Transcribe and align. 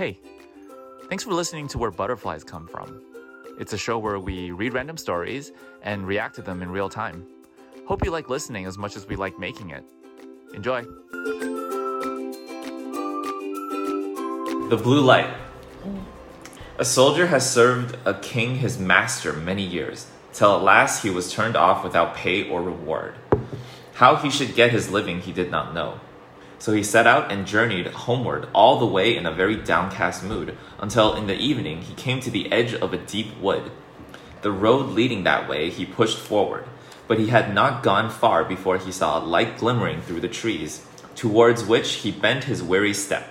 Hey, 0.00 0.18
thanks 1.10 1.24
for 1.24 1.34
listening 1.34 1.68
to 1.68 1.76
Where 1.76 1.90
Butterflies 1.90 2.42
Come 2.42 2.66
From. 2.66 3.02
It's 3.58 3.74
a 3.74 3.76
show 3.76 3.98
where 3.98 4.18
we 4.18 4.50
read 4.50 4.72
random 4.72 4.96
stories 4.96 5.52
and 5.82 6.06
react 6.06 6.36
to 6.36 6.40
them 6.40 6.62
in 6.62 6.70
real 6.70 6.88
time. 6.88 7.26
Hope 7.86 8.02
you 8.02 8.10
like 8.10 8.30
listening 8.30 8.64
as 8.64 8.78
much 8.78 8.96
as 8.96 9.06
we 9.06 9.16
like 9.16 9.38
making 9.38 9.72
it. 9.72 9.84
Enjoy. 10.54 10.80
The 14.70 14.80
Blue 14.82 15.02
Light. 15.02 15.28
A 16.78 16.84
soldier 16.86 17.26
has 17.26 17.52
served 17.52 17.98
a 18.06 18.14
king 18.14 18.54
his 18.54 18.78
master 18.78 19.34
many 19.34 19.66
years, 19.66 20.06
till 20.32 20.56
at 20.56 20.62
last 20.62 21.02
he 21.02 21.10
was 21.10 21.30
turned 21.30 21.56
off 21.56 21.84
without 21.84 22.14
pay 22.14 22.48
or 22.48 22.62
reward. 22.62 23.16
How 23.92 24.16
he 24.16 24.30
should 24.30 24.54
get 24.54 24.70
his 24.70 24.90
living 24.90 25.20
he 25.20 25.32
did 25.32 25.50
not 25.50 25.74
know. 25.74 26.00
So 26.60 26.72
he 26.72 26.84
set 26.84 27.08
out 27.08 27.32
and 27.32 27.44
journeyed 27.44 27.88
homeward 27.88 28.46
all 28.54 28.78
the 28.78 28.86
way 28.86 29.16
in 29.16 29.26
a 29.26 29.34
very 29.34 29.56
downcast 29.56 30.22
mood, 30.22 30.56
until 30.78 31.14
in 31.14 31.26
the 31.26 31.34
evening 31.36 31.82
he 31.82 31.94
came 31.94 32.20
to 32.20 32.30
the 32.30 32.52
edge 32.52 32.72
of 32.72 32.92
a 32.92 32.98
deep 32.98 33.36
wood. 33.40 33.72
The 34.42 34.52
road 34.52 34.90
leading 34.90 35.24
that 35.24 35.48
way 35.48 35.70
he 35.70 35.84
pushed 35.84 36.18
forward, 36.18 36.66
but 37.08 37.18
he 37.18 37.26
had 37.26 37.52
not 37.52 37.82
gone 37.82 38.08
far 38.08 38.44
before 38.44 38.78
he 38.78 38.92
saw 38.92 39.18
a 39.18 39.26
light 39.26 39.58
glimmering 39.58 40.00
through 40.02 40.20
the 40.20 40.28
trees, 40.28 40.86
towards 41.16 41.64
which 41.64 41.94
he 41.94 42.12
bent 42.12 42.44
his 42.44 42.62
weary 42.62 42.94
step 42.94 43.26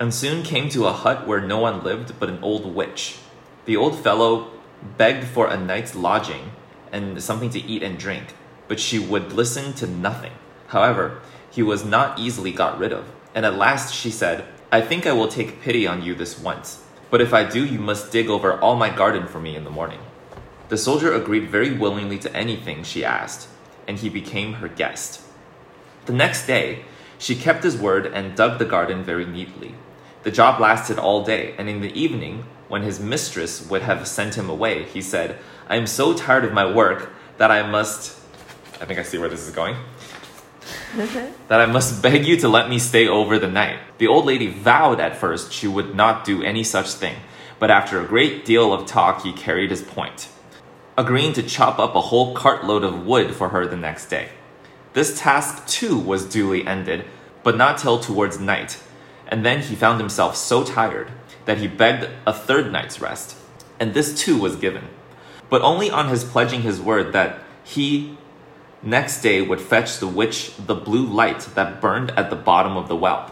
and 0.00 0.14
soon 0.14 0.42
came 0.42 0.70
to 0.70 0.86
a 0.86 0.92
hut 0.92 1.26
where 1.26 1.42
no 1.42 1.58
one 1.58 1.84
lived 1.84 2.18
but 2.18 2.30
an 2.30 2.42
old 2.42 2.74
witch. 2.74 3.18
The 3.66 3.76
old 3.76 4.02
fellow 4.02 4.50
begged 4.96 5.24
for 5.24 5.46
a 5.46 5.60
night's 5.60 5.94
lodging 5.94 6.52
and 6.90 7.22
something 7.22 7.50
to 7.50 7.60
eat 7.60 7.82
and 7.82 7.98
drink, 7.98 8.34
but 8.66 8.80
she 8.80 8.98
would 8.98 9.34
listen 9.34 9.74
to 9.74 9.86
nothing. 9.86 10.32
However, 10.68 11.20
he 11.50 11.62
was 11.62 11.84
not 11.84 12.18
easily 12.18 12.52
got 12.52 12.78
rid 12.78 12.92
of, 12.92 13.04
and 13.34 13.44
at 13.44 13.56
last 13.56 13.94
she 13.94 14.10
said, 14.10 14.44
I 14.72 14.80
think 14.80 15.06
I 15.06 15.12
will 15.12 15.28
take 15.28 15.60
pity 15.60 15.86
on 15.86 16.02
you 16.02 16.14
this 16.14 16.38
once, 16.38 16.82
but 17.10 17.20
if 17.20 17.34
I 17.34 17.44
do, 17.44 17.64
you 17.64 17.80
must 17.80 18.12
dig 18.12 18.28
over 18.28 18.58
all 18.60 18.76
my 18.76 18.88
garden 18.88 19.26
for 19.26 19.40
me 19.40 19.56
in 19.56 19.64
the 19.64 19.70
morning. 19.70 20.00
The 20.68 20.78
soldier 20.78 21.12
agreed 21.12 21.50
very 21.50 21.72
willingly 21.72 22.18
to 22.20 22.36
anything 22.36 22.84
she 22.84 23.04
asked, 23.04 23.48
and 23.88 23.98
he 23.98 24.08
became 24.08 24.54
her 24.54 24.68
guest. 24.68 25.20
The 26.06 26.12
next 26.12 26.46
day, 26.46 26.84
she 27.18 27.34
kept 27.34 27.64
his 27.64 27.76
word 27.76 28.06
and 28.06 28.36
dug 28.36 28.58
the 28.58 28.64
garden 28.64 29.02
very 29.02 29.26
neatly. 29.26 29.74
The 30.22 30.30
job 30.30 30.60
lasted 30.60 30.98
all 30.98 31.24
day, 31.24 31.54
and 31.58 31.68
in 31.68 31.80
the 31.80 31.92
evening, 31.92 32.44
when 32.68 32.82
his 32.82 33.00
mistress 33.00 33.68
would 33.68 33.82
have 33.82 34.06
sent 34.06 34.36
him 34.36 34.48
away, 34.48 34.84
he 34.84 35.02
said, 35.02 35.38
I 35.68 35.76
am 35.76 35.88
so 35.88 36.14
tired 36.14 36.44
of 36.44 36.52
my 36.52 36.70
work 36.70 37.10
that 37.38 37.50
I 37.50 37.68
must. 37.68 38.16
I 38.80 38.84
think 38.84 39.00
I 39.00 39.02
see 39.02 39.18
where 39.18 39.28
this 39.28 39.46
is 39.46 39.52
going. 39.52 39.76
Mm-hmm. 40.92 41.48
that 41.48 41.60
I 41.60 41.66
must 41.66 42.02
beg 42.02 42.26
you 42.26 42.36
to 42.38 42.48
let 42.48 42.68
me 42.68 42.78
stay 42.78 43.06
over 43.06 43.38
the 43.38 43.46
night. 43.46 43.78
The 43.98 44.08
old 44.08 44.26
lady 44.26 44.48
vowed 44.48 45.00
at 45.00 45.16
first 45.16 45.52
she 45.52 45.68
would 45.68 45.94
not 45.94 46.24
do 46.24 46.42
any 46.42 46.64
such 46.64 46.88
thing, 46.92 47.16
but 47.58 47.70
after 47.70 48.00
a 48.00 48.06
great 48.06 48.44
deal 48.44 48.72
of 48.72 48.86
talk, 48.86 49.22
he 49.22 49.32
carried 49.32 49.70
his 49.70 49.82
point, 49.82 50.28
agreeing 50.98 51.32
to 51.34 51.42
chop 51.42 51.78
up 51.78 51.94
a 51.94 52.00
whole 52.00 52.34
cartload 52.34 52.84
of 52.84 53.06
wood 53.06 53.34
for 53.34 53.50
her 53.50 53.66
the 53.66 53.76
next 53.76 54.06
day. 54.06 54.30
This 54.92 55.18
task 55.18 55.66
too 55.66 55.96
was 55.98 56.24
duly 56.24 56.66
ended, 56.66 57.04
but 57.42 57.56
not 57.56 57.78
till 57.78 58.00
towards 58.00 58.40
night 58.40 58.78
and 59.30 59.46
then 59.46 59.62
he 59.62 59.76
found 59.76 60.00
himself 60.00 60.36
so 60.36 60.64
tired 60.64 61.10
that 61.46 61.58
he 61.58 61.68
begged 61.68 62.10
a 62.26 62.32
third 62.32 62.70
night's 62.70 63.00
rest, 63.00 63.36
and 63.78 63.94
this 63.94 64.20
too 64.20 64.36
was 64.36 64.56
given, 64.56 64.88
but 65.48 65.62
only 65.62 65.90
on 65.90 66.08
his 66.08 66.24
pledging 66.24 66.62
his 66.62 66.80
word 66.80 67.12
that 67.12 67.38
he 67.64 68.18
next 68.82 69.20
day 69.20 69.42
would 69.42 69.60
fetch 69.60 69.98
the 69.98 70.06
witch 70.06 70.52
the 70.56 70.74
blue 70.74 71.06
light 71.06 71.40
that 71.54 71.80
burned 71.80 72.10
at 72.12 72.30
the 72.30 72.36
bottom 72.36 72.76
of 72.76 72.88
the 72.88 72.96
well. 72.96 73.30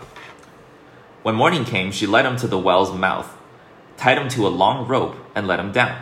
When 1.23 1.35
morning 1.35 1.65
came, 1.65 1.91
she 1.91 2.07
led 2.07 2.27
him 2.27 2.37
to 2.37 2.47
the 2.47 2.59
well's 2.59 2.97
mouth, 2.97 3.37
tied 3.97 4.19
him 4.19 4.29
to 4.31 4.47
a 4.47 4.49
long 4.49 4.87
rope, 4.87 5.17
and 5.35 5.47
let 5.47 5.61
him 5.61 5.73
down. 5.73 6.01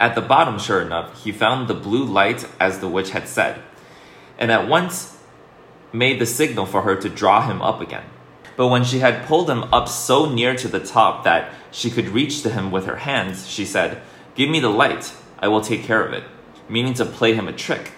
At 0.00 0.14
the 0.14 0.20
bottom, 0.20 0.58
sure 0.58 0.80
enough, 0.80 1.24
he 1.24 1.32
found 1.32 1.66
the 1.66 1.74
blue 1.74 2.04
light 2.04 2.46
as 2.60 2.78
the 2.78 2.88
witch 2.88 3.10
had 3.10 3.26
said, 3.26 3.60
and 4.38 4.52
at 4.52 4.68
once 4.68 5.18
made 5.92 6.20
the 6.20 6.26
signal 6.26 6.66
for 6.66 6.82
her 6.82 6.94
to 6.96 7.08
draw 7.08 7.46
him 7.46 7.62
up 7.62 7.80
again. 7.80 8.04
But 8.56 8.68
when 8.68 8.84
she 8.84 8.98
had 8.98 9.26
pulled 9.26 9.48
him 9.48 9.64
up 9.72 9.88
so 9.88 10.28
near 10.28 10.54
to 10.56 10.68
the 10.68 10.80
top 10.80 11.24
that 11.24 11.52
she 11.70 11.90
could 11.90 12.08
reach 12.08 12.42
to 12.42 12.50
him 12.50 12.70
with 12.70 12.86
her 12.86 12.96
hands, 12.96 13.48
she 13.48 13.64
said, 13.64 14.02
Give 14.34 14.50
me 14.50 14.60
the 14.60 14.68
light, 14.68 15.14
I 15.38 15.48
will 15.48 15.60
take 15.60 15.84
care 15.84 16.04
of 16.04 16.12
it, 16.12 16.24
meaning 16.68 16.94
to 16.94 17.04
play 17.04 17.34
him 17.34 17.48
a 17.48 17.52
trick, 17.52 17.92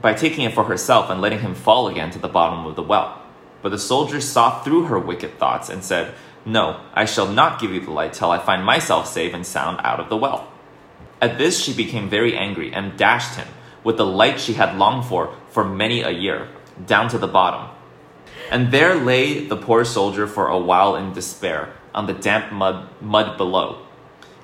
by 0.00 0.14
taking 0.14 0.44
it 0.44 0.54
for 0.54 0.64
herself 0.64 1.10
and 1.10 1.20
letting 1.20 1.40
him 1.40 1.54
fall 1.54 1.88
again 1.88 2.10
to 2.10 2.18
the 2.18 2.28
bottom 2.28 2.66
of 2.66 2.76
the 2.76 2.82
well. 2.82 3.22
But 3.62 3.70
the 3.70 3.78
soldier 3.78 4.20
saw 4.20 4.62
through 4.62 4.84
her 4.84 4.98
wicked 4.98 5.38
thoughts 5.38 5.68
and 5.68 5.84
said, 5.84 6.14
No, 6.44 6.80
I 6.94 7.04
shall 7.04 7.30
not 7.30 7.60
give 7.60 7.72
you 7.72 7.80
the 7.80 7.90
light 7.90 8.12
till 8.12 8.30
I 8.30 8.38
find 8.38 8.64
myself 8.64 9.06
safe 9.06 9.34
and 9.34 9.46
sound 9.46 9.80
out 9.82 10.00
of 10.00 10.08
the 10.08 10.16
well. 10.16 10.50
At 11.20 11.36
this 11.36 11.62
she 11.62 11.74
became 11.74 12.08
very 12.08 12.36
angry 12.36 12.72
and 12.72 12.96
dashed 12.96 13.36
him, 13.36 13.48
with 13.84 13.96
the 13.96 14.06
light 14.06 14.40
she 14.40 14.54
had 14.54 14.78
longed 14.78 15.04
for 15.04 15.34
for 15.50 15.64
many 15.64 16.00
a 16.00 16.10
year, 16.10 16.48
down 16.86 17.08
to 17.10 17.18
the 17.18 17.28
bottom 17.28 17.68
and 18.50 18.72
there 18.72 18.96
lay 18.96 19.46
the 19.46 19.56
poor 19.56 19.84
soldier 19.84 20.26
for 20.26 20.48
a 20.48 20.58
while 20.58 20.96
in 20.96 21.12
despair 21.12 21.72
on 21.94 22.06
the 22.06 22.12
damp 22.12 22.52
mud, 22.52 22.88
mud 23.00 23.38
below, 23.38 23.86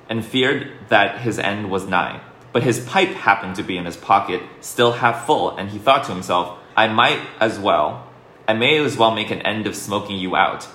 and 0.09 0.25
feared 0.25 0.71
that 0.87 1.21
his 1.21 1.37
end 1.37 1.69
was 1.69 1.85
nigh. 1.85 2.21
But 2.57 2.63
his 2.63 2.79
pipe 2.79 3.09
happened 3.09 3.55
to 3.57 3.63
be 3.63 3.77
in 3.77 3.85
his 3.85 3.97
pocket, 3.97 4.41
still 4.61 4.93
half 4.93 5.27
full, 5.27 5.55
and 5.55 5.69
he 5.69 5.77
thought 5.77 6.05
to 6.05 6.11
himself, 6.11 6.57
I 6.75 6.87
might 6.87 7.19
as 7.39 7.59
well, 7.59 8.07
I 8.47 8.53
may 8.53 8.83
as 8.83 8.97
well 8.97 9.11
make 9.11 9.29
an 9.29 9.43
end 9.43 9.67
of 9.67 9.75
smoking 9.75 10.17
you 10.17 10.35
out. 10.35 10.67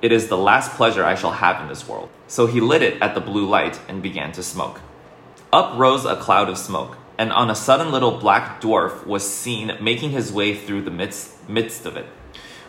It 0.00 0.12
is 0.12 0.28
the 0.28 0.38
last 0.38 0.70
pleasure 0.70 1.04
I 1.04 1.14
shall 1.14 1.32
have 1.32 1.60
in 1.60 1.68
this 1.68 1.86
world. 1.86 2.08
So 2.26 2.46
he 2.46 2.58
lit 2.58 2.80
it 2.80 3.02
at 3.02 3.14
the 3.14 3.20
blue 3.20 3.46
light 3.46 3.78
and 3.86 4.02
began 4.02 4.32
to 4.32 4.42
smoke. 4.42 4.80
Up 5.52 5.78
rose 5.78 6.06
a 6.06 6.16
cloud 6.16 6.48
of 6.48 6.56
smoke, 6.56 6.96
and 7.18 7.30
on 7.32 7.50
a 7.50 7.54
sudden 7.54 7.92
little 7.92 8.16
black 8.16 8.62
dwarf 8.62 9.06
was 9.06 9.28
seen 9.28 9.76
making 9.82 10.12
his 10.12 10.32
way 10.32 10.54
through 10.54 10.80
the 10.80 10.90
midst, 10.90 11.46
midst 11.46 11.84
of 11.84 11.98
it. 11.98 12.06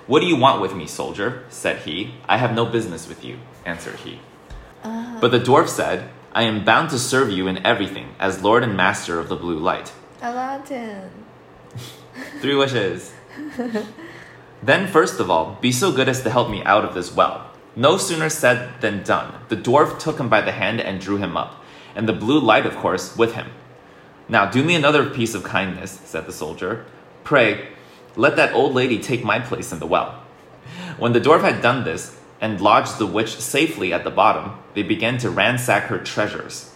What 0.08 0.20
do 0.20 0.26
you 0.26 0.36
want 0.36 0.60
with 0.60 0.76
me, 0.76 0.88
soldier? 0.88 1.46
said 1.48 1.84
he. 1.84 2.16
I 2.28 2.36
have 2.36 2.54
no 2.54 2.66
business 2.66 3.08
with 3.08 3.24
you, 3.24 3.40
answered 3.64 3.96
he. 3.96 4.20
Uh, 4.84 5.22
but 5.22 5.32
the 5.32 5.40
dwarf 5.40 5.70
said, 5.70 6.10
I 6.36 6.44
am 6.44 6.66
bound 6.66 6.90
to 6.90 7.00
serve 7.00 7.32
you 7.32 7.48
in 7.48 7.66
everything, 7.66 8.14
as 8.20 8.44
lord 8.44 8.62
and 8.62 8.76
master 8.76 9.22
of 9.22 9.30
the 9.30 9.38
blue 9.38 9.58
light. 9.58 9.94
Aladdin. 10.22 11.10
Three 12.42 12.56
wishes. 12.56 13.14
then, 14.62 14.86
first 14.88 15.22
of 15.22 15.32
all, 15.32 15.58
be 15.62 15.72
so 15.72 15.94
good 15.94 16.10
as 16.10 16.24
to 16.24 16.30
help 16.30 16.50
me 16.50 16.62
out 16.66 16.84
of 16.84 16.94
this 16.94 17.16
well. 17.16 17.50
No 17.74 17.96
sooner 17.96 18.28
said 18.28 18.82
than 18.82 19.04
done. 19.04 19.34
The 19.48 19.56
dwarf 19.56 19.98
took 19.98 20.20
him 20.20 20.28
by 20.28 20.42
the 20.42 20.52
hand 20.52 20.82
and 20.82 21.00
drew 21.00 21.16
him 21.16 21.38
up, 21.38 21.64
and 21.96 22.06
the 22.06 22.12
blue 22.12 22.42
light, 22.42 22.66
of 22.66 22.76
course, 22.76 23.16
with 23.16 23.36
him. 23.36 23.52
Now, 24.28 24.46
do 24.46 24.62
me 24.62 24.76
another 24.76 25.10
piece 25.10 25.36
of 25.36 25.44
kindness, 25.46 26.02
said 26.04 26.26
the 26.26 26.34
soldier. 26.34 26.84
Pray, 27.24 27.70
let 28.18 28.36
that 28.36 28.54
old 28.54 28.74
lady 28.74 29.00
take 29.00 29.24
my 29.24 29.40
place 29.40 29.72
in 29.72 29.80
the 29.80 29.88
well. 29.88 30.22
When 30.98 31.14
the 31.14 31.22
dwarf 31.22 31.44
had 31.44 31.62
done 31.62 31.86
this, 31.86 32.15
and 32.42 32.62
lodged 32.62 32.98
the 32.98 33.06
witch 33.06 33.38
safely 33.40 33.94
at 33.94 34.04
the 34.04 34.12
bottom, 34.12 34.58
they 34.74 34.84
began 34.84 35.18
to 35.20 35.30
ransack 35.30 35.84
her 35.84 36.00
treasures. 36.00 36.72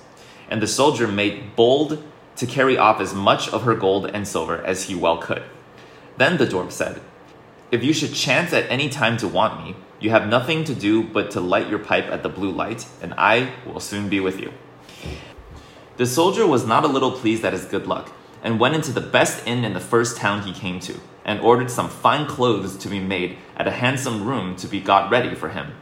And 0.49 0.61
the 0.61 0.67
soldier 0.67 1.07
made 1.07 1.55
bold 1.55 2.03
to 2.37 2.45
carry 2.45 2.77
off 2.77 3.01
as 3.01 3.13
much 3.13 3.49
of 3.49 3.63
her 3.63 3.75
gold 3.75 4.05
and 4.05 4.27
silver 4.27 4.63
as 4.65 4.83
he 4.83 4.95
well 4.95 5.17
could. 5.17 5.43
Then 6.17 6.37
the 6.37 6.47
dwarf 6.47 6.71
said, 6.71 7.01
If 7.71 7.83
you 7.83 7.93
should 7.93 8.13
chance 8.13 8.53
at 8.53 8.69
any 8.69 8.89
time 8.89 9.17
to 9.17 9.27
want 9.27 9.63
me, 9.63 9.75
you 9.99 10.09
have 10.11 10.27
nothing 10.27 10.63
to 10.63 10.73
do 10.73 11.03
but 11.03 11.31
to 11.31 11.41
light 11.41 11.69
your 11.69 11.79
pipe 11.79 12.05
at 12.05 12.23
the 12.23 12.29
blue 12.29 12.51
light, 12.51 12.85
and 13.01 13.13
I 13.17 13.53
will 13.65 13.81
soon 13.81 14.07
be 14.07 14.19
with 14.19 14.39
you. 14.39 14.53
The 15.97 16.05
soldier 16.05 16.47
was 16.47 16.65
not 16.65 16.85
a 16.85 16.87
little 16.87 17.11
pleased 17.11 17.43
at 17.43 17.51
his 17.51 17.65
good 17.65 17.85
luck, 17.85 18.11
and 18.41 18.59
went 18.59 18.75
into 18.75 18.91
the 18.91 19.01
best 19.01 19.45
inn 19.45 19.65
in 19.65 19.73
the 19.73 19.79
first 19.79 20.17
town 20.17 20.43
he 20.43 20.53
came 20.53 20.79
to 20.79 20.99
and 21.25 21.39
ordered 21.41 21.69
some 21.69 21.89
fine 21.89 22.25
clothes 22.25 22.75
to 22.77 22.87
be 22.87 22.99
made 22.99 23.37
at 23.55 23.67
a 23.67 23.71
handsome 23.71 24.25
room 24.25 24.55
to 24.55 24.67
be 24.67 24.79
got 24.79 25.11
ready 25.11 25.35
for 25.35 25.49
him. 25.49 25.73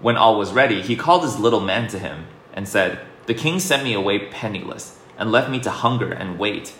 When 0.00 0.16
all 0.16 0.38
was 0.38 0.52
ready, 0.52 0.82
he 0.82 0.96
called 0.96 1.22
his 1.22 1.38
little 1.38 1.60
man 1.60 1.88
to 1.88 1.98
him 1.98 2.26
and 2.52 2.68
said, 2.68 3.00
The 3.26 3.34
king 3.34 3.60
sent 3.60 3.84
me 3.84 3.94
away 3.94 4.30
penniless 4.30 4.98
and 5.18 5.30
left 5.30 5.50
me 5.50 5.60
to 5.60 5.70
hunger 5.70 6.12
and 6.12 6.38
wait. 6.38 6.74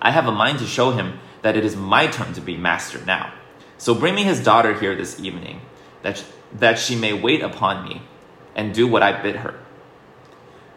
I 0.00 0.10
have 0.10 0.26
a 0.26 0.32
mind 0.32 0.58
to 0.60 0.66
show 0.66 0.92
him 0.92 1.18
that 1.42 1.56
it 1.56 1.64
is 1.64 1.76
my 1.76 2.06
turn 2.06 2.32
to 2.34 2.40
be 2.40 2.56
master 2.56 3.04
now. 3.04 3.32
So 3.78 3.94
bring 3.94 4.14
me 4.14 4.24
his 4.24 4.42
daughter 4.42 4.78
here 4.78 4.96
this 4.96 5.20
evening, 5.20 5.60
that, 6.02 6.24
that 6.54 6.78
she 6.78 6.96
may 6.96 7.12
wait 7.12 7.42
upon 7.42 7.86
me 7.86 8.02
and 8.54 8.74
do 8.74 8.88
what 8.88 9.02
I 9.02 9.20
bid 9.20 9.36
her. 9.36 9.54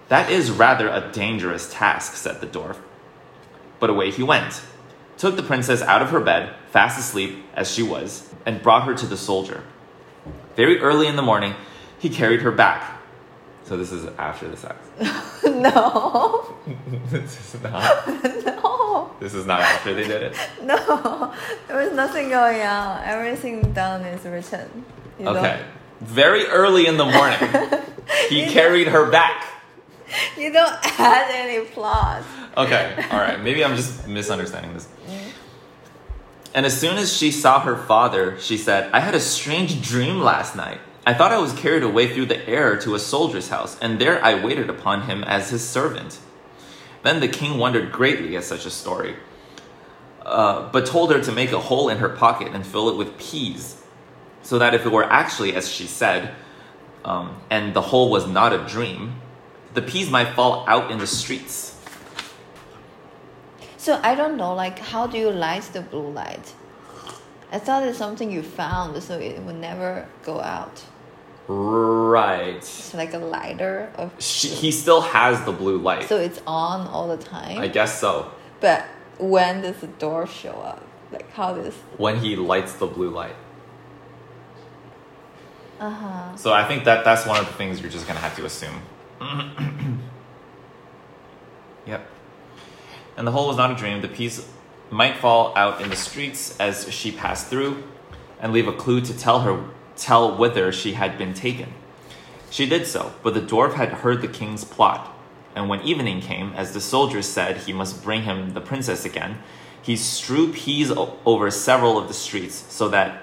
That 0.09 0.29
is 0.29 0.51
rather 0.51 0.89
a 0.89 1.09
dangerous 1.11 1.71
task, 1.71 2.15
said 2.15 2.41
the 2.41 2.47
dwarf. 2.47 2.77
But 3.79 3.89
away 3.89 4.11
he 4.11 4.23
went 4.23 4.61
took 5.19 5.35
the 5.35 5.43
princess 5.43 5.81
out 5.81 6.01
of 6.01 6.09
her 6.09 6.19
bed, 6.21 6.55
fast 6.71 6.97
asleep 6.97 7.43
as 7.53 7.69
she 7.69 7.83
was, 7.83 8.33
and 8.45 8.63
brought 8.63 8.85
her 8.85 8.95
to 8.95 9.05
the 9.05 9.17
soldier. 9.17 9.63
Very 10.55 10.79
early 10.79 11.07
in 11.07 11.17
the 11.17 11.21
morning, 11.21 11.53
he 11.99 12.09
carried 12.09 12.41
her 12.41 12.51
back. 12.51 13.01
So 13.65 13.77
this 13.77 13.91
is 13.91 14.05
after 14.17 14.47
the 14.47 14.57
sex. 14.57 14.77
no. 15.43 16.55
this 17.09 17.53
is 17.53 17.61
not. 17.61 18.07
no. 18.45 19.11
This 19.19 19.33
is 19.33 19.45
not 19.45 19.59
after 19.59 19.93
they 19.93 20.07
did 20.07 20.23
it. 20.23 20.37
No, 20.63 21.33
there 21.67 21.77
was 21.77 21.93
nothing 21.93 22.29
going 22.29 22.61
on. 22.61 23.03
Everything 23.03 23.73
done 23.73 24.01
is 24.05 24.23
written. 24.23 24.85
You 25.19 25.27
okay. 25.27 25.61
Very 25.99 26.45
early 26.45 26.87
in 26.87 26.95
the 26.95 27.05
morning, 27.05 27.39
he 28.29 28.47
carried 28.47 28.87
her 28.87 29.11
back. 29.11 29.45
You 30.37 30.51
don't 30.51 30.99
add 30.99 31.29
any 31.31 31.65
plot. 31.65 32.23
Okay, 32.57 33.05
all 33.11 33.19
right. 33.19 33.41
Maybe 33.41 33.63
I'm 33.63 33.75
just 33.75 34.07
misunderstanding 34.07 34.73
this. 34.73 34.87
And 36.53 36.65
as 36.65 36.79
soon 36.79 36.97
as 36.97 37.15
she 37.15 37.31
saw 37.31 37.59
her 37.59 37.77
father, 37.77 38.39
she 38.39 38.57
said, 38.57 38.89
I 38.91 39.01
had 39.01 39.13
a 39.13 39.19
strange 39.19 39.87
dream 39.87 40.19
last 40.19 40.55
night. 40.55 40.79
I 41.05 41.13
thought 41.13 41.31
I 41.31 41.37
was 41.37 41.53
carried 41.53 41.83
away 41.83 42.13
through 42.13 42.27
the 42.27 42.47
air 42.47 42.77
to 42.79 42.95
a 42.95 42.99
soldier's 42.99 43.49
house, 43.49 43.77
and 43.79 43.99
there 43.99 44.23
I 44.23 44.43
waited 44.43 44.69
upon 44.69 45.03
him 45.03 45.23
as 45.23 45.49
his 45.49 45.67
servant. 45.67 46.19
Then 47.03 47.19
the 47.19 47.27
king 47.27 47.57
wondered 47.57 47.91
greatly 47.91 48.35
at 48.35 48.43
such 48.43 48.65
a 48.65 48.69
story, 48.69 49.15
uh, 50.23 50.69
but 50.71 50.85
told 50.85 51.11
her 51.11 51.21
to 51.21 51.31
make 51.31 51.51
a 51.51 51.59
hole 51.59 51.89
in 51.89 51.99
her 51.99 52.09
pocket 52.09 52.53
and 52.53 52.65
fill 52.65 52.89
it 52.89 52.97
with 52.97 53.17
peas, 53.17 53.81
so 54.41 54.59
that 54.59 54.73
if 54.73 54.85
it 54.85 54.91
were 54.91 55.05
actually 55.05 55.55
as 55.55 55.69
she 55.69 55.87
said, 55.87 56.35
um, 57.05 57.41
and 57.49 57.73
the 57.73 57.81
hole 57.81 58.09
was 58.11 58.27
not 58.27 58.53
a 58.53 58.59
dream, 58.67 59.21
the 59.73 59.81
peas 59.81 60.09
might 60.09 60.33
fall 60.33 60.65
out 60.67 60.91
in 60.91 60.97
the 60.97 61.07
streets. 61.07 61.77
So 63.77 63.99
I 64.03 64.15
don't 64.15 64.37
know, 64.37 64.53
like, 64.53 64.79
how 64.79 65.07
do 65.07 65.17
you 65.17 65.31
light 65.31 65.63
the 65.73 65.81
blue 65.81 66.11
light? 66.11 66.53
I 67.51 67.59
thought 67.59 67.83
it's 67.83 67.97
something 67.97 68.31
you 68.31 68.43
found, 68.43 69.01
so 69.01 69.17
it 69.19 69.41
would 69.41 69.55
never 69.55 70.07
go 70.23 70.39
out. 70.39 70.83
Right. 71.47 72.57
It's 72.57 72.93
like 72.93 73.13
a 73.15 73.17
lighter 73.17 73.91
of. 73.95 74.11
She, 74.19 74.49
he 74.49 74.71
still 74.71 75.01
has 75.01 75.43
the 75.45 75.51
blue 75.51 75.79
light. 75.79 76.07
So 76.07 76.17
it's 76.17 76.39
on 76.45 76.85
all 76.87 77.07
the 77.07 77.17
time. 77.17 77.57
I 77.57 77.67
guess 77.67 77.99
so. 77.99 78.31
But 78.59 78.85
when 79.17 79.61
does 79.61 79.77
the 79.77 79.87
door 79.87 80.27
show 80.27 80.51
up? 80.51 80.85
Like 81.11 81.31
how 81.31 81.55
does? 81.55 81.73
When 81.97 82.19
he 82.19 82.35
lights 82.35 82.73
the 82.73 82.85
blue 82.85 83.09
light. 83.09 83.35
Uh 85.79 85.89
huh. 85.89 86.35
So 86.35 86.53
I 86.53 86.67
think 86.67 86.83
that 86.83 87.03
that's 87.03 87.25
one 87.25 87.39
of 87.39 87.47
the 87.47 87.53
things 87.53 87.81
you're 87.81 87.89
just 87.89 88.05
gonna 88.05 88.19
have 88.19 88.35
to 88.35 88.45
assume. 88.45 88.83
yep. 91.85 92.09
And 93.17 93.27
the 93.27 93.31
hole 93.31 93.47
was 93.47 93.57
not 93.57 93.71
a 93.71 93.75
dream. 93.75 94.01
The 94.01 94.07
peas 94.07 94.47
might 94.89 95.17
fall 95.17 95.53
out 95.55 95.81
in 95.81 95.89
the 95.89 95.95
streets 95.95 96.57
as 96.59 96.91
she 96.91 97.11
passed 97.11 97.47
through, 97.47 97.83
and 98.39 98.53
leave 98.53 98.67
a 98.67 98.73
clue 98.73 99.01
to 99.01 99.17
tell 99.17 99.41
her 99.41 99.65
tell 99.95 100.37
whither 100.37 100.71
she 100.71 100.93
had 100.93 101.17
been 101.17 101.33
taken. 101.33 101.73
She 102.49 102.65
did 102.65 102.87
so, 102.87 103.13
but 103.21 103.33
the 103.33 103.41
dwarf 103.41 103.73
had 103.73 103.89
heard 103.89 104.21
the 104.21 104.27
king's 104.27 104.63
plot. 104.63 105.13
And 105.55 105.67
when 105.67 105.81
evening 105.81 106.21
came, 106.21 106.53
as 106.53 106.73
the 106.73 106.81
soldiers 106.81 107.27
said 107.27 107.57
he 107.57 107.73
must 107.73 108.03
bring 108.03 108.23
him 108.23 108.53
the 108.53 108.61
princess 108.61 109.05
again, 109.05 109.39
he 109.81 109.95
strewed 109.95 110.55
peas 110.55 110.91
over 111.25 111.51
several 111.51 111.97
of 111.97 112.07
the 112.07 112.13
streets, 112.13 112.65
so 112.69 112.87
that 112.89 113.21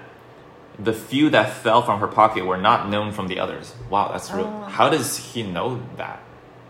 the 0.78 0.93
few 0.93 1.31
that 1.31 1.52
fell 1.52 1.82
from 1.82 2.00
her 2.00 2.06
pocket 2.06 2.44
were 2.44 2.56
not 2.56 2.88
known 2.88 3.12
from 3.12 3.28
the 3.28 3.38
others. 3.38 3.75
Wow, 3.90 4.12
that's 4.12 4.31
real. 4.31 4.46
Oh. 4.46 4.69
How 4.69 4.88
does 4.90 5.17
he 5.17 5.43
know 5.43 5.82
that? 5.96 6.20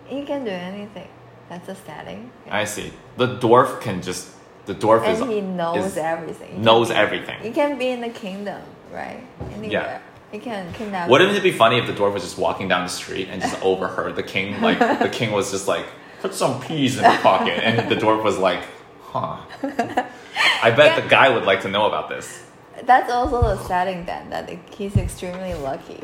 He 0.07 0.25
can 0.25 0.45
do 0.45 0.51
anything. 0.51 1.09
That's 1.49 1.69
a 1.69 1.75
setting. 1.75 2.31
I 2.49 2.65
see. 2.65 2.93
The 3.17 3.27
dwarf 3.39 3.81
can 3.81 4.03
just. 4.03 4.31
The 4.67 4.75
dwarf 4.75 5.09
is. 5.09 5.21
and 5.21 5.31
he 5.31 5.41
knows 5.41 5.85
is- 5.85 5.97
everything. 5.97 6.55
He 6.55 6.59
knows 6.59 6.89
be, 6.89 6.95
everything. 6.95 7.41
He 7.41 7.51
can 7.51 7.79
be 7.79 7.89
in 7.89 8.01
the 8.01 8.09
kingdom, 8.09 8.61
right? 8.93 9.25
Anywhere. 9.53 10.03
He 10.33 10.39
can 10.41 10.73
kidnap. 10.73 11.09
Wouldn't 11.09 11.37
it 11.37 11.43
be 11.43 11.53
funny 11.53 11.79
if 11.79 11.87
the 11.87 11.93
dwarf 11.93 12.13
was 12.13 12.23
just 12.25 12.37
walking 12.37 12.67
down 12.67 12.83
the 12.83 12.91
street 12.91 13.29
and 13.31 13.41
just 13.41 13.61
overheard 13.63 14.17
the 14.17 14.25
king? 14.25 14.61
Like 14.61 14.79
the 14.79 15.09
king 15.09 15.31
was 15.33 15.53
just 15.53 15.69
like, 15.69 15.87
"Put 16.21 16.35
some 16.35 16.61
peas 16.61 16.97
in 16.97 17.05
the 17.05 17.19
pocket," 17.23 17.63
and 17.65 17.89
the 17.89 17.95
dwarf 17.95 18.25
was 18.25 18.37
like, 18.37 18.61
"Huh." 19.03 19.39
I 20.63 20.71
bet 20.73 21.01
the 21.01 21.09
guy 21.09 21.29
would 21.29 21.45
like 21.45 21.63
to 21.63 21.69
know 21.69 21.87
about 21.87 22.09
this. 22.09 22.43
That's 22.85 23.11
also 23.11 23.43
the 23.43 23.57
setting 23.65 24.05
then 24.05 24.31
that 24.31 24.51
he's 24.71 24.97
extremely 24.97 25.55
lucky. 25.55 26.03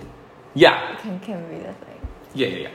Yeah, 0.54 0.96
Can 0.96 1.19
can 1.20 1.48
be 1.48 1.56
the 1.56 1.72
thing. 1.72 2.00
yeah, 2.34 2.46
yeah, 2.48 2.58
yeah. 2.58 2.70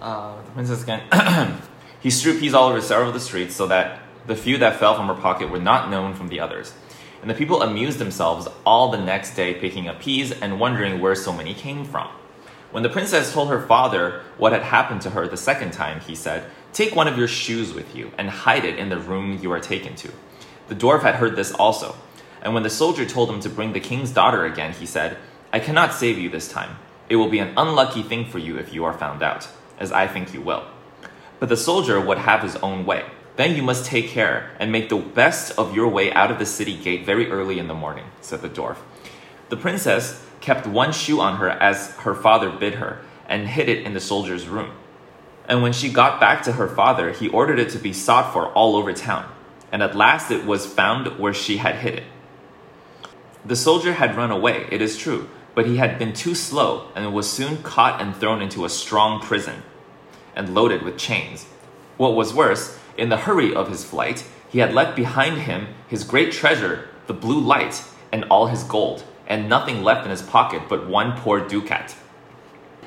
Uh, 0.00 0.42
the 0.42 0.50
princess 0.52 0.82
again. 0.82 1.60
he 2.00 2.10
strewed 2.10 2.40
peas 2.40 2.54
all 2.54 2.68
over 2.68 2.80
several 2.80 3.08
of 3.08 3.14
the 3.14 3.20
streets 3.20 3.54
so 3.54 3.66
that 3.68 4.00
the 4.26 4.36
few 4.36 4.58
that 4.58 4.78
fell 4.78 4.94
from 4.94 5.06
her 5.06 5.14
pocket 5.14 5.50
were 5.50 5.60
not 5.60 5.90
known 5.90 6.14
from 6.14 6.28
the 6.28 6.40
others. 6.40 6.74
And 7.22 7.30
the 7.30 7.34
people 7.34 7.62
amused 7.62 7.98
themselves 7.98 8.46
all 8.64 8.90
the 8.90 8.98
next 8.98 9.34
day 9.34 9.54
picking 9.54 9.88
up 9.88 10.00
peas 10.00 10.32
and 10.32 10.60
wondering 10.60 11.00
where 11.00 11.14
so 11.14 11.32
many 11.32 11.54
came 11.54 11.84
from. 11.84 12.08
When 12.72 12.82
the 12.82 12.88
princess 12.88 13.32
told 13.32 13.48
her 13.48 13.64
father 13.66 14.22
what 14.36 14.52
had 14.52 14.62
happened 14.62 15.00
to 15.02 15.10
her 15.10 15.26
the 15.26 15.36
second 15.36 15.72
time, 15.72 16.00
he 16.00 16.14
said, 16.14 16.44
Take 16.72 16.94
one 16.94 17.08
of 17.08 17.16
your 17.16 17.28
shoes 17.28 17.72
with 17.72 17.96
you 17.96 18.10
and 18.18 18.28
hide 18.28 18.64
it 18.64 18.78
in 18.78 18.90
the 18.90 18.98
room 18.98 19.38
you 19.40 19.50
are 19.52 19.60
taken 19.60 19.94
to. 19.96 20.12
The 20.68 20.74
dwarf 20.74 21.02
had 21.02 21.14
heard 21.14 21.36
this 21.36 21.52
also. 21.52 21.96
And 22.46 22.54
when 22.54 22.62
the 22.62 22.70
soldier 22.70 23.04
told 23.04 23.28
him 23.28 23.40
to 23.40 23.50
bring 23.50 23.72
the 23.72 23.80
king's 23.80 24.12
daughter 24.12 24.44
again, 24.44 24.72
he 24.72 24.86
said, 24.86 25.16
I 25.52 25.58
cannot 25.58 25.92
save 25.92 26.16
you 26.16 26.30
this 26.30 26.46
time. 26.46 26.76
It 27.08 27.16
will 27.16 27.28
be 27.28 27.40
an 27.40 27.52
unlucky 27.56 28.04
thing 28.04 28.24
for 28.24 28.38
you 28.38 28.56
if 28.56 28.72
you 28.72 28.84
are 28.84 28.96
found 28.96 29.20
out, 29.20 29.48
as 29.80 29.90
I 29.90 30.06
think 30.06 30.32
you 30.32 30.40
will. 30.40 30.64
But 31.40 31.48
the 31.48 31.56
soldier 31.56 32.00
would 32.00 32.18
have 32.18 32.44
his 32.44 32.54
own 32.58 32.86
way. 32.86 33.04
Then 33.34 33.56
you 33.56 33.64
must 33.64 33.84
take 33.84 34.10
care 34.10 34.52
and 34.60 34.70
make 34.70 34.90
the 34.90 34.96
best 34.96 35.58
of 35.58 35.74
your 35.74 35.88
way 35.88 36.12
out 36.12 36.30
of 36.30 36.38
the 36.38 36.46
city 36.46 36.76
gate 36.76 37.04
very 37.04 37.28
early 37.32 37.58
in 37.58 37.66
the 37.66 37.74
morning, 37.74 38.04
said 38.20 38.42
the 38.42 38.48
dwarf. 38.48 38.76
The 39.48 39.56
princess 39.56 40.24
kept 40.40 40.68
one 40.68 40.92
shoe 40.92 41.20
on 41.20 41.38
her 41.38 41.50
as 41.50 41.90
her 41.96 42.14
father 42.14 42.48
bid 42.48 42.74
her, 42.74 43.00
and 43.28 43.48
hid 43.48 43.68
it 43.68 43.84
in 43.84 43.92
the 43.92 43.98
soldier's 43.98 44.46
room. 44.46 44.70
And 45.48 45.62
when 45.62 45.72
she 45.72 45.88
got 45.88 46.20
back 46.20 46.44
to 46.44 46.52
her 46.52 46.68
father, 46.68 47.10
he 47.10 47.26
ordered 47.26 47.58
it 47.58 47.70
to 47.70 47.80
be 47.80 47.92
sought 47.92 48.32
for 48.32 48.46
all 48.52 48.76
over 48.76 48.92
town. 48.92 49.28
And 49.72 49.82
at 49.82 49.96
last 49.96 50.30
it 50.30 50.46
was 50.46 50.64
found 50.64 51.18
where 51.18 51.34
she 51.34 51.56
had 51.56 51.74
hid 51.74 51.94
it. 51.94 52.04
The 53.46 53.54
soldier 53.54 53.92
had 53.92 54.16
run 54.16 54.32
away, 54.32 54.66
it 54.72 54.82
is 54.82 54.98
true, 54.98 55.28
but 55.54 55.66
he 55.66 55.76
had 55.76 56.00
been 56.00 56.12
too 56.12 56.34
slow 56.34 56.88
and 56.96 57.14
was 57.14 57.30
soon 57.30 57.62
caught 57.62 58.02
and 58.02 58.16
thrown 58.16 58.42
into 58.42 58.64
a 58.64 58.68
strong 58.68 59.20
prison 59.20 59.62
and 60.34 60.52
loaded 60.52 60.82
with 60.82 60.98
chains. 60.98 61.44
What 61.96 62.16
was 62.16 62.34
worse, 62.34 62.76
in 62.98 63.08
the 63.08 63.18
hurry 63.18 63.54
of 63.54 63.68
his 63.68 63.84
flight, 63.84 64.24
he 64.48 64.58
had 64.58 64.74
left 64.74 64.96
behind 64.96 65.42
him 65.42 65.68
his 65.86 66.02
great 66.02 66.32
treasure, 66.32 66.88
the 67.06 67.14
blue 67.14 67.38
light, 67.38 67.84
and 68.10 68.24
all 68.24 68.48
his 68.48 68.64
gold, 68.64 69.04
and 69.28 69.48
nothing 69.48 69.84
left 69.84 70.04
in 70.04 70.10
his 70.10 70.22
pocket 70.22 70.62
but 70.68 70.88
one 70.88 71.16
poor 71.16 71.38
ducat. 71.38 71.94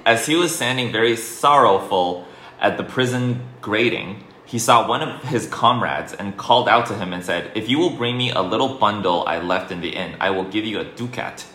As 0.06 0.26
he 0.26 0.36
was 0.36 0.54
standing 0.54 0.92
very 0.92 1.16
sorrowful 1.16 2.28
at 2.60 2.76
the 2.76 2.84
prison 2.84 3.48
grating, 3.62 4.26
he 4.50 4.58
saw 4.58 4.88
one 4.88 5.04
of 5.04 5.22
his 5.26 5.46
comrades 5.46 6.12
and 6.12 6.36
called 6.36 6.68
out 6.68 6.88
to 6.88 6.96
him 6.96 7.14
and 7.14 7.24
said, 7.24 7.52
If 7.54 7.70
you 7.70 7.78
will 7.78 7.92
bring 7.92 8.18
me 8.18 8.32
a 8.32 8.42
little 8.42 8.80
bundle 8.80 9.24
I 9.28 9.38
left 9.38 9.72
in 9.72 9.80
the 9.80 9.96
inn, 9.96 10.16
I 10.20 10.32
will 10.32 10.44
give 10.44 10.66
you 10.66 10.80
a 10.80 10.86
ducat. 10.86 11.46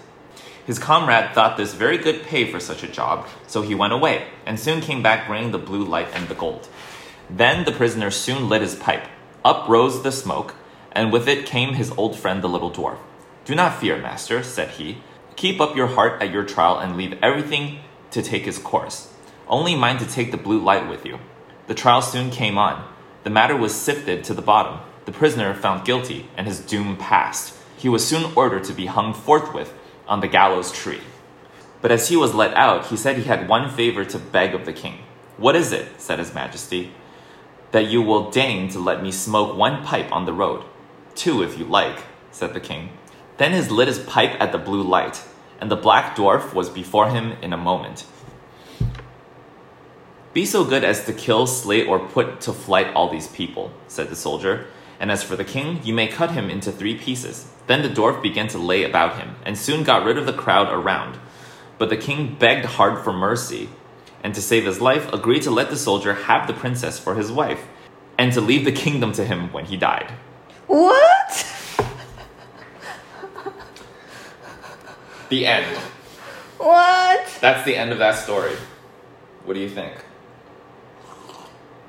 His 0.65 0.79
comrade 0.79 1.35
thought 1.35 1.57
this 1.57 1.75
very 1.75 1.99
good 1.99 2.23
pay 2.23 2.49
for 2.49 2.61
such 2.61 2.85
a 2.85 2.89
job, 2.89 3.27
so 3.49 3.63
he 3.63 3.75
went 3.75 3.93
away, 3.95 4.29
and 4.47 4.61
soon 4.61 4.81
came 4.81 5.03
back 5.03 5.27
bringing 5.27 5.51
the 5.51 5.59
blue 5.59 5.85
light 5.85 6.07
and 6.15 6.29
the 6.29 6.37
gold. 6.37 6.69
Then 7.29 7.65
the 7.65 7.73
prisoner 7.73 8.13
soon 8.13 8.49
lit 8.49 8.63
his 8.63 8.77
pipe. 8.77 9.09
Up 9.45 9.69
rose 9.69 10.05
the 10.05 10.13
smoke, 10.13 10.55
and 10.93 11.11
with 11.11 11.27
it 11.27 11.47
came 11.47 11.75
his 11.75 11.91
old 11.97 12.17
friend 12.17 12.43
the 12.43 12.49
little 12.49 12.71
dwarf. 12.71 12.99
Do 13.45 13.57
not 13.57 13.81
fear, 13.81 14.01
master, 14.01 14.45
said 14.45 14.71
he. 14.71 14.99
Keep 15.35 15.61
up 15.61 15.75
your 15.75 15.89
heart 15.89 16.23
at 16.23 16.31
your 16.31 16.45
trial 16.45 16.79
and 16.79 16.97
leave 16.97 17.19
everything 17.21 17.81
to 18.13 18.23
take 18.23 18.47
its 18.47 18.59
course. 18.59 19.13
Only 19.49 19.75
mind 19.75 19.99
to 19.99 20.07
take 20.07 20.31
the 20.31 20.37
blue 20.37 20.61
light 20.61 20.89
with 20.89 21.05
you. 21.05 21.19
The 21.67 21.75
trial 21.75 22.03
soon 22.03 22.31
came 22.31 22.59
on. 22.59 22.87
The 23.23 23.31
matter 23.31 23.57
was 23.57 23.75
sifted 23.75 24.23
to 24.25 24.35
the 24.35 24.43
bottom. 24.43 24.81
The 25.07 25.13
prisoner 25.13 25.55
found 25.55 25.87
guilty, 25.87 26.29
and 26.37 26.47
his 26.47 26.61
doom 26.61 26.97
passed. 26.97 27.57
He 27.77 27.89
was 27.89 28.07
soon 28.07 28.33
ordered 28.37 28.65
to 28.65 28.75
be 28.75 28.87
hung 28.87 29.15
forthwith 29.15 29.73
on 30.07 30.21
the 30.21 30.29
gallows 30.29 30.73
tree. 30.73 31.01
But 31.81 31.91
as 31.91 32.09
he 32.09 32.17
was 32.17 32.35
let 32.35 32.55
out, 32.55 32.87
he 32.87 32.97
said 32.97 33.17
he 33.17 33.25
had 33.25 33.49
one 33.49 33.71
favor 33.71 34.05
to 34.05 34.19
beg 34.19 34.55
of 34.55 34.67
the 34.67 34.73
king. 34.73 34.99
What 35.37 35.57
is 35.57 35.73
it? 35.73 36.01
said 36.01 36.19
his 36.19 36.35
majesty. 36.35 36.93
That 37.73 37.89
you 37.89 38.03
will 38.03 38.31
deign 38.31 38.69
to 38.71 38.79
let 38.79 39.03
me 39.03 39.11
smoke 39.11 39.57
one 39.57 39.85
pipe 39.85 40.13
on 40.13 40.27
the 40.27 40.33
road. 40.33 40.65
Two, 41.15 41.43
if 41.43 41.59
you 41.59 41.65
like, 41.65 42.05
said 42.31 42.55
the 42.55 42.61
king. 42.61 42.91
Then 43.37 43.53
he 43.53 43.61
lit 43.69 43.89
his 43.89 43.99
pipe 43.99 44.37
at 44.41 44.53
the 44.53 44.59
blue 44.59 44.83
light, 44.83 45.25
and 45.61 45.71
the 45.71 45.77
black 45.77 46.15
dwarf 46.17 46.55
was 46.55 46.69
before 46.69 47.11
him 47.11 47.33
in 47.43 47.53
a 47.53 47.57
moment. 47.57 48.07
Be 50.35 50.45
so 50.45 50.65
good 50.65 50.83
as 50.83 51.05
to 51.07 51.13
kill, 51.13 51.47
slay, 51.47 51.87
or 51.87 52.01
put 52.01 52.41
to 52.41 52.53
flight 52.53 52.93
all 52.93 53.09
these 53.09 53.29
people, 53.29 53.73
said 53.87 54.09
the 54.09 54.17
soldier. 54.17 54.67
And 54.99 55.13
as 55.13 55.23
for 55.23 55.37
the 55.37 55.45
king, 55.45 55.81
you 55.85 55.95
may 55.95 56.09
cut 56.09 56.33
him 56.33 56.51
into 56.51 56.73
three 56.73 56.99
pieces. 56.99 57.53
Then 57.69 57.83
the 57.83 57.89
dwarf 57.89 58.21
began 58.21 58.49
to 58.49 58.59
lay 58.59 58.83
about 58.83 59.17
him, 59.21 59.37
and 59.45 59.57
soon 59.57 59.85
got 59.85 60.05
rid 60.05 60.19
of 60.19 60.27
the 60.27 60.33
crowd 60.33 60.73
around. 60.73 61.19
But 61.79 61.89
the 61.89 61.97
king 61.97 62.35
begged 62.35 62.65
hard 62.65 63.05
for 63.05 63.13
mercy, 63.13 63.69
and 64.25 64.35
to 64.35 64.43
save 64.43 64.65
his 64.65 64.81
life, 64.81 65.13
agreed 65.13 65.43
to 65.43 65.53
let 65.53 65.71
the 65.71 65.77
soldier 65.77 66.15
have 66.15 66.49
the 66.49 66.53
princess 66.53 66.99
for 66.99 67.15
his 67.15 67.31
wife, 67.31 67.69
and 68.19 68.33
to 68.33 68.41
leave 68.41 68.65
the 68.65 68.73
kingdom 68.73 69.13
to 69.13 69.25
him 69.25 69.53
when 69.53 69.67
he 69.67 69.77
died. 69.77 70.13
What? 70.67 71.47
The 75.29 75.47
end. 75.47 75.79
What? 76.59 77.39
That's 77.41 77.65
the 77.65 77.77
end 77.77 77.93
of 77.93 77.99
that 77.99 78.17
story. 78.17 78.57
What 79.45 79.55
do 79.55 79.61
you 79.61 79.71
think? 79.71 79.95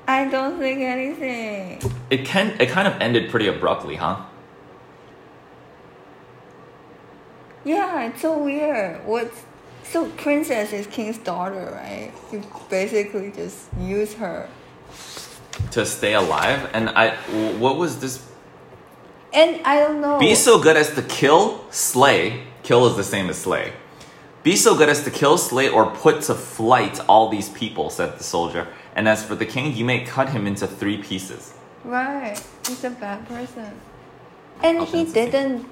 I 0.08 0.26
don't 0.26 0.58
think 0.58 0.80
anything. 0.80 1.80
It 2.10 2.24
can 2.24 2.54
it 2.60 2.68
kind 2.68 2.86
of 2.86 3.00
ended 3.00 3.30
pretty 3.30 3.48
abruptly, 3.48 3.96
huh? 3.96 4.24
Yeah, 7.64 8.06
it's 8.06 8.22
so 8.22 8.38
weird. 8.38 9.04
What's 9.04 9.42
So 9.82 10.08
princess 10.10 10.72
is 10.72 10.86
king's 10.86 11.18
daughter, 11.18 11.70
right? 11.72 12.12
You 12.32 12.42
basically 12.68 13.30
just 13.30 13.68
use 13.80 14.14
her. 14.14 14.48
To 15.72 15.86
stay 15.86 16.14
alive, 16.14 16.68
and 16.74 16.90
I, 16.90 17.16
what 17.58 17.76
was 17.76 17.98
this? 18.00 18.24
And 19.32 19.60
I 19.64 19.80
don't 19.80 20.00
know. 20.00 20.18
Be 20.18 20.34
so 20.34 20.60
good 20.60 20.76
as 20.76 20.94
to 20.94 21.02
kill, 21.02 21.64
slay. 21.70 22.44
Kill 22.62 22.86
is 22.88 22.96
the 22.96 23.04
same 23.04 23.30
as 23.30 23.38
slay. 23.38 23.72
Be 24.42 24.54
so 24.56 24.76
good 24.76 24.88
as 24.88 25.02
to 25.04 25.10
kill, 25.10 25.38
slay, 25.38 25.68
or 25.68 25.86
put 25.86 26.22
to 26.22 26.34
flight 26.34 27.00
all 27.08 27.28
these 27.30 27.48
people, 27.48 27.90
said 27.90 28.18
the 28.18 28.24
soldier. 28.24 28.68
And 28.96 29.06
as 29.06 29.22
for 29.22 29.34
the 29.34 29.44
king, 29.44 29.76
you 29.76 29.84
may 29.84 30.00
cut 30.04 30.30
him 30.30 30.46
into 30.46 30.66
three 30.66 30.96
pieces. 30.96 31.52
Right. 31.84 32.42
He's 32.66 32.82
a 32.82 32.90
bad 32.90 33.28
person. 33.28 33.78
And 34.62 34.82
he 34.82 35.04
didn't. 35.04 35.66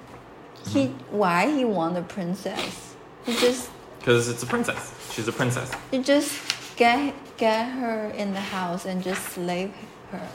He 0.68 0.88
why 1.10 1.50
he 1.50 1.64
want 1.64 1.96
a 1.96 2.02
princess? 2.02 2.94
He 3.24 3.34
just 3.34 3.70
Because 3.98 4.28
it's 4.28 4.42
a 4.42 4.46
princess. 4.46 4.94
She's 5.12 5.26
a 5.26 5.32
princess. 5.32 5.72
you 5.90 6.02
just 6.02 6.76
get 6.76 7.14
get 7.38 7.64
her 7.64 8.10
in 8.10 8.34
the 8.34 8.40
house 8.40 8.84
and 8.84 9.02
just 9.02 9.22
slave 9.32 9.72
her. 10.12 10.28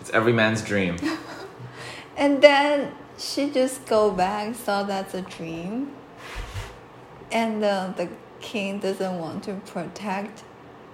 It's 0.00 0.10
every 0.10 0.32
man's 0.32 0.62
dream. 0.62 0.96
And 2.16 2.42
then 2.42 2.92
she 3.16 3.50
just 3.50 3.86
go 3.86 4.10
back, 4.10 4.54
saw 4.54 4.82
that's 4.82 5.14
a 5.14 5.22
dream. 5.22 5.90
And 7.32 7.64
uh, 7.64 7.94
the 7.96 8.10
king 8.40 8.78
doesn't 8.78 9.18
want 9.18 9.44
to 9.44 9.54
protect 9.64 10.44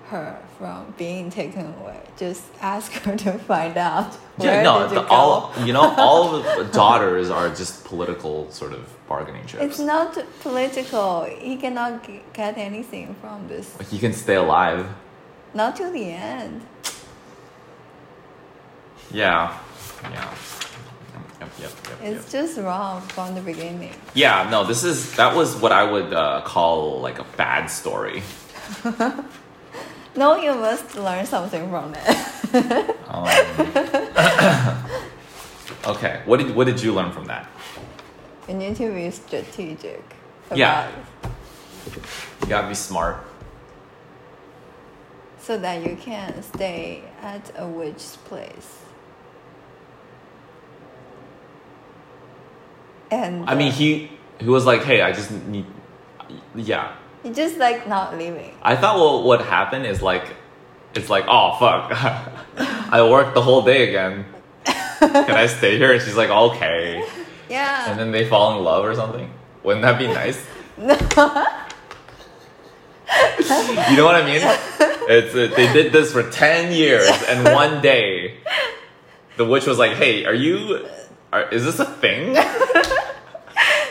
her 0.09 0.39
from 0.59 0.95
being 0.97 1.31
taken 1.31 1.75
away. 1.81 2.01
Just 2.17 2.45
ask 2.61 2.93
her 2.93 3.17
to 3.17 3.33
find 3.39 3.77
out 3.77 4.17
yeah, 4.39 4.63
no, 4.63 4.89
the, 4.89 5.07
all 5.07 5.53
you 5.65 5.73
know, 5.73 5.95
all 5.97 6.37
of 6.37 6.45
the 6.59 6.65
daughters 6.73 7.31
are 7.31 7.49
just 7.49 7.85
political 7.85 8.51
sort 8.51 8.73
of 8.73 8.89
bargaining 9.09 9.47
chips. 9.47 9.63
It's 9.63 9.79
not 9.79 10.19
political. 10.41 11.25
He 11.25 11.57
cannot 11.57 12.09
get 12.33 12.59
anything 12.59 13.15
from 13.21 13.49
this. 13.49 13.77
He 13.91 13.99
can 13.99 14.13
stay 14.13 14.37
alive. 14.37 14.87
Not 15.55 15.77
till 15.77 15.93
the 15.93 16.11
end. 16.11 16.63
Yeah, 19.13 19.57
yeah. 20.03 20.35
Yep, 21.41 21.53
yep, 21.61 21.61
yep, 21.61 21.71
yep. 21.89 21.99
It's 22.03 22.33
just 22.33 22.59
wrong 22.59 23.01
from 23.03 23.35
the 23.35 23.41
beginning. 23.41 23.95
Yeah, 24.15 24.49
no, 24.51 24.65
this 24.65 24.85
is 24.85 25.15
that 25.17 25.35
was 25.35 25.57
what 25.57 25.73
I 25.73 25.85
would 25.91 26.13
uh, 26.13 26.43
call 26.45 27.01
like 27.01 27.19
a 27.19 27.25
bad 27.37 27.67
story. 27.67 28.23
No, 30.17 30.37
you 30.37 30.55
must 30.55 30.97
learn 30.97 31.27
something 31.27 31.69
from 31.69 31.95
it. 31.95 32.97
Um, 33.09 33.25
okay, 35.95 36.23
what 36.25 36.39
did 36.39 36.55
what 36.55 36.67
did 36.67 36.83
you 36.83 36.93
learn 36.95 37.13
from 37.13 37.27
that? 37.27 37.49
you 38.49 38.55
need 38.55 38.77
to 38.77 38.93
be 38.93 39.11
strategic. 39.11 40.03
Yeah. 40.55 40.91
You 42.43 42.47
gotta 42.49 42.69
be 42.69 42.75
smart. 42.75 43.25
So 45.41 45.59
that 45.59 45.85
you 45.89 45.97
can 45.97 46.43
stay 46.43 47.03
at 47.23 47.51
a 47.57 47.67
witch's 47.67 48.17
place. 48.25 48.79
And 53.11 53.49
I 53.49 53.55
mean, 53.55 53.69
uh, 53.69 53.75
he 53.75 54.11
he 54.41 54.49
was 54.49 54.67
like, 54.67 54.83
hey, 54.83 55.03
I 55.03 55.13
just 55.13 55.31
need, 55.31 55.67
yeah. 56.55 56.95
He 57.27 57.33
just 57.33 57.59
like 57.59 57.89
not 57.89 58.17
leaving. 58.17 58.55
I 58.63 58.77
thought 58.77 58.97
well, 58.97 59.25
what 59.25 59.45
happened 59.45 59.85
is 59.85 60.01
like, 60.01 60.25
it's 60.95 61.11
like, 61.11 61.25
oh 61.27 61.57
fuck, 61.59 61.91
I 62.93 63.03
worked 63.03 63.35
the 63.35 63.43
whole 63.43 63.63
day 63.63 63.89
again. 63.89 64.27
Can 64.65 65.33
I 65.33 65.47
stay 65.47 65.77
here? 65.77 65.93
And 65.93 66.01
she's 66.01 66.17
like, 66.17 66.31
okay. 66.31 67.05
Yeah. 67.49 67.91
And 67.91 67.99
then 67.99 68.13
they 68.13 68.29
fall 68.29 68.57
in 68.57 68.65
love 68.65 68.85
or 68.85 68.95
something. 68.95 69.29
Wouldn't 69.65 69.83
that 69.83 69.99
be 69.99 70.07
nice? 70.07 70.41
you 70.79 70.87
know 73.97 74.05
what 74.05 74.15
I 74.15 74.25
mean? 74.25 74.41
It's 75.09 75.35
uh, 75.35 75.53
they 75.57 75.73
did 75.73 75.93
this 75.93 76.13
for 76.13 76.29
ten 76.31 76.73
years, 76.73 77.09
and 77.29 77.45
one 77.55 77.81
day, 77.81 78.39
the 79.37 79.45
witch 79.45 79.67
was 79.67 79.79
like, 79.79 79.93
"Hey, 79.93 80.25
are 80.25 80.35
you? 80.35 80.87
Are, 81.33 81.49
is 81.51 81.65
this 81.65 81.79
a 81.79 81.85
thing?" 81.85 82.37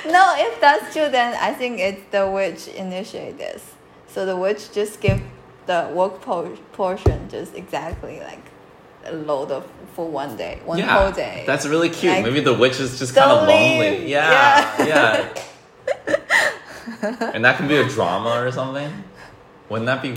No, 0.08 0.34
if 0.38 0.60
that's 0.62 0.94
true, 0.94 1.10
then 1.10 1.36
I 1.42 1.54
think 1.54 1.80
it's 1.80 2.02
the 2.12 2.30
witch 2.30 2.68
initiate 2.68 3.38
this. 3.38 3.74
So 4.08 4.26
the 4.26 4.36
witch 4.38 4.72
just 4.72 5.02
give 5.02 5.22
the 5.66 5.90
work 5.94 6.22
po- 6.22 6.56
portion 6.74 7.28
just 7.30 7.56
exactly 7.56 8.20
like 8.20 8.44
a 9.06 9.14
load 9.14 9.52
of 9.52 9.68
for 9.94 10.08
one 10.10 10.36
day, 10.36 10.60
one 10.66 10.80
whole 10.80 11.12
day. 11.12 11.44
That's 11.48 11.66
really 11.66 11.90
cute. 11.90 12.14
Like, 12.14 12.26
Maybe 12.26 12.42
the 12.42 12.54
witch 12.54 12.80
is 12.80 13.00
just 13.00 13.16
kind 13.16 13.32
of 13.32 13.48
lonely. 13.48 14.00
leave. 14.00 14.10
Yeah, 14.10 14.86
yeah. 14.86 15.34
and 17.34 17.44
that 17.46 17.58
can 17.58 17.68
be 17.68 17.78
a 17.78 17.88
drama 17.88 18.42
or 18.46 18.52
something. 18.52 18.92
Wouldn't 19.70 19.88
that 19.88 20.02
be? 20.02 20.16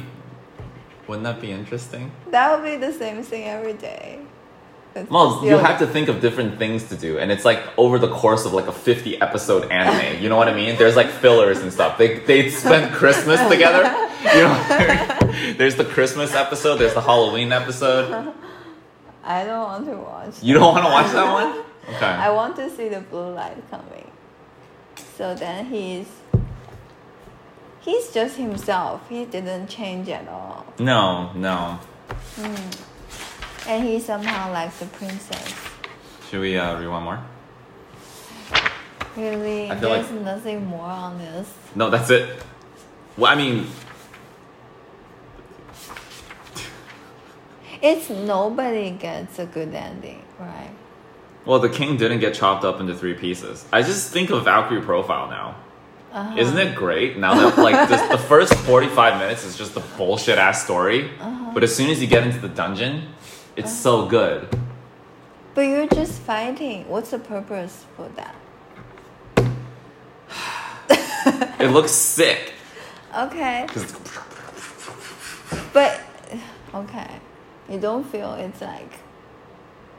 Wouldn't 1.07 1.25
that 1.25 1.40
be 1.40 1.50
interesting? 1.50 2.12
that 2.30 2.50
would 2.54 2.64
be 2.64 2.76
the 2.76 2.92
same 2.92 3.23
thing 3.23 3.45
every 3.49 3.73
day. 3.73 4.18
It's 4.99 5.11
Well, 5.11 5.45
you 5.45 5.57
have 5.57 5.78
to 5.78 5.87
think 5.87 6.09
of 6.09 6.21
different 6.21 6.59
things 6.59 6.88
to 6.88 6.97
do, 6.97 7.19
and 7.19 7.31
it's 7.31 7.45
like 7.45 7.62
over 7.76 7.99
the 7.99 8.09
course 8.09 8.45
of 8.45 8.52
like 8.52 8.67
a 8.67 8.73
fifty 8.73 9.21
episode 9.21 9.71
anime. 9.71 10.23
You 10.23 10.28
know 10.28 10.37
what 10.37 10.49
I 10.49 10.55
mean? 10.55 10.76
There's 10.76 10.97
like 10.97 11.09
fillers 11.09 11.59
and 11.61 11.73
stuff. 11.73 11.99
They 11.99 12.19
they 12.21 12.50
spend 12.50 12.95
Christmas 13.00 13.40
together. 13.49 13.85
You 14.35 14.43
know, 14.43 15.55
there's 15.59 15.76
the 15.76 15.85
Christmas 15.85 16.35
episode. 16.35 16.76
There's 16.76 16.95
the 16.95 17.00
Halloween 17.00 17.52
episode. 17.52 18.35
I 19.25 19.45
don't 19.45 19.62
want 19.62 19.87
to 19.87 19.97
watch. 19.97 20.43
You 20.43 20.55
don't 20.55 20.75
want 20.75 20.85
to 20.87 20.90
watch 20.90 21.12
that 21.12 21.33
one? 21.33 21.64
Okay. 21.95 22.07
I 22.07 22.31
want 22.31 22.57
to 22.57 22.71
see 22.71 22.88
the 22.88 23.00
blue 23.00 23.33
light 23.35 23.57
coming. 23.71 24.11
So 25.17 25.35
then 25.35 25.67
he's 25.67 26.07
he's 27.81 28.11
just 28.11 28.37
himself. 28.37 29.09
He 29.09 29.25
didn't 29.25 29.69
change 29.69 30.09
at 30.09 30.28
all. 30.28 30.67
No, 30.78 31.33
no. 31.33 31.78
Hmm. 32.37 32.88
And 33.68 33.84
he 33.87 34.00
somehow 34.00 34.50
likes 34.52 34.78
the 34.78 34.87
princess. 34.87 35.54
Should 36.30 36.40
we 36.40 36.56
uh, 36.58 36.78
read 36.80 36.88
one 36.88 37.02
more? 37.04 37.20
Really, 39.16 39.70
I 39.70 39.76
feel 39.78 39.90
there's 39.90 40.10
like- 40.10 40.22
nothing 40.22 40.66
more 40.66 40.87
on 40.87 41.18
this. 41.18 41.52
No, 41.75 41.90
that's 41.90 42.08
it. 42.10 42.42
Well, 43.16 43.30
I 43.30 43.34
mean, 43.34 43.66
It's 47.80 48.10
nobody 48.10 48.90
gets 48.90 49.38
a 49.38 49.46
good 49.46 49.72
ending, 49.75 50.22
right? 50.40 50.70
well, 51.46 51.58
the 51.60 51.68
king 51.68 51.96
didn't 51.96 52.18
get 52.20 52.34
chopped 52.34 52.64
up 52.64 52.78
into 52.80 52.94
three 52.94 53.14
pieces. 53.14 53.64
I 53.72 53.80
just 53.82 54.12
think 54.12 54.28
of 54.30 54.44
Valkyrie 54.44 54.82
profile 54.82 55.30
now. 55.30 55.56
Uh-huh. 56.12 56.37
Isn't 56.37 56.58
it 56.58 56.75
great 56.75 57.16
now 57.16 57.34
that 57.34 57.56
like 57.58 57.88
this, 57.88 58.02
the 58.10 58.18
first 58.18 58.52
45 58.54 59.18
minutes 59.18 59.44
is 59.44 59.56
just 59.56 59.76
a 59.76 59.80
bullshit 59.96 60.38
ass 60.38 60.62
story, 60.64 61.10
Uh-huh. 61.20 61.50
but 61.54 61.62
as 61.62 61.75
soon 61.75 61.88
as 61.90 62.00
you 62.02 62.06
get 62.06 62.25
into 62.26 62.38
the 62.40 62.48
dungeon, 62.48 63.08
it's 63.59 63.73
so 63.73 64.07
good. 64.07 64.49
But 65.55 65.62
you're 65.62 65.87
just 65.88 66.21
fighting. 66.21 66.88
What's 66.88 67.11
the 67.11 67.19
purpose 67.19 67.85
for 67.97 68.09
that? 68.17 68.35
It 71.61 71.71
looks 71.73 71.91
sick. 71.93 72.53
Okay, 73.17 73.67
'Cause 73.69 73.83
it's- 73.85 74.19
but 75.73 76.00
okay, 76.75 77.11
you 77.69 77.79
don't 77.81 78.05
feel 78.05 78.35
it's 78.35 78.61
like 78.61 79.00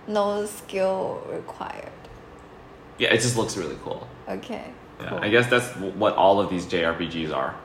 no 0.07 0.45
skill 0.45 1.21
required. 1.29 1.91
yeah, 2.97 3.09
it 3.13 3.19
just 3.21 3.35
looks 3.37 3.57
really 3.57 3.77
cool. 3.83 4.07
Okay. 4.27 4.71
Yeah, 5.01 5.09
cool. 5.09 5.19
I 5.19 5.29
guess 5.29 5.47
that's 5.49 5.69
w- 5.73 5.93
what 5.93 6.15
all 6.15 6.39
of 6.39 6.49
these 6.49 6.65
JRPGs 6.65 7.33
are. 7.35 7.55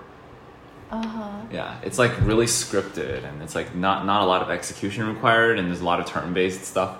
Uh 0.91 1.07
huh. 1.07 1.31
Yeah, 1.50 1.76
it's 1.83 1.99
like 1.99 2.12
really 2.23 2.47
scripted 2.47 3.25
and 3.25 3.43
it's 3.43 3.55
like 3.55 3.75
not 3.75 4.07
not 4.07 4.23
a 4.23 4.26
lot 4.26 4.43
of 4.43 4.50
execution 4.50 5.07
required 5.09 5.59
and 5.59 5.69
there's 5.69 5.81
a 5.81 5.85
lot 5.85 5.99
of 6.00 6.07
turn-based 6.07 6.64
stuff. 6.64 6.99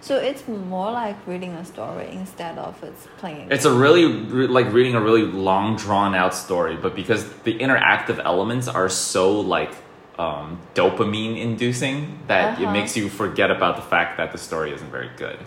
So 0.00 0.16
it's 0.16 0.46
more 0.46 0.92
like 0.92 1.16
reading 1.26 1.52
a 1.52 1.64
story 1.64 2.08
instead 2.12 2.58
of 2.58 2.82
it's 2.84 3.06
playing. 3.18 3.48
It's 3.50 3.64
a 3.64 3.72
really 3.72 4.04
re- 4.06 4.46
like 4.46 4.72
reading 4.72 4.94
a 4.94 5.00
really 5.00 5.22
long 5.22 5.76
drawn 5.76 6.14
out 6.14 6.34
story, 6.34 6.76
but 6.76 6.94
because 6.94 7.28
the 7.44 7.58
interactive 7.58 8.20
elements 8.24 8.68
are 8.68 8.88
so 8.90 9.40
like 9.40 9.72
um, 10.18 10.60
dopamine 10.74 11.38
inducing 11.40 12.18
that 12.28 12.58
it 12.60 12.64
Uh-huh. 12.64 12.72
makes 12.72 12.96
you 12.96 13.08
forget 13.08 13.50
about 13.50 13.76
the 13.76 13.82
fact 13.82 14.16
that 14.18 14.30
the 14.32 14.38
story 14.38 14.72
isn't 14.72 14.90
very 14.90 15.10
good. 15.16 15.38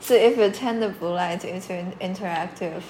so 0.00 0.14
if 0.14 0.36
you 0.36 0.50
turn 0.50 0.80
the 0.80 0.90
blue 0.90 1.14
light 1.14 1.44
into 1.44 1.72
an 1.72 1.92
interactive, 2.00 2.82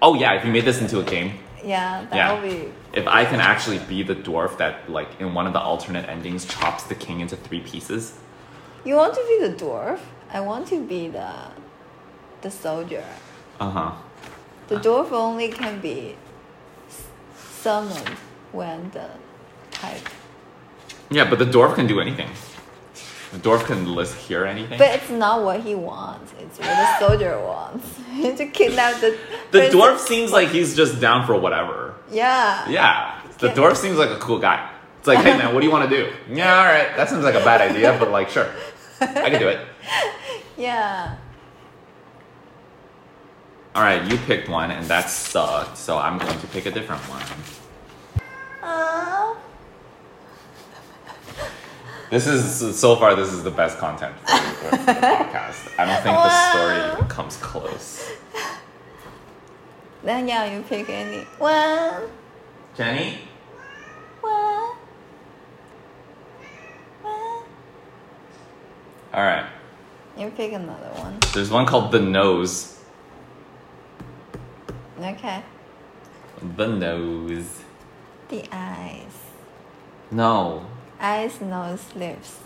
Oh 0.00 0.14
yeah, 0.14 0.32
if 0.34 0.44
you 0.44 0.50
made 0.50 0.64
this 0.64 0.80
into 0.80 0.98
a 0.98 1.04
game, 1.04 1.38
yeah, 1.64 2.06
Yeah. 2.12 2.40
be. 2.40 2.72
if 2.92 3.06
I 3.06 3.24
can 3.24 3.40
actually 3.40 3.78
be 3.80 4.02
the 4.02 4.14
dwarf 4.14 4.58
that 4.58 4.88
like 4.90 5.08
in 5.20 5.34
one 5.34 5.46
of 5.46 5.52
the 5.52 5.60
alternate 5.60 6.08
endings 6.08 6.44
chops 6.44 6.82
the 6.84 6.94
king 6.94 7.20
into 7.20 7.36
three 7.36 7.60
pieces. 7.60 8.18
You 8.84 8.96
want 8.96 9.14
to 9.14 9.24
be 9.28 9.46
the 9.48 9.54
dwarf? 9.54 10.00
I 10.32 10.40
want 10.40 10.66
to 10.68 10.82
be 10.84 11.08
the, 11.08 11.32
the 12.40 12.50
soldier. 12.50 13.04
Uh 13.60 13.70
huh. 13.70 13.92
The 14.68 14.76
dwarf 14.76 15.12
only 15.12 15.48
can 15.48 15.80
be 15.80 16.16
summoned 17.36 18.08
when 18.52 18.90
the 18.90 19.08
type. 19.70 20.08
Yeah, 21.10 21.28
but 21.28 21.38
the 21.38 21.44
dwarf 21.44 21.74
can 21.74 21.86
do 21.86 22.00
anything. 22.00 22.30
The 23.32 23.38
dwarf 23.38 23.64
couldn't 23.64 23.92
list, 23.92 24.14
hear 24.16 24.44
anything. 24.44 24.78
But 24.78 24.94
it's 24.94 25.10
not 25.10 25.42
what 25.42 25.60
he 25.60 25.74
wants. 25.74 26.32
It's 26.38 26.58
what 26.58 26.68
the 26.68 26.98
soldier 26.98 27.40
wants. 27.40 27.96
to 28.38 28.46
kidnap 28.46 29.00
the. 29.00 29.18
the 29.50 29.58
princess. 29.58 29.74
dwarf 29.74 29.98
seems 29.98 30.32
like 30.32 30.48
he's 30.48 30.76
just 30.76 31.00
down 31.00 31.26
for 31.26 31.38
whatever. 31.38 31.94
Yeah. 32.10 32.68
Yeah, 32.68 33.20
the 33.38 33.48
dwarf 33.48 33.76
seems 33.76 33.96
like 33.96 34.10
a 34.10 34.18
cool 34.18 34.38
guy. 34.38 34.70
It's 34.98 35.08
like, 35.08 35.18
hey 35.18 35.36
man, 35.36 35.52
what 35.54 35.60
do 35.60 35.66
you 35.66 35.72
want 35.72 35.90
to 35.90 35.96
do? 35.96 36.12
Yeah, 36.30 36.58
all 36.58 36.64
right, 36.64 36.96
that 36.96 37.08
seems 37.08 37.24
like 37.24 37.34
a 37.34 37.44
bad 37.44 37.60
idea, 37.60 37.96
but 37.98 38.10
like, 38.10 38.28
sure, 38.28 38.48
I 39.00 39.30
can 39.30 39.40
do 39.40 39.48
it. 39.48 39.60
Yeah. 40.56 41.16
All 43.74 43.82
right, 43.82 44.04
you 44.08 44.18
picked 44.18 44.50
one, 44.50 44.70
and 44.70 44.86
that 44.86 45.08
sucked. 45.08 45.78
So 45.78 45.98
I'm 45.98 46.18
going 46.18 46.38
to 46.38 46.46
pick 46.48 46.66
a 46.66 46.70
different 46.70 47.00
one. 47.08 47.22
Oh. 48.62 49.38
This 52.12 52.26
is 52.26 52.78
so 52.78 52.94
far. 52.96 53.16
This 53.16 53.32
is 53.32 53.42
the 53.42 53.50
best 53.50 53.78
content 53.78 54.14
for, 54.18 54.36
for 54.36 54.70
the 54.76 54.92
podcast. 55.00 55.66
I 55.78 55.86
don't 55.86 56.02
think 56.02 56.14
the 56.14 56.28
Wow. 56.28 56.50
story 56.98 57.08
comes 57.08 57.38
close. 57.38 58.10
Then 60.04 60.28
yeah, 60.28 60.44
you 60.44 60.60
pick 60.62 60.90
any 60.90 61.22
one. 61.38 62.02
Jenny, 62.76 63.16
One. 64.20 64.76
One. 67.00 67.44
all 69.14 69.22
right. 69.22 69.46
You 70.18 70.28
pick 70.36 70.52
another 70.52 70.90
one. 71.00 71.18
There's 71.32 71.50
one 71.50 71.64
called 71.64 71.92
the 71.92 72.00
nose. 72.00 72.78
Okay. 75.00 75.42
The 76.56 76.66
nose. 76.66 77.60
The 78.28 78.44
eyes. 78.52 79.16
No. 80.10 80.66
Eyes, 81.02 81.40
nose, 81.40 81.84
lips. 81.96 82.38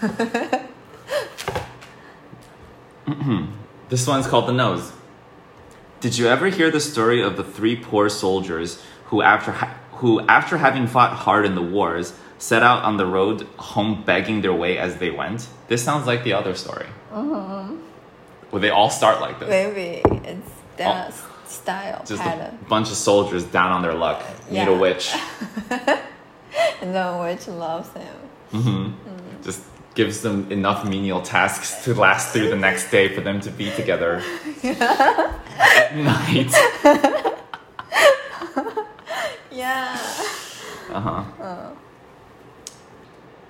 This 3.88 4.06
one's 4.06 4.26
called 4.26 4.46
The 4.46 4.52
Nose. 4.52 4.92
Did 6.00 6.18
you 6.18 6.26
ever 6.28 6.48
hear 6.48 6.70
the 6.70 6.80
story 6.80 7.22
of 7.22 7.36
the 7.38 7.42
three 7.44 7.74
poor 7.74 8.08
soldiers 8.10 8.82
who, 9.06 9.22
after, 9.22 9.50
ha- 9.52 9.74
who, 9.92 10.20
after 10.28 10.58
having 10.58 10.86
fought 10.86 11.14
hard 11.14 11.46
in 11.46 11.54
the 11.54 11.62
wars, 11.62 12.12
set 12.38 12.62
out 12.62 12.84
on 12.84 12.98
the 12.98 13.06
road 13.06 13.46
home 13.56 14.02
begging 14.04 14.42
their 14.42 14.52
way 14.52 14.76
as 14.76 14.98
they 14.98 15.10
went? 15.10 15.48
This 15.68 15.82
sounds 15.82 16.06
like 16.06 16.22
the 16.22 16.34
other 16.34 16.54
story. 16.54 16.86
Mm-hmm. 17.10 17.76
Well, 18.50 18.60
they 18.60 18.70
all 18.70 18.90
start 18.90 19.20
like 19.22 19.40
this. 19.40 19.48
Maybe 19.48 20.02
it's 20.28 20.50
that 20.76 21.08
s- 21.08 21.24
style 21.46 22.04
Just 22.06 22.22
a 22.22 22.54
bunch 22.68 22.90
of 22.90 22.96
soldiers 22.96 23.44
down 23.44 23.72
on 23.72 23.80
their 23.82 23.94
luck. 23.94 24.22
Meet 24.50 24.68
a 24.68 24.74
witch. 24.74 25.14
And 26.82 26.94
the 26.94 27.18
witch 27.22 27.48
loves 27.48 27.90
him. 27.92 28.16
hmm 28.50 28.90
Just 29.42 29.62
gives 29.94 30.22
them 30.22 30.50
enough 30.50 30.84
menial 30.88 31.20
tasks 31.22 31.84
to 31.84 31.94
last 31.94 32.32
through 32.32 32.48
the 32.50 32.56
next 32.56 32.90
day 32.90 33.08
for 33.14 33.20
them 33.20 33.40
to 33.40 33.50
be 33.50 33.70
together 33.72 34.22
at 34.62 35.96
night. 36.12 36.52
Yeah. 39.50 39.98
Uh-huh. 40.92 41.72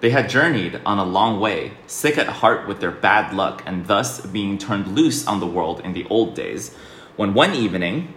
They 0.01 0.11
had 0.11 0.31
journeyed 0.31 0.81
on 0.87 0.99
a 0.99 1.05
long 1.05 1.39
way, 1.39 1.73
sick 1.87 2.17
at 2.17 2.29
heart 2.41 2.67
with 2.69 2.81
their 2.81 2.91
bad 2.93 3.35
luck, 3.35 3.63
and 3.67 3.87
thus 3.87 4.25
being 4.25 4.57
turned 4.57 4.87
loose 4.95 5.27
on 5.27 5.41
the 5.41 5.47
world 5.47 5.81
in 5.81 5.93
the 5.93 6.07
old 6.09 6.35
days, 6.35 6.73
when 7.17 7.35
one 7.35 7.53
evening 7.55 8.15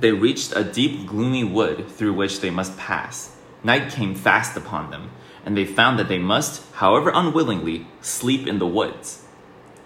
they 0.00 0.10
reached 0.10 0.56
a 0.56 0.64
deep, 0.64 1.06
gloomy 1.06 1.44
wood 1.44 1.88
through 1.88 2.14
which 2.14 2.40
they 2.40 2.50
must 2.50 2.76
pass. 2.76 3.33
Night 3.64 3.90
came 3.90 4.14
fast 4.14 4.56
upon 4.56 4.90
them, 4.90 5.10
and 5.44 5.56
they 5.56 5.64
found 5.64 5.98
that 5.98 6.08
they 6.08 6.18
must, 6.18 6.70
however 6.74 7.10
unwillingly, 7.12 7.86
sleep 8.02 8.46
in 8.46 8.58
the 8.58 8.66
woods. 8.66 9.24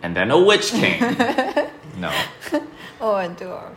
And 0.03 0.15
then 0.17 0.31
a 0.31 0.39
witch 0.39 0.71
came. 0.71 1.01
no. 1.97 2.13
Oh, 3.01 3.17
a 3.17 3.29
dwarf. 3.29 3.75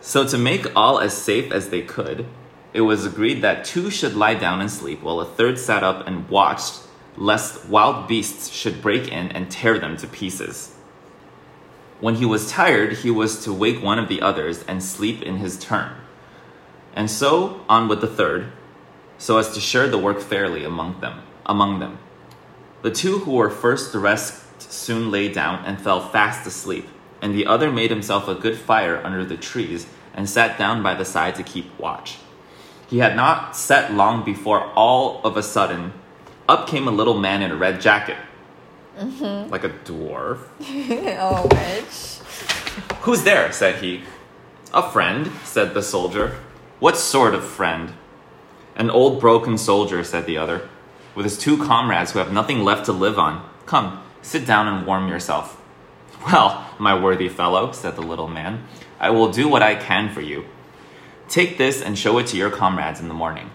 So, 0.00 0.26
to 0.26 0.38
make 0.38 0.74
all 0.74 0.98
as 0.98 1.12
safe 1.12 1.52
as 1.52 1.68
they 1.68 1.82
could, 1.82 2.26
it 2.72 2.80
was 2.82 3.04
agreed 3.04 3.42
that 3.42 3.64
two 3.64 3.90
should 3.90 4.14
lie 4.14 4.34
down 4.34 4.60
and 4.60 4.70
sleep, 4.70 5.02
while 5.02 5.20
a 5.20 5.26
third 5.26 5.58
sat 5.58 5.82
up 5.82 6.06
and 6.06 6.28
watched, 6.28 6.80
lest 7.16 7.66
wild 7.66 8.08
beasts 8.08 8.48
should 8.48 8.80
break 8.80 9.08
in 9.08 9.32
and 9.32 9.50
tear 9.50 9.78
them 9.78 9.96
to 9.98 10.06
pieces. 10.06 10.74
When 12.00 12.14
he 12.14 12.24
was 12.24 12.50
tired, 12.50 12.98
he 12.98 13.10
was 13.10 13.44
to 13.44 13.52
wake 13.52 13.82
one 13.82 13.98
of 13.98 14.08
the 14.08 14.22
others 14.22 14.64
and 14.66 14.82
sleep 14.82 15.20
in 15.22 15.36
his 15.36 15.58
turn. 15.58 15.92
And 16.94 17.10
so 17.10 17.64
on 17.68 17.88
with 17.88 18.00
the 18.00 18.06
third, 18.06 18.52
so 19.18 19.38
as 19.38 19.52
to 19.54 19.60
share 19.60 19.88
the 19.88 19.98
work 19.98 20.20
fairly 20.20 20.64
among 20.64 21.00
them. 21.00 21.22
Among 21.46 21.80
them, 21.80 21.98
the 22.82 22.90
two 22.90 23.20
who 23.20 23.32
were 23.32 23.50
first 23.50 23.92
to 23.92 23.98
rest 23.98 24.62
soon 24.62 25.10
lay 25.10 25.32
down 25.32 25.64
and 25.64 25.80
fell 25.80 26.00
fast 26.00 26.46
asleep, 26.46 26.86
and 27.20 27.34
the 27.34 27.46
other 27.46 27.70
made 27.72 27.90
himself 27.90 28.28
a 28.28 28.34
good 28.34 28.56
fire 28.56 29.04
under 29.04 29.24
the 29.24 29.36
trees 29.36 29.86
and 30.14 30.28
sat 30.28 30.58
down 30.58 30.82
by 30.82 30.94
the 30.94 31.04
side 31.04 31.34
to 31.36 31.42
keep 31.42 31.78
watch. 31.78 32.18
He 32.88 32.98
had 32.98 33.16
not 33.16 33.56
sat 33.56 33.92
long 33.92 34.24
before 34.24 34.72
all 34.74 35.20
of 35.22 35.36
a 35.36 35.42
sudden 35.42 35.92
up 36.48 36.66
came 36.66 36.88
a 36.88 36.90
little 36.90 37.18
man 37.18 37.42
in 37.42 37.52
a 37.52 37.56
red 37.56 37.80
jacket. 37.80 38.16
Mm-hmm. 38.98 39.50
Like 39.50 39.62
a 39.62 39.68
dwarf. 39.68 40.40
oh, 41.20 41.46
witch. 41.46 42.18
Who's 43.02 43.22
there? 43.22 43.52
said 43.52 43.76
he. 43.76 44.02
A 44.74 44.90
friend, 44.90 45.30
said 45.44 45.74
the 45.74 45.82
soldier. 45.82 46.36
What 46.80 46.96
sort 46.96 47.34
of 47.34 47.44
friend? 47.44 47.92
An 48.74 48.88
old 48.88 49.20
broken 49.20 49.58
soldier, 49.58 50.02
said 50.02 50.24
the 50.24 50.38
other, 50.38 50.66
with 51.14 51.24
his 51.24 51.36
two 51.36 51.62
comrades 51.62 52.12
who 52.12 52.20
have 52.20 52.32
nothing 52.32 52.64
left 52.64 52.86
to 52.86 52.92
live 52.92 53.18
on. 53.18 53.46
Come, 53.66 54.02
sit 54.22 54.46
down 54.46 54.66
and 54.66 54.86
warm 54.86 55.06
yourself. 55.06 55.60
Well, 56.24 56.66
my 56.78 56.98
worthy 56.98 57.28
fellow, 57.28 57.72
said 57.72 57.96
the 57.96 58.00
little 58.00 58.28
man, 58.28 58.64
I 58.98 59.10
will 59.10 59.30
do 59.30 59.46
what 59.46 59.62
I 59.62 59.74
can 59.74 60.08
for 60.08 60.22
you. 60.22 60.46
Take 61.28 61.58
this 61.58 61.82
and 61.82 61.98
show 61.98 62.16
it 62.16 62.26
to 62.28 62.38
your 62.38 62.50
comrades 62.50 62.98
in 62.98 63.08
the 63.08 63.14
morning. 63.14 63.50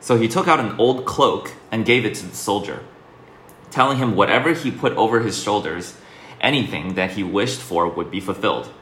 So 0.00 0.18
he 0.18 0.26
took 0.26 0.48
out 0.48 0.58
an 0.58 0.74
old 0.76 1.04
cloak 1.04 1.52
and 1.70 1.86
gave 1.86 2.04
it 2.04 2.16
to 2.16 2.26
the 2.26 2.34
soldier, 2.34 2.80
telling 3.70 3.98
him 3.98 4.16
whatever 4.16 4.54
he 4.54 4.72
put 4.72 4.92
over 4.94 5.20
his 5.20 5.40
shoulders, 5.40 5.96
anything 6.40 6.94
that 6.94 7.12
he 7.12 7.22
wished 7.22 7.60
for 7.60 7.88
would 7.88 8.10
be 8.10 8.18
fulfilled. 8.18 8.72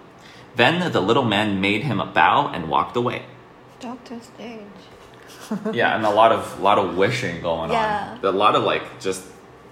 Then 0.56 0.90
the 0.90 1.02
little 1.02 1.24
man 1.24 1.60
made 1.60 1.82
him 1.82 2.00
a 2.00 2.06
bow 2.06 2.48
and 2.48 2.70
walked 2.70 2.96
away. 2.96 3.26
Doctor 3.84 4.18
Strange. 4.20 4.80
yeah, 5.80 5.94
and 5.96 6.04
a 6.06 6.10
lot 6.10 6.32
of 6.32 6.60
lot 6.60 6.78
of 6.78 6.96
wishing 6.96 7.42
going 7.42 7.70
Yeah. 7.70 8.16
on. 8.22 8.24
A 8.24 8.30
lot 8.44 8.54
of 8.56 8.62
like 8.64 8.84
just 9.00 9.22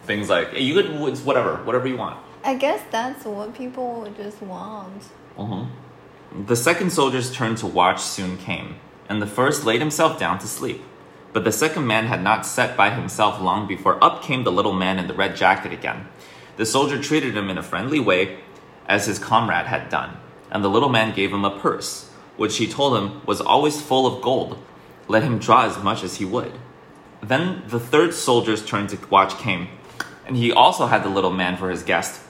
things 0.04 0.28
like 0.28 0.48
you 0.58 0.74
could 0.74 0.88
it's 1.10 1.22
whatever, 1.22 1.56
whatever 1.64 1.88
you 1.88 1.96
want. 1.96 2.18
I 2.44 2.54
guess 2.64 2.80
that's 2.90 3.24
what 3.24 3.54
people 3.54 4.06
just 4.16 4.42
want. 4.42 5.02
Mhm. 5.38 5.68
The 6.46 6.56
second 6.56 6.90
soldier's 6.92 7.30
turn 7.38 7.54
to 7.56 7.66
watch 7.66 8.00
soon 8.00 8.36
came, 8.36 8.76
and 9.08 9.22
the 9.22 9.26
first 9.38 9.64
laid 9.64 9.80
himself 9.80 10.18
down 10.18 10.38
to 10.40 10.46
sleep. 10.46 10.82
But 11.32 11.44
the 11.44 11.52
second 11.52 11.86
man 11.86 12.06
had 12.06 12.22
not 12.22 12.44
sat 12.44 12.76
by 12.76 12.90
himself 12.90 13.40
long 13.40 13.66
before 13.66 13.96
up 14.04 14.22
came 14.22 14.44
the 14.44 14.52
little 14.52 14.74
man 14.74 14.98
in 14.98 15.06
the 15.06 15.14
red 15.14 15.36
jacket 15.36 15.72
again. 15.72 16.08
The 16.58 16.66
soldier 16.66 16.98
treated 17.02 17.34
him 17.36 17.48
in 17.48 17.56
a 17.56 17.62
friendly 17.62 18.00
way, 18.00 18.38
as 18.86 19.06
his 19.06 19.18
comrade 19.18 19.66
had 19.66 19.88
done, 19.88 20.10
and 20.50 20.62
the 20.62 20.68
little 20.68 20.90
man 20.90 21.14
gave 21.14 21.32
him 21.32 21.44
a 21.46 21.58
purse, 21.58 22.10
which 22.42 22.56
he 22.56 22.66
told 22.66 22.96
him 22.96 23.24
was 23.24 23.40
always 23.40 23.80
full 23.80 24.04
of 24.04 24.20
gold. 24.20 24.58
Let 25.06 25.22
him 25.22 25.38
draw 25.38 25.64
as 25.64 25.80
much 25.80 26.02
as 26.02 26.16
he 26.16 26.24
would. 26.24 26.50
Then 27.22 27.62
the 27.68 27.78
third 27.78 28.14
soldier's 28.14 28.66
turn 28.66 28.88
to 28.88 28.98
watch 29.08 29.38
came, 29.38 29.68
and 30.26 30.36
he 30.36 30.50
also 30.50 30.86
had 30.86 31.04
the 31.04 31.08
little 31.08 31.30
man 31.30 31.56
for 31.56 31.70
his 31.70 31.84
guest, 31.84 32.20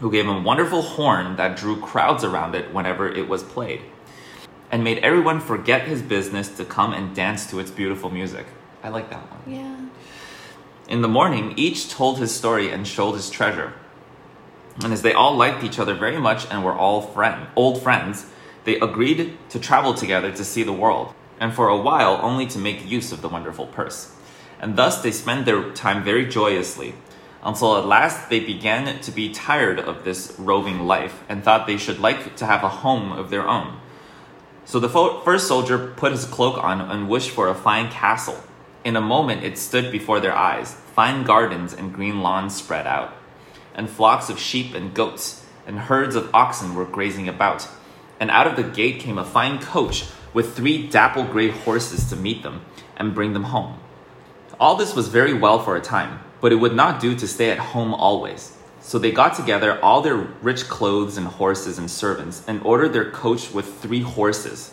who 0.00 0.10
gave 0.10 0.24
him 0.24 0.34
a 0.34 0.42
wonderful 0.42 0.82
horn 0.82 1.36
that 1.36 1.56
drew 1.56 1.80
crowds 1.80 2.24
around 2.24 2.56
it 2.56 2.74
whenever 2.74 3.08
it 3.08 3.28
was 3.28 3.44
played, 3.44 3.82
and 4.72 4.82
made 4.82 4.98
everyone 4.98 5.38
forget 5.38 5.86
his 5.86 6.02
business 6.02 6.48
to 6.56 6.64
come 6.64 6.92
and 6.92 7.14
dance 7.14 7.48
to 7.48 7.60
its 7.60 7.70
beautiful 7.70 8.10
music. 8.10 8.46
I 8.82 8.88
like 8.88 9.10
that 9.10 9.30
one. 9.30 9.42
Yeah. 9.46 9.76
In 10.88 11.02
the 11.02 11.14
morning, 11.20 11.54
each 11.56 11.88
told 11.88 12.18
his 12.18 12.34
story 12.34 12.68
and 12.68 12.84
showed 12.84 13.12
his 13.12 13.30
treasure. 13.30 13.74
And 14.82 14.92
as 14.92 15.02
they 15.02 15.12
all 15.12 15.36
liked 15.36 15.62
each 15.62 15.78
other 15.78 15.94
very 15.94 16.18
much 16.18 16.50
and 16.50 16.64
were 16.64 16.74
all 16.74 17.00
friend, 17.00 17.46
old 17.54 17.80
friends, 17.80 18.26
they 18.64 18.78
agreed 18.80 19.36
to 19.50 19.58
travel 19.58 19.94
together 19.94 20.32
to 20.32 20.44
see 20.44 20.62
the 20.62 20.72
world, 20.72 21.14
and 21.40 21.52
for 21.52 21.68
a 21.68 21.76
while 21.76 22.18
only 22.22 22.46
to 22.46 22.58
make 22.58 22.88
use 22.88 23.12
of 23.12 23.22
the 23.22 23.28
wonderful 23.28 23.66
purse. 23.66 24.14
And 24.60 24.76
thus 24.76 25.02
they 25.02 25.10
spent 25.10 25.44
their 25.44 25.70
time 25.72 26.04
very 26.04 26.26
joyously, 26.26 26.94
until 27.42 27.76
at 27.76 27.86
last 27.86 28.30
they 28.30 28.38
began 28.38 29.00
to 29.00 29.10
be 29.10 29.32
tired 29.32 29.80
of 29.80 30.04
this 30.04 30.34
roving 30.38 30.86
life 30.86 31.24
and 31.28 31.42
thought 31.42 31.66
they 31.66 31.76
should 31.76 31.98
like 31.98 32.36
to 32.36 32.46
have 32.46 32.62
a 32.62 32.68
home 32.68 33.10
of 33.10 33.30
their 33.30 33.48
own. 33.48 33.80
So 34.64 34.78
the 34.78 34.88
fo- 34.88 35.20
first 35.22 35.48
soldier 35.48 35.92
put 35.96 36.12
his 36.12 36.24
cloak 36.24 36.62
on 36.62 36.80
and 36.80 37.08
wished 37.08 37.30
for 37.30 37.48
a 37.48 37.54
fine 37.54 37.90
castle. 37.90 38.40
In 38.84 38.94
a 38.94 39.00
moment 39.00 39.42
it 39.42 39.58
stood 39.58 39.90
before 39.90 40.20
their 40.20 40.36
eyes, 40.36 40.74
fine 40.94 41.24
gardens 41.24 41.72
and 41.72 41.92
green 41.92 42.20
lawns 42.20 42.54
spread 42.54 42.86
out, 42.86 43.12
and 43.74 43.90
flocks 43.90 44.30
of 44.30 44.38
sheep 44.38 44.74
and 44.74 44.94
goats, 44.94 45.44
and 45.66 45.78
herds 45.78 46.14
of 46.14 46.32
oxen 46.32 46.76
were 46.76 46.84
grazing 46.84 47.28
about. 47.28 47.68
And 48.22 48.30
out 48.30 48.46
of 48.46 48.54
the 48.54 48.62
gate 48.62 49.00
came 49.00 49.18
a 49.18 49.24
fine 49.24 49.58
coach 49.58 50.04
with 50.32 50.54
three 50.54 50.86
dapple 50.86 51.24
gray 51.24 51.48
horses 51.48 52.08
to 52.08 52.14
meet 52.14 52.44
them 52.44 52.64
and 52.96 53.16
bring 53.16 53.32
them 53.32 53.42
home. 53.42 53.80
All 54.60 54.76
this 54.76 54.94
was 54.94 55.08
very 55.08 55.34
well 55.34 55.58
for 55.58 55.74
a 55.74 55.80
time, 55.80 56.20
but 56.40 56.52
it 56.52 56.60
would 56.60 56.76
not 56.76 57.00
do 57.00 57.16
to 57.16 57.26
stay 57.26 57.50
at 57.50 57.58
home 57.58 57.92
always. 57.92 58.56
So 58.80 58.96
they 59.00 59.10
got 59.10 59.34
together 59.34 59.76
all 59.82 60.02
their 60.02 60.14
rich 60.14 60.68
clothes 60.68 61.16
and 61.16 61.26
horses 61.26 61.78
and 61.78 61.90
servants 61.90 62.44
and 62.46 62.62
ordered 62.62 62.92
their 62.92 63.10
coach 63.10 63.52
with 63.52 63.80
three 63.80 64.02
horses 64.02 64.72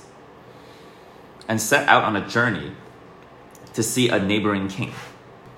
and 1.48 1.60
set 1.60 1.90
out 1.90 2.04
on 2.04 2.16
a 2.16 2.30
journey 2.30 2.74
to 3.74 3.82
see 3.82 4.10
a 4.10 4.24
neighboring 4.24 4.68
king. 4.68 4.94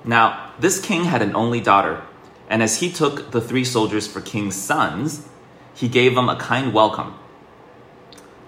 Now, 0.06 0.54
this 0.58 0.80
king 0.80 1.04
had 1.04 1.21
an 1.21 1.36
only 1.36 1.60
daughter, 1.60 2.04
and 2.49 2.63
as 2.63 2.80
he 2.80 2.89
took 2.89 3.32
the 3.32 3.41
three 3.41 3.65
soldiers 3.65 4.08
for 4.08 4.21
king's 4.21 4.56
sons, 4.56 5.27
he 5.73 5.89
gave 5.89 6.15
them 6.15 6.30
a 6.30 6.38
kind 6.38 6.73
welcome. 6.73 7.15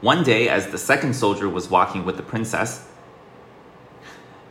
One 0.03 0.21
day, 0.21 0.49
as 0.49 0.67
the 0.67 0.77
second 0.77 1.13
soldier 1.13 1.47
was 1.47 1.69
walking 1.69 2.03
with 2.03 2.17
the 2.17 2.23
princess, 2.23 2.85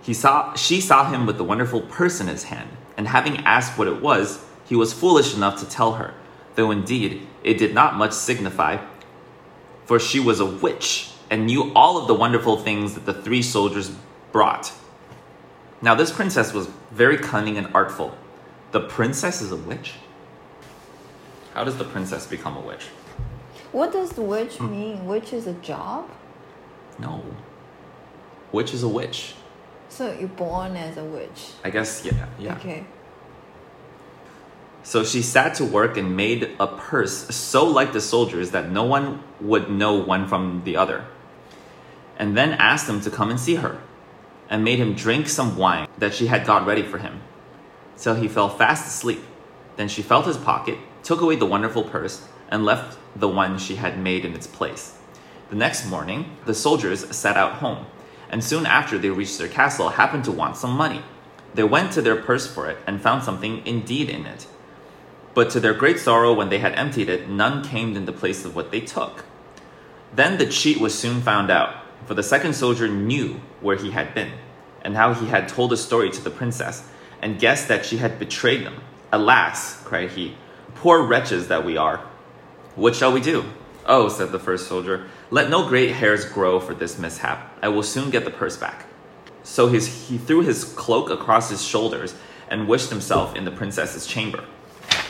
he 0.01 0.15
saw, 0.15 0.55
she 0.55 0.81
saw 0.81 1.11
him 1.11 1.27
with 1.27 1.37
the 1.37 1.45
wonderful 1.45 1.83
purse 1.83 2.23
in 2.23 2.27
his 2.27 2.45
hand, 2.45 2.71
and 2.97 3.07
having 3.07 3.37
asked 3.45 3.77
what 3.77 3.87
it 3.87 4.01
was, 4.01 4.43
he 4.65 4.75
was 4.75 4.95
foolish 4.95 5.37
enough 5.37 5.61
to 5.61 5.69
tell 5.69 5.97
her, 5.97 6.15
though 6.55 6.71
indeed 6.71 7.29
it 7.45 7.59
did 7.59 7.75
not 7.75 7.97
much 7.97 8.12
signify, 8.12 8.79
for 9.85 10.01
she 10.01 10.19
was 10.19 10.41
a 10.41 10.47
witch 10.47 11.11
and 11.29 11.45
knew 11.45 11.71
all 11.75 11.99
of 11.99 12.09
the 12.09 12.15
wonderful 12.15 12.57
things 12.57 12.95
that 12.95 13.05
the 13.05 13.12
three 13.12 13.43
soldiers 13.43 13.95
brought. 14.33 14.73
Now, 15.83 15.95
this 15.95 16.11
princess 16.11 16.55
was 16.55 16.67
very 16.93 17.19
cunning 17.19 17.59
and 17.59 17.69
artful. 17.75 18.17
The 18.71 18.81
princess 18.81 19.43
is 19.43 19.53
a 19.53 19.57
witch? 19.57 19.97
How 21.53 21.62
does 21.62 21.77
the 21.77 21.85
princess 21.85 22.27
become 22.27 22.57
a 22.57 22.61
witch? 22.61 22.87
What 23.72 23.92
does 23.92 24.11
the 24.11 24.22
witch 24.22 24.56
hmm. 24.56 24.70
mean? 24.70 25.06
Witch 25.06 25.32
is 25.32 25.46
a 25.46 25.54
job? 25.54 26.08
No. 26.98 27.24
Witch 28.52 28.74
is 28.74 28.82
a 28.82 28.88
witch. 28.88 29.35
So 29.88 30.12
you're 30.12 30.28
born 30.28 30.76
as 30.76 30.96
a 30.96 31.04
witch. 31.04 31.52
I 31.64 31.70
guess, 31.70 32.04
yeah. 32.04 32.26
yeah. 32.38 32.56
Okay. 32.56 32.85
So 34.82 35.04
she 35.04 35.22
sat 35.22 35.54
to 35.56 35.64
work 35.64 35.96
and 35.96 36.16
made 36.16 36.50
a 36.58 36.66
purse 36.66 37.35
so 37.35 37.64
like 37.64 37.92
the 37.92 38.00
soldiers 38.00 38.50
that 38.50 38.70
no 38.70 38.85
one 38.85 39.22
would 39.40 39.70
know 39.70 39.94
one 39.94 40.26
from 40.26 40.62
the 40.64 40.76
other. 40.76 41.06
And 42.18 42.37
then 42.37 42.52
asked 42.52 42.88
him 42.88 43.00
to 43.02 43.11
come 43.11 43.30
and 43.30 43.40
see 43.40 43.56
her, 43.56 43.80
and 44.50 44.62
made 44.62 44.78
him 44.78 44.94
drink 44.94 45.28
some 45.28 45.56
wine 45.56 45.88
that 45.98 46.14
she 46.14 46.26
had 46.26 46.46
got 46.46 46.66
ready 46.66 46.82
for 46.82 46.98
him. 46.98 47.22
So 47.96 48.14
he 48.14 48.28
fell 48.28 48.48
fast 48.48 48.87
asleep. 48.87 49.22
Then 49.76 49.88
she 49.88 50.02
felt 50.02 50.26
his 50.26 50.37
pocket, 50.37 50.78
took 51.02 51.20
away 51.20 51.37
the 51.37 51.46
wonderful 51.46 51.85
purse, 51.85 52.26
and 52.53 52.67
left 52.67 52.99
the 53.17 53.29
one 53.29 53.59
she 53.59 53.77
had 53.77 53.99
made 53.99 54.25
in 54.25 54.35
its 54.35 54.47
place. 54.47 54.99
The 55.49 55.57
next 55.57 55.87
morning, 55.87 56.37
the 56.45 56.55
soldiers 56.55 57.17
set 57.17 57.37
out 57.37 57.55
home, 57.55 57.87
and 58.31 58.45
soon 58.45 58.67
after 58.67 58.99
they 58.99 59.11
reached 59.11 59.38
their 59.38 59.49
castle, 59.49 59.88
happened 59.88 60.25
to 60.25 60.33
want 60.33 60.59
some 60.59 60.73
money. 60.73 61.03
They 61.55 61.65
went 61.65 61.93
to 61.93 62.03
their 62.03 62.17
purse 62.17 62.47
for 62.47 62.71
it 62.71 62.79
and 62.87 63.01
found 63.01 63.25
something 63.25 63.67
indeed 63.67 64.11
in 64.11 64.27
it. 64.27 64.47
But 65.35 65.49
to 65.51 65.61
their 65.61 65.73
great 65.73 65.99
sorrow, 65.99 66.35
when 66.35 66.51
they 66.51 66.59
had 66.59 66.75
emptied 66.75 67.09
it, 67.09 67.29
none 67.29 67.65
came 67.65 67.97
in 67.97 68.05
the 68.05 68.12
place 68.12 68.45
of 68.45 68.55
what 68.55 68.71
they 68.71 68.81
took. 68.81 69.25
Then 70.15 70.37
the 70.37 70.47
cheat 70.47 70.79
was 70.79 70.99
soon 70.99 71.23
found 71.23 71.51
out, 71.51 71.75
for 72.07 72.12
the 72.12 72.23
second 72.23 72.53
soldier 72.53 72.87
knew 72.87 73.41
where 73.62 73.77
he 73.77 73.93
had 73.93 74.15
been, 74.15 74.33
and 74.83 74.95
how 74.95 75.15
he 75.15 75.27
had 75.27 75.49
told 75.49 75.73
a 75.73 75.77
story 75.77 76.11
to 76.11 76.23
the 76.23 76.31
princess, 76.31 76.87
and 77.23 77.41
guessed 77.41 77.69
that 77.69 77.87
she 77.87 77.97
had 77.97 78.19
betrayed 78.19 78.67
them. 78.67 78.83
Alas, 79.11 79.83
cried 79.85 80.11
he, 80.11 80.37
poor 80.75 81.03
wretches 81.03 81.49
that 81.49 81.65
we 81.65 81.79
are! 81.79 82.12
What 82.74 82.94
shall 82.96 83.12
we 83.12 83.20
do? 83.20 83.44
Oh, 83.87 84.08
said 84.08 84.32
the 84.32 84.38
first 84.38 84.68
soldier, 84.68 85.08
let 85.30 85.50
no 85.50 85.68
great 85.68 85.92
hairs 85.92 86.24
grow 86.24 86.61
for 86.61 86.74
this 86.74 86.98
mishap. 86.98 87.52
I 87.62 87.68
will 87.68 87.82
soon 87.82 88.11
get 88.11 88.24
the 88.24 88.30
purse 88.30 88.56
back. 88.56 88.87
So 89.42 89.66
his, 89.68 90.08
he 90.08 90.18
threw 90.18 90.40
his 90.42 90.64
cloak 90.64 91.11
across 91.11 91.50
his 91.50 91.64
shoulders 91.64 92.14
and 92.48 92.68
wished 92.68 92.90
himself 92.90 93.35
in 93.35 93.44
the 93.44 93.50
princess's 93.50 94.06
chamber. 94.06 94.44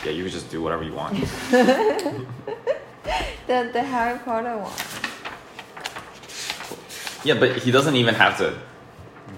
Yeah, 0.05 0.12
you 0.12 0.25
could 0.25 0.33
just 0.33 0.51
do 0.51 0.62
whatever 0.62 0.83
you 0.83 0.94
want. 0.94 1.18
The, 3.48 3.68
the 3.72 3.83
Harry 3.83 4.18
Potter 4.20 4.57
one. 4.57 4.72
yeah, 7.25 7.35
but 7.38 7.57
he 7.59 7.72
doesn't 7.72 7.96
even 7.96 8.14
have 8.14 8.38
to 8.38 8.57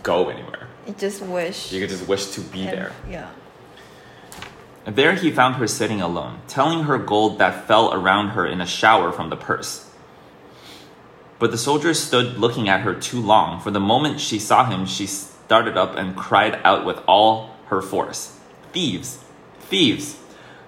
go 0.02 0.28
anywhere. 0.28 0.68
You 0.86 0.92
just 0.92 1.22
wish. 1.22 1.72
You 1.72 1.80
could 1.80 1.88
just 1.88 2.06
wish 2.06 2.26
to 2.32 2.42
be 2.42 2.66
and- 2.66 2.78
there. 2.78 2.92
Yeah. 3.10 3.30
There 4.86 5.14
he 5.14 5.30
found 5.30 5.56
her 5.56 5.66
sitting 5.66 6.02
alone, 6.02 6.40
telling 6.46 6.84
her 6.84 6.98
gold 6.98 7.38
that 7.38 7.66
fell 7.66 7.92
around 7.94 8.30
her 8.30 8.46
in 8.46 8.60
a 8.60 8.66
shower 8.66 9.12
from 9.12 9.30
the 9.30 9.36
purse. 9.36 9.90
But 11.38 11.50
the 11.50 11.58
soldier 11.58 11.94
stood 11.94 12.38
looking 12.38 12.68
at 12.68 12.82
her 12.82 12.94
too 12.94 13.20
long, 13.20 13.60
for 13.60 13.70
the 13.70 13.80
moment 13.80 14.20
she 14.20 14.38
saw 14.38 14.66
him, 14.66 14.84
she 14.84 15.06
started 15.06 15.76
up 15.76 15.96
and 15.96 16.16
cried 16.16 16.60
out 16.64 16.84
with 16.84 16.98
all 17.06 17.54
her 17.66 17.80
force 17.80 18.38
Thieves! 18.72 19.24
Thieves! 19.60 20.18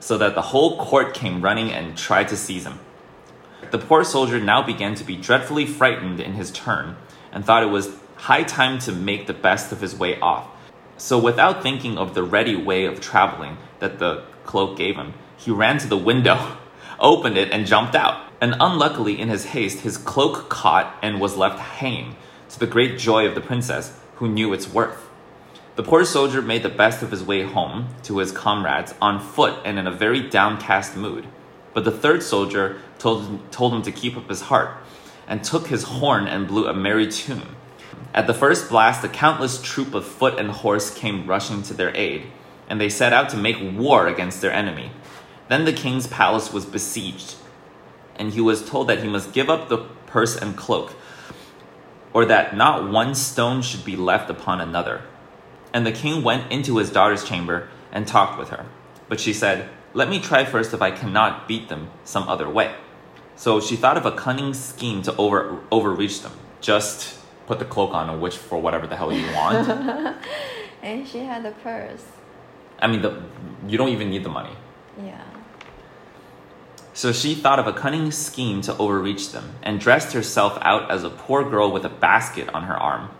So 0.00 0.16
that 0.18 0.34
the 0.34 0.42
whole 0.42 0.78
court 0.78 1.12
came 1.12 1.42
running 1.42 1.70
and 1.70 1.96
tried 1.96 2.28
to 2.28 2.36
seize 2.36 2.64
him. 2.64 2.78
The 3.70 3.78
poor 3.78 4.04
soldier 4.04 4.40
now 4.40 4.62
began 4.62 4.94
to 4.94 5.04
be 5.04 5.16
dreadfully 5.16 5.66
frightened 5.66 6.20
in 6.20 6.34
his 6.34 6.50
turn, 6.50 6.96
and 7.32 7.44
thought 7.44 7.62
it 7.62 7.70
was 7.70 7.96
high 8.16 8.44
time 8.44 8.78
to 8.80 8.92
make 8.92 9.26
the 9.26 9.34
best 9.34 9.72
of 9.72 9.80
his 9.80 9.96
way 9.96 10.18
off. 10.20 10.46
So, 10.98 11.18
without 11.18 11.62
thinking 11.62 11.98
of 11.98 12.14
the 12.14 12.22
ready 12.22 12.56
way 12.56 12.86
of 12.86 13.00
traveling 13.00 13.58
that 13.80 13.98
the 13.98 14.24
cloak 14.44 14.78
gave 14.78 14.96
him, 14.96 15.12
he 15.36 15.50
ran 15.50 15.78
to 15.78 15.86
the 15.86 15.96
window, 15.96 16.56
opened 17.00 17.36
it, 17.36 17.50
and 17.50 17.66
jumped 17.66 17.94
out. 17.94 18.22
And 18.40 18.54
unluckily, 18.60 19.20
in 19.20 19.28
his 19.28 19.46
haste, 19.46 19.80
his 19.80 19.98
cloak 19.98 20.48
caught 20.48 20.96
and 21.02 21.20
was 21.20 21.36
left 21.36 21.58
hanging, 21.58 22.16
to 22.50 22.58
the 22.58 22.66
great 22.66 22.98
joy 22.98 23.26
of 23.26 23.34
the 23.34 23.40
princess, 23.40 23.98
who 24.16 24.28
knew 24.28 24.52
its 24.52 24.68
worth. 24.68 25.06
The 25.76 25.82
poor 25.82 26.06
soldier 26.06 26.40
made 26.40 26.62
the 26.62 26.70
best 26.70 27.02
of 27.02 27.10
his 27.10 27.22
way 27.22 27.42
home 27.42 27.88
to 28.04 28.18
his 28.18 28.32
comrades 28.32 28.94
on 29.00 29.20
foot 29.20 29.60
and 29.64 29.78
in 29.78 29.86
a 29.86 29.92
very 29.92 30.26
downcast 30.26 30.96
mood. 30.96 31.26
But 31.74 31.84
the 31.84 31.90
third 31.90 32.22
soldier 32.22 32.80
told, 32.98 33.52
told 33.52 33.74
him 33.74 33.82
to 33.82 33.92
keep 33.92 34.16
up 34.16 34.30
his 34.30 34.42
heart, 34.42 34.70
and 35.28 35.44
took 35.44 35.66
his 35.66 35.82
horn 35.82 36.26
and 36.26 36.48
blew 36.48 36.66
a 36.66 36.72
merry 36.72 37.10
tune. 37.10 37.55
At 38.16 38.26
the 38.26 38.32
first 38.32 38.70
blast, 38.70 39.04
a 39.04 39.10
countless 39.10 39.60
troop 39.60 39.92
of 39.92 40.06
foot 40.06 40.38
and 40.38 40.50
horse 40.50 40.90
came 40.92 41.26
rushing 41.26 41.62
to 41.64 41.74
their 41.74 41.94
aid, 41.94 42.24
and 42.66 42.80
they 42.80 42.88
set 42.88 43.12
out 43.12 43.28
to 43.28 43.36
make 43.36 43.58
war 43.60 44.06
against 44.06 44.40
their 44.40 44.52
enemy. 44.52 44.90
Then 45.48 45.66
the 45.66 45.72
king's 45.74 46.06
palace 46.06 46.50
was 46.50 46.64
besieged, 46.64 47.34
and 48.16 48.32
he 48.32 48.40
was 48.40 48.66
told 48.66 48.88
that 48.88 49.02
he 49.02 49.08
must 49.08 49.34
give 49.34 49.50
up 49.50 49.68
the 49.68 49.84
purse 50.06 50.34
and 50.34 50.56
cloak, 50.56 50.94
or 52.14 52.24
that 52.24 52.56
not 52.56 52.90
one 52.90 53.14
stone 53.14 53.60
should 53.60 53.84
be 53.84 53.96
left 53.96 54.30
upon 54.30 54.62
another. 54.62 55.02
And 55.74 55.86
the 55.86 55.92
king 55.92 56.24
went 56.24 56.50
into 56.50 56.78
his 56.78 56.88
daughter's 56.88 57.22
chamber 57.22 57.68
and 57.92 58.06
talked 58.06 58.38
with 58.38 58.48
her. 58.48 58.64
But 59.10 59.20
she 59.20 59.34
said, 59.34 59.68
Let 59.92 60.08
me 60.08 60.20
try 60.20 60.46
first 60.46 60.72
if 60.72 60.80
I 60.80 60.90
cannot 60.90 61.46
beat 61.46 61.68
them 61.68 61.90
some 62.04 62.26
other 62.30 62.48
way. 62.48 62.74
So 63.36 63.60
she 63.60 63.76
thought 63.76 63.98
of 63.98 64.06
a 64.06 64.16
cunning 64.16 64.54
scheme 64.54 65.02
to 65.02 65.14
over 65.16 65.60
overreach 65.70 66.22
them. 66.22 66.32
Just 66.62 67.15
put 67.46 67.58
the 67.58 67.64
cloak 67.64 67.92
on 67.92 68.10
and 68.10 68.20
wish 68.20 68.36
for 68.36 68.60
whatever 68.60 68.86
the 68.86 68.96
hell 68.96 69.12
you 69.12 69.26
want. 69.32 70.16
And 70.82 71.08
she 71.08 71.18
had 71.18 71.42
the 71.42 71.50
purse. 71.50 72.04
I 72.78 72.86
mean, 72.86 73.02
the, 73.02 73.20
you 73.66 73.76
don't 73.76 73.88
even 73.88 74.08
need 74.08 74.22
the 74.22 74.28
money. 74.28 74.54
Yeah. 75.02 75.24
So 76.94 77.12
she 77.12 77.34
thought 77.34 77.58
of 77.58 77.66
a 77.66 77.72
cunning 77.72 78.12
scheme 78.12 78.60
to 78.62 78.76
overreach 78.78 79.32
them, 79.32 79.56
and 79.64 79.80
dressed 79.80 80.12
herself 80.12 80.56
out 80.62 80.88
as 80.90 81.02
a 81.02 81.10
poor 81.10 81.48
girl 81.48 81.72
with 81.72 81.84
a 81.84 81.88
basket 81.88 82.48
on 82.54 82.62
her 82.64 82.76
arm, 82.76 83.10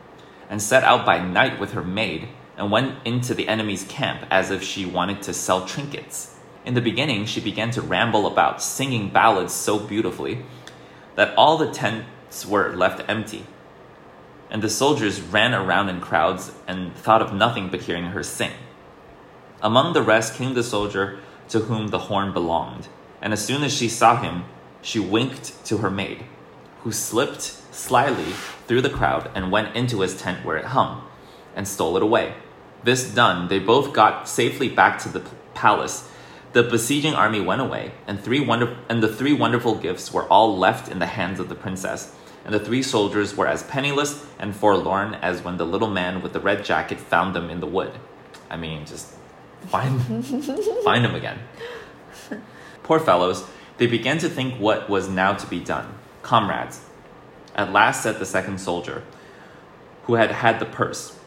and 0.49 0.63
set 0.63 0.85
out 0.85 1.05
by 1.05 1.19
night 1.19 1.59
with 1.59 1.73
her 1.73 1.83
maid, 1.83 2.29
and 2.57 2.71
went 2.71 2.97
into 3.05 3.35
the 3.35 3.49
enemy's 3.49 3.85
camp 3.85 4.25
as 4.31 4.53
if 4.53 4.63
she 4.63 4.87
wanted 4.87 5.21
to 5.23 5.35
sell 5.35 5.67
trinkets. 5.67 6.37
In 6.65 6.75
the 6.75 6.81
beginning, 6.81 7.27
she 7.27 7.41
began 7.41 7.71
to 7.73 7.83
ramble 7.83 8.27
about, 8.27 8.63
singing 8.63 9.11
ballads 9.11 9.53
so 9.53 9.79
beautifully 9.79 10.45
that 11.17 11.37
all 11.37 11.59
the 11.59 11.71
tents 11.71 12.47
were 12.47 12.75
left 12.77 13.03
empty. 13.09 13.45
And 14.51 14.63
the 14.63 14.71
soldiers 14.71 15.21
ran 15.21 15.55
around 15.55 15.89
in 15.89 16.01
crowds 16.01 16.53
and 16.67 16.95
thought 16.95 17.23
of 17.23 17.33
nothing 17.33 17.69
but 17.69 17.83
hearing 17.83 18.07
her 18.07 18.23
sing. 18.23 18.53
Among 19.61 19.93
the 19.93 20.03
rest 20.03 20.35
came 20.35 20.55
the 20.55 20.63
soldier 20.63 21.19
to 21.49 21.61
whom 21.61 21.89
the 21.89 21.99
horn 21.99 22.33
belonged, 22.33 22.89
and 23.21 23.33
as 23.33 23.45
soon 23.45 23.63
as 23.63 23.75
she 23.75 23.89
saw 23.89 24.21
him, 24.21 24.45
she 24.83 24.99
winked 25.01 25.65
to 25.67 25.79
her 25.79 25.91
maid, 25.91 26.25
who 26.83 26.93
slipped 26.93 27.43
slyly 27.75 28.33
through 28.67 28.83
the 28.83 28.91
crowd 28.91 29.31
and 29.35 29.51
went 29.51 29.75
into 29.75 30.01
his 30.01 30.17
tent 30.17 30.45
where 30.45 30.57
it 30.57 30.67
hung, 30.67 31.03
and 31.55 31.67
stole 31.67 31.97
it 31.97 32.03
away. 32.03 32.35
This 32.85 33.13
done, 33.13 33.49
they 33.49 33.59
both 33.59 33.93
got 33.93 34.29
safely 34.29 34.69
back 34.69 34.99
to 35.01 35.09
the 35.09 35.23
palace. 35.55 36.09
The 36.53 36.63
besieging 36.63 37.15
army 37.15 37.41
went 37.41 37.61
away, 37.61 37.93
and 38.07 38.23
three 38.23 38.41
wonder- 38.41 38.77
and 38.89 39.03
the 39.03 39.13
three 39.13 39.33
wonderful 39.33 39.75
gifts 39.75 40.13
were 40.13 40.25
all 40.29 40.57
left 40.57 40.89
in 40.89 41.01
the 41.01 41.07
hands 41.07 41.41
of 41.41 41.49
the 41.49 41.55
princess. 41.55 42.15
And 42.47 42.55
the 42.55 42.61
three 42.61 42.83
soldiers 42.83 43.37
were 43.37 43.49
as 43.49 43.65
penniless 43.65 44.25
and 44.39 44.55
forlorn 44.55 45.15
as 45.15 45.43
when 45.43 45.57
the 45.57 45.67
little 45.67 45.91
man 45.91 46.23
with 46.23 46.33
the 46.33 46.39
red 46.39 46.65
jacket 46.65 47.01
found 47.01 47.35
them 47.35 47.51
in 47.51 47.59
the 47.59 47.67
wood. 47.67 47.93
I 48.49 48.57
mean, 48.57 48.87
just 48.87 49.13
find 49.67 50.01
find 50.85 51.05
them 51.05 51.17
again. 51.17 51.41
Poor 52.85 53.01
fellows, 53.01 53.45
they 53.79 53.89
began 53.89 54.19
to 54.19 54.29
think 54.29 54.61
what 54.61 54.89
was 54.89 55.09
now 55.09 55.35
to 55.35 55.47
be 55.49 55.59
done. 55.59 55.93
Comrades, 56.23 56.83
at 57.57 57.73
last 57.73 58.05
said 58.05 58.21
the 58.21 58.25
second 58.25 58.59
soldier, 58.59 59.03
who 60.05 60.15
had 60.15 60.31
had 60.31 60.61
the 60.61 60.67
purse, 60.67 61.19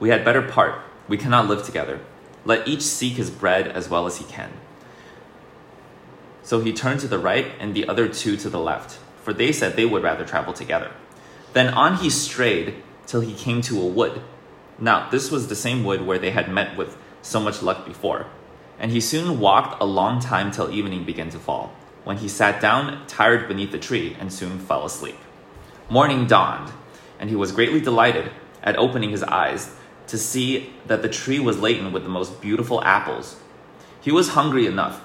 We 0.00 0.08
had 0.08 0.24
better 0.24 0.42
part. 0.42 0.80
We 1.06 1.18
cannot 1.18 1.48
live 1.48 1.64
together. 1.64 2.00
Let 2.46 2.66
each 2.66 2.80
seek 2.80 3.14
his 3.14 3.28
bread 3.28 3.68
as 3.68 3.90
well 3.90 4.06
as 4.06 4.16
he 4.16 4.24
can. 4.24 4.52
So 6.42 6.60
he 6.60 6.72
turned 6.72 7.00
to 7.00 7.08
the 7.08 7.18
right 7.18 7.52
and 7.60 7.74
the 7.74 7.86
other 7.86 8.08
two 8.08 8.38
to 8.38 8.48
the 8.48 8.58
left, 8.58 8.98
for 9.24 9.32
they 9.32 9.50
said 9.50 9.74
they 9.74 9.86
would 9.86 10.02
rather 10.02 10.24
travel 10.24 10.52
together. 10.52 10.92
Then 11.54 11.72
on 11.72 11.96
he 11.96 12.10
strayed 12.10 12.76
till 13.06 13.22
he 13.22 13.34
came 13.34 13.62
to 13.62 13.80
a 13.80 13.86
wood. 13.86 14.20
Now, 14.78 15.08
this 15.10 15.30
was 15.30 15.48
the 15.48 15.56
same 15.56 15.82
wood 15.82 16.02
where 16.02 16.18
they 16.18 16.30
had 16.30 16.50
met 16.50 16.76
with 16.76 16.96
so 17.22 17.40
much 17.40 17.62
luck 17.62 17.86
before. 17.86 18.26
And 18.78 18.90
he 18.90 19.00
soon 19.00 19.40
walked 19.40 19.80
a 19.80 19.86
long 19.86 20.20
time 20.20 20.50
till 20.50 20.70
evening 20.70 21.04
began 21.04 21.30
to 21.30 21.38
fall, 21.38 21.74
when 22.02 22.18
he 22.18 22.28
sat 22.28 22.60
down, 22.60 23.06
tired 23.06 23.48
beneath 23.48 23.72
the 23.72 23.78
tree, 23.78 24.16
and 24.20 24.32
soon 24.32 24.58
fell 24.58 24.84
asleep. 24.84 25.16
Morning 25.88 26.26
dawned, 26.26 26.72
and 27.18 27.30
he 27.30 27.36
was 27.36 27.52
greatly 27.52 27.80
delighted 27.80 28.30
at 28.62 28.76
opening 28.76 29.10
his 29.10 29.22
eyes 29.22 29.74
to 30.08 30.18
see 30.18 30.74
that 30.86 31.02
the 31.02 31.08
tree 31.08 31.38
was 31.38 31.60
laden 31.60 31.92
with 31.92 32.02
the 32.02 32.08
most 32.08 32.40
beautiful 32.42 32.82
apples. 32.84 33.36
He 34.00 34.12
was 34.12 34.30
hungry 34.30 34.66
enough, 34.66 35.00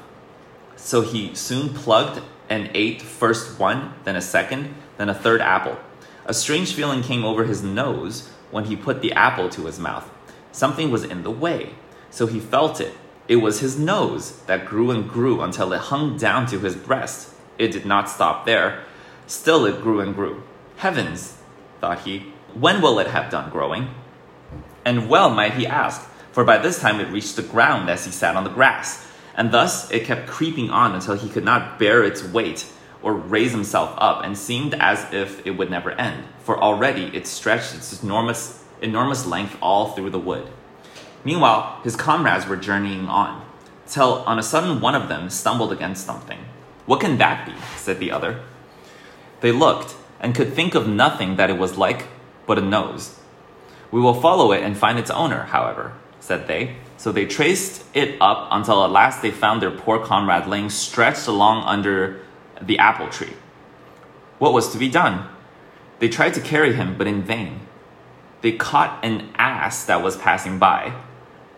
so 0.75 1.01
he 1.01 1.33
soon 1.35 1.69
plucked 1.69 2.21
and 2.49 2.69
ate 2.73 3.01
first 3.01 3.59
one, 3.59 3.93
then 4.03 4.15
a 4.15 4.21
second, 4.21 4.73
then 4.97 5.09
a 5.09 5.13
third 5.13 5.39
apple. 5.39 5.77
A 6.25 6.33
strange 6.33 6.73
feeling 6.73 7.01
came 7.01 7.23
over 7.23 7.45
his 7.45 7.63
nose 7.63 8.29
when 8.51 8.65
he 8.65 8.75
put 8.75 9.01
the 9.01 9.13
apple 9.13 9.49
to 9.49 9.65
his 9.65 9.79
mouth. 9.79 10.09
Something 10.51 10.91
was 10.91 11.03
in 11.03 11.23
the 11.23 11.31
way, 11.31 11.75
so 12.09 12.27
he 12.27 12.39
felt 12.39 12.81
it. 12.81 12.93
It 13.27 13.37
was 13.37 13.59
his 13.59 13.77
nose 13.77 14.39
that 14.47 14.65
grew 14.65 14.89
and 14.89 15.07
grew 15.07 15.41
until 15.41 15.71
it 15.73 15.79
hung 15.79 16.17
down 16.17 16.47
to 16.47 16.59
his 16.59 16.75
breast. 16.75 17.33
It 17.59 17.71
did 17.71 17.85
not 17.85 18.09
stop 18.09 18.45
there. 18.45 18.83
Still, 19.27 19.65
it 19.65 19.81
grew 19.81 19.99
and 19.99 20.15
grew. 20.15 20.43
Heavens, 20.77 21.37
thought 21.79 22.01
he, 22.01 22.33
when 22.53 22.81
will 22.81 22.97
it 22.99 23.07
have 23.07 23.29
done 23.29 23.51
growing? 23.51 23.89
And 24.83 25.07
well 25.07 25.29
might 25.29 25.53
he 25.53 25.67
ask, 25.67 26.01
for 26.31 26.43
by 26.43 26.57
this 26.57 26.79
time 26.79 26.99
it 26.99 27.11
reached 27.11 27.35
the 27.35 27.43
ground 27.43 27.89
as 27.89 28.05
he 28.05 28.11
sat 28.11 28.35
on 28.35 28.43
the 28.43 28.49
grass, 28.49 29.05
and 29.39 29.53
thus 29.53 29.89
it 29.89 30.03
kept 30.03 30.27
creeping 30.27 30.69
on 30.69 30.93
until 30.93 31.15
he 31.15 31.29
could 31.29 31.45
not 31.45 31.79
bear 31.79 32.03
its 32.03 32.21
weight 32.21 32.67
or 33.01 33.13
raise 33.13 33.53
himself 33.53 33.95
up, 33.97 34.25
and 34.25 34.37
seemed 34.37 34.73
as 34.73 35.13
if 35.13 35.47
it 35.47 35.51
would 35.51 35.69
never 35.69 35.91
end, 35.91 36.25
for 36.43 36.61
already 36.61 37.05
it 37.15 37.25
stretched 37.25 37.73
its 37.73 38.03
enormous, 38.03 38.61
enormous 38.81 39.25
length 39.25 39.55
all 39.61 39.93
through 39.93 40.09
the 40.09 40.19
wood. 40.19 40.45
Meanwhile, 41.23 41.79
his 41.85 41.95
comrades 41.95 42.45
were 42.45 42.57
journeying 42.57 43.07
on, 43.07 43.41
till 43.87 44.15
on 44.27 44.37
a 44.37 44.43
sudden 44.43 44.81
one 44.81 44.95
of 44.95 45.07
them 45.07 45.29
stumbled 45.29 45.71
against 45.71 46.05
something. 46.05 46.39
What 46.85 46.99
can 46.99 47.17
that 47.19 47.45
be? 47.45 47.53
said 47.77 47.99
the 47.99 48.11
other. 48.11 48.41
They 49.39 49.53
looked, 49.53 49.95
and 50.19 50.35
could 50.35 50.51
think 50.51 50.75
of 50.75 50.85
nothing 50.85 51.37
that 51.37 51.49
it 51.49 51.57
was 51.57 51.77
like 51.77 52.07
but 52.45 52.59
a 52.59 52.61
nose. 52.61 53.17
We 53.89 54.01
will 54.01 54.19
follow 54.19 54.51
it 54.51 54.63
and 54.63 54.77
find 54.77 54.99
its 54.99 55.09
owner, 55.09 55.43
however, 55.43 55.93
said 56.19 56.47
they. 56.47 56.75
So 56.99 57.13
they 57.13 57.25
traced 57.25 57.85
it 57.93 58.17
up 58.19 58.49
until 58.51 58.83
at 58.83 58.91
last 58.91 59.21
they 59.21 59.31
found 59.31 59.61
their 59.61 59.71
poor 59.71 60.03
comrade 60.03 60.47
laying 60.47 60.69
stretched 60.69 61.27
along 61.27 61.63
under 61.63 62.19
the 62.61 62.77
apple 62.77 63.07
tree. 63.07 63.31
What 64.37 64.51
was 64.51 64.73
to 64.73 64.77
be 64.77 64.89
done? 64.89 65.25
They 65.99 66.09
tried 66.09 66.33
to 66.33 66.41
carry 66.41 66.73
him, 66.73 66.97
but 66.97 67.07
in 67.07 67.23
vain. 67.23 67.61
They 68.41 68.51
caught 68.51 68.99
an 69.01 69.29
ass 69.35 69.85
that 69.85 70.03
was 70.03 70.17
passing 70.17 70.59
by 70.59 70.93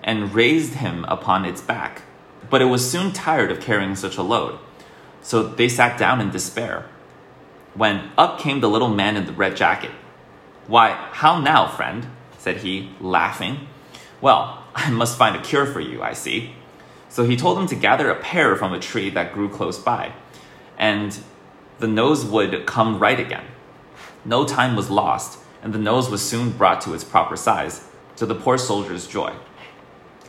and 0.04 0.36
raised 0.36 0.75
him 0.75 1.06
upon 1.06 1.45
its 1.45 1.60
back. 1.60 2.04
But 2.51 2.62
it 2.62 2.65
was 2.65 2.88
soon 2.88 3.12
tired 3.12 3.49
of 3.49 3.60
carrying 3.60 3.95
such 3.95 4.17
a 4.17 4.23
load. 4.23 4.60
So 5.23 5.41
they 5.41 5.69
sat 5.69 5.97
down 5.97 6.21
in 6.21 6.30
despair. 6.30 6.86
When 7.73 8.12
up 8.15 8.39
came 8.39 8.60
the 8.60 8.69
little 8.69 8.89
man 8.89 9.17
in 9.17 9.25
the 9.25 9.34
red 9.34 9.56
jacket. 9.56 9.91
Why, 10.67 10.91
how 11.13 11.39
now, 11.39 11.65
friend? 11.67 12.06
said 12.38 12.58
he, 12.58 12.91
laughing. 12.99 13.67
Well, 14.21 14.61
I 14.75 14.89
must 14.89 15.17
find 15.17 15.36
a 15.36 15.41
cure 15.41 15.65
for 15.65 15.79
you, 15.79 16.01
I 16.01 16.13
see. 16.13 16.53
So 17.10 17.25
he 17.25 17.36
told 17.36 17.57
him 17.57 17.67
to 17.67 17.75
gather 17.75 18.10
a 18.10 18.19
pear 18.19 18.55
from 18.55 18.73
a 18.73 18.79
tree 18.79 19.10
that 19.10 19.34
grew 19.34 19.49
close 19.49 19.77
by, 19.77 20.13
and 20.77 21.17
the 21.79 21.88
nose 21.88 22.23
would 22.23 22.65
come 22.65 22.99
right 22.99 23.19
again. 23.19 23.45
No 24.23 24.45
time 24.45 24.75
was 24.75 24.89
lost, 24.89 25.39
and 25.62 25.73
the 25.73 25.79
nose 25.79 26.10
was 26.10 26.21
soon 26.21 26.51
brought 26.51 26.81
to 26.81 26.93
its 26.93 27.03
proper 27.03 27.36
size, 27.36 27.88
to 28.15 28.25
the 28.25 28.36
poor 28.36 28.57
soldier's 28.57 29.07
joy. 29.07 29.34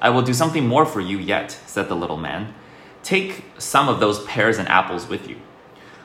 I 0.01 0.11
will 0.11 0.23
do 0.23 0.35
something 0.35 0.67
more 0.67 0.85
for 0.85 1.01
you 1.01 1.19
yet, 1.19 1.53
said 1.67 1.89
the 1.89 1.95
little 1.95 2.17
man. 2.17 2.55
Take 3.03 3.45
some 3.59 3.89
of 3.89 4.01
those 4.01 4.25
pears 4.25 4.59
and 4.59 4.69
apples 4.69 5.09
with 5.09 5.29
you. 5.29 5.37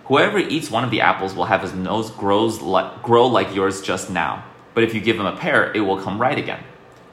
Whoever 0.05 0.37
eats 0.37 0.69
one 0.69 0.83
of 0.83 0.91
the 0.91 1.01
apples 1.01 1.33
will 1.33 1.45
have 1.45 1.63
his 1.63 1.73
nose 1.73 2.11
grows 2.11 2.61
li- 2.61 2.91
grow 3.01 3.25
like 3.25 3.55
yours 3.55 3.81
just 3.81 4.09
now. 4.09 4.45
But 4.73 4.83
if 4.83 4.93
you 4.93 5.01
give 5.01 5.19
him 5.19 5.25
a 5.25 5.35
pear, 5.35 5.71
it 5.73 5.81
will 5.81 5.99
come 5.99 6.21
right 6.21 6.37
again. 6.37 6.63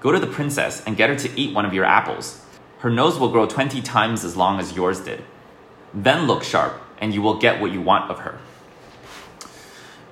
Go 0.05 0.13
to 0.13 0.19
the 0.19 0.27
princess 0.27 0.83
and 0.87 0.99
get 0.99 1.09
her 1.09 1.17
to 1.17 1.41
eat 1.41 1.55
one 1.55 1.65
of 1.65 1.73
your 1.73 1.87
apples. 1.87 2.45
Her 2.81 2.91
nose 2.91 3.19
will 3.19 3.31
grow 3.31 3.47
20 3.47 3.81
times 3.81 4.23
as 4.23 4.37
long 4.37 4.61
as 4.61 4.77
yours 4.77 5.01
did. 5.01 5.25
Then 5.95 6.27
look 6.27 6.45
sharp, 6.45 6.79
and 6.99 7.15
you 7.15 7.23
will 7.23 7.39
get 7.39 7.59
what 7.59 7.73
you 7.73 7.81
want 7.81 8.11
of 8.11 8.19
her. 8.19 8.39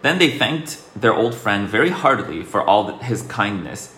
Then 0.01 0.19
they 0.19 0.31
thanked 0.31 0.81
their 0.99 1.13
old 1.13 1.35
friend 1.35 1.69
very 1.69 1.91
heartily 1.91 2.43
for 2.43 2.63
all 2.63 3.01
his 3.01 3.21
kindness. 3.21 3.95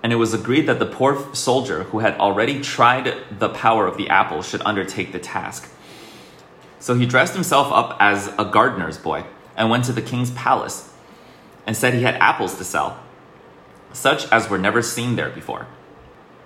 And 0.00 0.12
it 0.12 0.16
was 0.16 0.32
agreed 0.32 0.68
that 0.68 0.78
the 0.78 0.86
poor 0.86 1.34
soldier 1.34 1.82
who 1.82 1.98
had 1.98 2.14
already 2.20 2.60
tried 2.60 3.12
the 3.36 3.48
power 3.48 3.84
of 3.84 3.96
the 3.96 4.08
apple 4.08 4.42
should 4.42 4.62
undertake 4.64 5.10
the 5.10 5.18
task. 5.18 5.68
So 6.78 6.94
he 6.94 7.04
dressed 7.04 7.34
himself 7.34 7.72
up 7.72 7.96
as 7.98 8.28
a 8.38 8.44
gardener's 8.44 8.96
boy 8.96 9.24
and 9.56 9.70
went 9.70 9.86
to 9.86 9.92
the 9.92 10.02
king's 10.02 10.30
palace 10.30 10.92
and 11.66 11.76
said 11.76 11.94
he 11.94 12.04
had 12.04 12.14
apples 12.14 12.56
to 12.58 12.64
sell, 12.64 13.02
such 13.92 14.30
as 14.30 14.48
were 14.48 14.58
never 14.58 14.82
seen 14.82 15.16
there 15.16 15.30
before. 15.30 15.66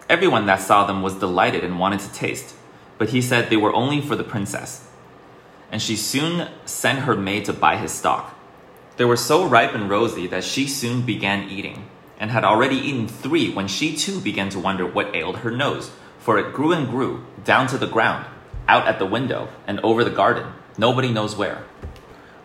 Everyone 0.08 0.46
that 0.46 0.60
saw 0.60 0.86
them 0.86 1.02
was 1.02 1.14
delighted 1.14 1.64
and 1.64 1.78
wanted 1.78 2.00
to 2.00 2.12
taste, 2.12 2.54
but 2.98 3.10
he 3.10 3.22
said 3.22 3.48
they 3.48 3.56
were 3.56 3.74
only 3.74 4.00
for 4.00 4.16
the 4.16 4.24
princess. 4.24 4.88
And 5.70 5.80
she 5.80 5.96
soon 5.96 6.48
sent 6.64 7.00
her 7.00 7.16
maid 7.16 7.46
to 7.46 7.52
buy 7.52 7.76
his 7.76 7.92
stock. 7.92 8.36
They 8.96 9.04
were 9.04 9.16
so 9.16 9.46
ripe 9.46 9.74
and 9.74 9.88
rosy 9.88 10.26
that 10.26 10.44
she 10.44 10.66
soon 10.66 11.02
began 11.02 11.48
eating, 11.48 11.88
and 12.18 12.30
had 12.30 12.44
already 12.44 12.76
eaten 12.76 13.08
three 13.08 13.52
when 13.52 13.68
she 13.68 13.96
too 13.96 14.20
began 14.20 14.50
to 14.50 14.58
wonder 14.58 14.86
what 14.86 15.16
ailed 15.16 15.38
her 15.38 15.50
nose, 15.50 15.90
for 16.18 16.38
it 16.38 16.52
grew 16.52 16.72
and 16.72 16.88
grew 16.88 17.24
down 17.44 17.66
to 17.68 17.78
the 17.78 17.86
ground 17.86 18.26
out 18.68 18.86
at 18.86 18.98
the 18.98 19.06
window, 19.06 19.48
and 19.66 19.80
over 19.80 20.04
the 20.04 20.10
garden, 20.10 20.52
nobody 20.78 21.10
knows 21.10 21.36
where. 21.36 21.64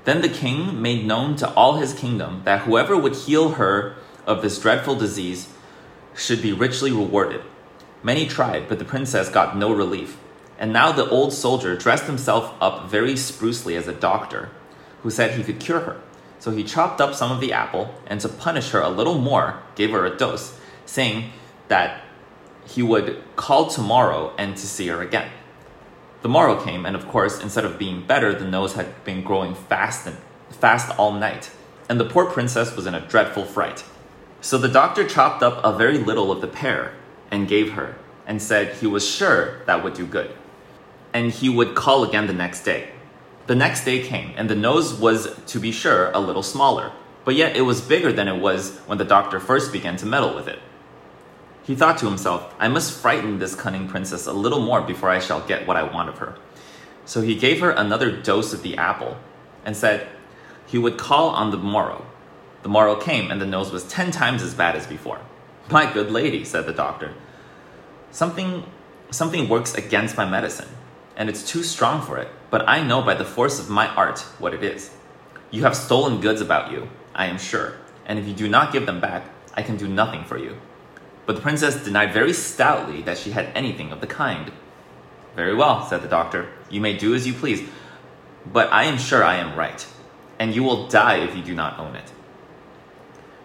Then 0.05 0.21
the 0.21 0.29
king 0.29 0.81
made 0.81 1.05
known 1.05 1.35
to 1.37 1.49
all 1.53 1.77
his 1.77 1.93
kingdom 1.93 2.41
that 2.45 2.61
whoever 2.61 2.97
would 2.97 3.15
heal 3.15 3.49
her 3.49 3.95
of 4.27 4.43
this 4.43 4.59
dreadful 4.59 4.95
disease 4.95 5.47
should 6.15 6.41
be 6.41 6.53
richly 6.53 6.91
rewarded. 6.91 7.41
Many 8.03 8.27
tried, 8.27 8.67
but 8.69 8.77
the 8.77 8.85
princess 8.85 9.29
got 9.29 9.57
no 9.57 9.73
relief. 9.73 10.17
And 10.59 10.73
now 10.73 10.91
the 10.91 11.09
old 11.09 11.33
soldier 11.33 11.75
dressed 11.75 12.05
himself 12.05 12.53
up 12.61 12.89
very 12.89 13.13
sprucely 13.13 13.77
as 13.77 13.87
a 13.87 13.93
doctor, 13.93 14.49
who 15.01 15.09
said 15.09 15.31
he 15.31 15.43
could 15.43 15.59
cure 15.59 15.79
her. 15.79 16.01
So 16.39 16.51
he 16.51 16.63
chopped 16.63 17.01
up 17.01 17.15
some 17.15 17.31
of 17.31 17.39
the 17.39 17.53
apple, 17.53 17.95
and 18.05 18.19
to 18.21 18.29
punish 18.29 18.71
her 18.71 18.81
a 18.81 18.89
little 18.89 19.17
more, 19.17 19.59
gave 19.75 19.91
her 19.91 20.05
a 20.05 20.15
dose, 20.15 20.59
saying 20.85 21.31
that 21.67 22.01
he 22.65 22.83
would 22.83 23.23
call 23.35 23.67
tomorrow 23.67 24.33
and 24.37 24.55
to 24.57 24.67
see 24.67 24.87
her 24.87 25.01
again. 25.01 25.31
The 26.21 26.29
morrow 26.29 26.61
came, 26.63 26.85
and 26.85 26.95
of 26.95 27.07
course, 27.07 27.41
instead 27.41 27.65
of 27.65 27.79
being 27.79 28.05
better, 28.05 28.33
the 28.33 28.45
nose 28.45 28.73
had 28.73 29.03
been 29.05 29.23
growing 29.23 29.55
fast 29.55 30.05
and 30.05 30.17
fast 30.49 30.97
all 30.97 31.13
night, 31.13 31.51
and 31.87 31.99
the 31.99 32.09
poor 32.09 32.25
princess 32.25 32.75
was 32.75 32.85
in 32.85 32.95
a 32.95 33.07
dreadful 33.07 33.45
fright. 33.45 33.83
So 34.41 34.57
the 34.57 34.67
doctor 34.67 35.07
chopped 35.07 35.41
up 35.41 35.63
a 35.63 35.75
very 35.75 35.97
little 35.97 36.31
of 36.31 36.41
the 36.41 36.47
pear 36.47 36.93
and 37.31 37.47
gave 37.47 37.73
her, 37.73 37.95
and 38.25 38.41
said 38.41 38.75
he 38.75 38.87
was 38.87 39.07
sure 39.07 39.63
that 39.65 39.83
would 39.83 39.93
do 39.93 40.05
good. 40.05 40.31
And 41.13 41.31
he 41.31 41.49
would 41.49 41.75
call 41.75 42.03
again 42.03 42.27
the 42.27 42.33
next 42.33 42.63
day. 42.63 42.89
The 43.47 43.55
next 43.55 43.85
day 43.85 44.03
came, 44.03 44.33
and 44.35 44.49
the 44.49 44.55
nose 44.55 44.93
was, 44.93 45.35
to 45.47 45.59
be 45.59 45.71
sure, 45.71 46.11
a 46.11 46.19
little 46.19 46.43
smaller, 46.43 46.91
but 47.25 47.35
yet 47.35 47.55
it 47.55 47.61
was 47.61 47.81
bigger 47.81 48.11
than 48.11 48.27
it 48.27 48.39
was 48.39 48.77
when 48.85 48.97
the 48.97 49.05
doctor 49.05 49.39
first 49.39 49.71
began 49.71 49.97
to 49.97 50.05
meddle 50.05 50.35
with 50.35 50.47
it. 50.47 50.59
He 51.63 51.75
thought 51.75 51.97
to 51.97 52.05
himself, 52.05 52.53
I 52.59 52.69
must 52.69 52.97
frighten 52.97 53.39
this 53.39 53.55
cunning 53.55 53.89
princess 53.89 54.25
a 54.25 54.33
little 54.33 54.61
more 54.61 54.81
before 54.81 55.09
I 55.09 55.19
shall 55.19 55.45
get 55.45 55.67
what 55.67 55.75
I 55.75 55.83
want 55.83 56.07
of 56.07 56.19
her. 56.19 56.35
So 57.05 57.21
he 57.21 57.35
gave 57.35 57.59
her 57.59 57.71
another 57.71 58.11
dose 58.11 58.53
of 58.53 58.63
the 58.63 58.77
apple 58.77 59.17
and 59.65 59.75
said 59.75 60.07
he 60.65 60.77
would 60.77 60.97
call 60.97 61.29
on 61.29 61.51
the 61.51 61.57
morrow. 61.57 62.05
The 62.67 62.73
morrow 62.73 62.97
came, 62.97 63.31
and 63.31 63.39
the 63.39 63.45
nose 63.45 63.71
was 63.71 63.87
ten 63.87 64.11
times 64.11 64.43
as 64.43 64.53
bad 64.53 64.75
as 64.75 64.85
before. 64.85 65.21
My 65.71 65.89
good 65.89 66.11
lady, 66.11 66.43
said 66.43 66.65
the 66.65 66.73
doctor, 66.73 67.13
something, 68.11 68.65
something 69.09 69.47
works 69.47 69.73
against 69.73 70.17
my 70.17 70.25
medicine, 70.25 70.67
and 71.15 71.29
it's 71.29 71.49
too 71.49 71.63
strong 71.63 72.01
for 72.01 72.17
it, 72.17 72.27
but 72.49 72.67
I 72.67 72.83
know 72.83 73.01
by 73.01 73.13
the 73.13 73.23
force 73.23 73.57
of 73.57 73.69
my 73.69 73.87
art 73.95 74.19
what 74.37 74.53
it 74.53 74.65
is. 74.65 74.91
You 75.49 75.63
have 75.63 75.77
stolen 75.77 76.19
goods 76.19 76.41
about 76.41 76.69
you, 76.69 76.89
I 77.15 77.27
am 77.27 77.37
sure, 77.37 77.77
and 78.05 78.19
if 78.19 78.27
you 78.27 78.33
do 78.33 78.49
not 78.49 78.73
give 78.73 78.85
them 78.85 78.99
back, 78.99 79.29
I 79.53 79.61
can 79.61 79.77
do 79.77 79.87
nothing 79.87 80.25
for 80.25 80.37
you. 80.37 80.57
But 81.25 81.37
the 81.37 81.41
princess 81.41 81.85
denied 81.85 82.11
very 82.11 82.33
stoutly 82.33 83.01
that 83.03 83.17
she 83.17 83.31
had 83.31 83.49
anything 83.55 83.93
of 83.93 84.01
the 84.01 84.07
kind. 84.07 84.51
Very 85.37 85.55
well, 85.55 85.87
said 85.87 86.01
the 86.01 86.09
doctor. 86.09 86.49
You 86.69 86.81
may 86.81 86.97
do 86.97 87.15
as 87.15 87.25
you 87.25 87.31
please, 87.31 87.65
but 88.51 88.69
I 88.73 88.83
am 88.83 88.97
sure 88.97 89.23
I 89.23 89.37
am 89.37 89.57
right, 89.57 89.87
and 90.37 90.53
you 90.53 90.63
will 90.63 90.89
die 90.89 91.19
if 91.19 91.33
you 91.33 91.41
do 91.41 91.55
not 91.55 91.79
own 91.79 91.95
it. 91.95 92.11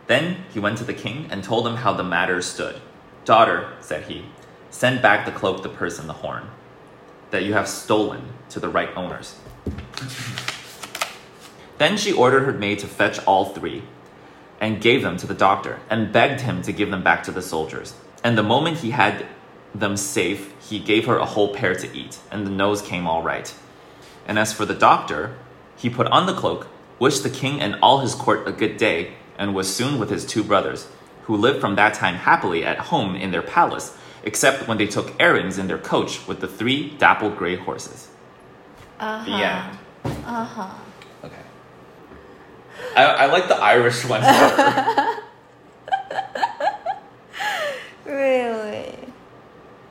Then 0.06 0.44
he 0.52 0.60
went 0.60 0.78
to 0.78 0.84
the 0.84 0.94
king 0.94 1.28
and 1.30 1.44
told 1.44 1.66
him 1.66 1.76
how 1.76 1.92
the 1.92 2.02
matter 2.02 2.42
stood. 2.42 2.80
Daughter, 3.24 3.72
said 3.80 4.04
he, 4.04 4.24
send 4.70 5.00
back 5.00 5.24
the 5.24 5.32
cloak, 5.32 5.62
the 5.62 5.68
purse, 5.68 5.98
and 5.98 6.08
the 6.08 6.14
horn 6.14 6.48
that 7.30 7.44
you 7.44 7.54
have 7.54 7.68
stolen 7.68 8.32
to 8.50 8.60
the 8.60 8.68
right 8.68 8.90
owners. 8.96 9.36
then 11.78 11.96
she 11.96 12.12
ordered 12.12 12.44
her 12.44 12.52
maid 12.52 12.78
to 12.80 12.86
fetch 12.86 13.24
all 13.24 13.46
three 13.46 13.82
and 14.60 14.80
gave 14.80 15.02
them 15.02 15.16
to 15.16 15.26
the 15.26 15.34
doctor 15.34 15.80
and 15.90 16.12
begged 16.12 16.42
him 16.42 16.62
to 16.62 16.72
give 16.72 16.90
them 16.90 17.02
back 17.02 17.24
to 17.24 17.32
the 17.32 17.42
soldiers. 17.42 17.94
And 18.22 18.38
the 18.38 18.42
moment 18.42 18.78
he 18.78 18.90
had 18.90 19.26
them 19.74 19.96
safe, 19.96 20.52
he 20.68 20.78
gave 20.78 21.06
her 21.06 21.16
a 21.16 21.24
whole 21.24 21.54
pear 21.54 21.74
to 21.74 21.96
eat, 21.96 22.18
and 22.30 22.46
the 22.46 22.50
nose 22.50 22.82
came 22.82 23.06
all 23.06 23.22
right. 23.22 23.52
And 24.26 24.38
as 24.38 24.52
for 24.52 24.64
the 24.64 24.74
doctor, 24.74 25.36
he 25.76 25.90
put 25.90 26.06
on 26.08 26.26
the 26.26 26.34
cloak, 26.34 26.68
wished 26.98 27.22
the 27.22 27.30
king 27.30 27.60
and 27.60 27.76
all 27.82 28.00
his 28.00 28.14
court 28.14 28.46
a 28.46 28.52
good 28.52 28.76
day, 28.76 29.14
and 29.38 29.54
was 29.54 29.74
soon 29.74 29.98
with 29.98 30.10
his 30.10 30.24
two 30.24 30.42
brothers, 30.44 30.88
who 31.22 31.36
lived 31.36 31.60
from 31.60 31.76
that 31.76 31.94
time 31.94 32.14
happily 32.16 32.64
at 32.64 32.78
home 32.78 33.14
in 33.14 33.30
their 33.30 33.42
palace, 33.42 33.96
except 34.24 34.68
when 34.68 34.78
they 34.78 34.86
took 34.86 35.14
errands 35.20 35.58
in 35.58 35.66
their 35.66 35.78
coach 35.78 36.26
with 36.26 36.40
the 36.40 36.48
three 36.48 36.90
dappled 36.98 37.36
gray 37.36 37.56
horses. 37.56 38.08
Uh 38.98 39.24
The 39.24 39.32
end. 39.32 39.78
Uh 40.04 40.44
huh. 40.44 40.74
Okay. 41.24 41.44
I, 42.96 43.04
I 43.04 43.26
like 43.26 43.48
the 43.48 43.56
Irish 43.56 44.04
one 44.04 44.20
better. 44.20 45.18
Really? 48.04 48.98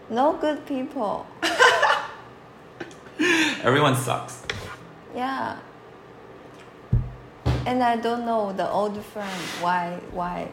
No 0.10 0.34
good 0.34 0.66
people. 0.66 1.26
Everyone 3.64 3.96
sucks. 3.96 4.44
Yeah. 5.16 5.58
And 7.66 7.84
I 7.84 7.96
don't 7.98 8.26
know 8.26 8.52
the 8.54 8.70
old 8.70 8.96
friend 9.06 9.42
why 9.62 10.00
why 10.12 10.50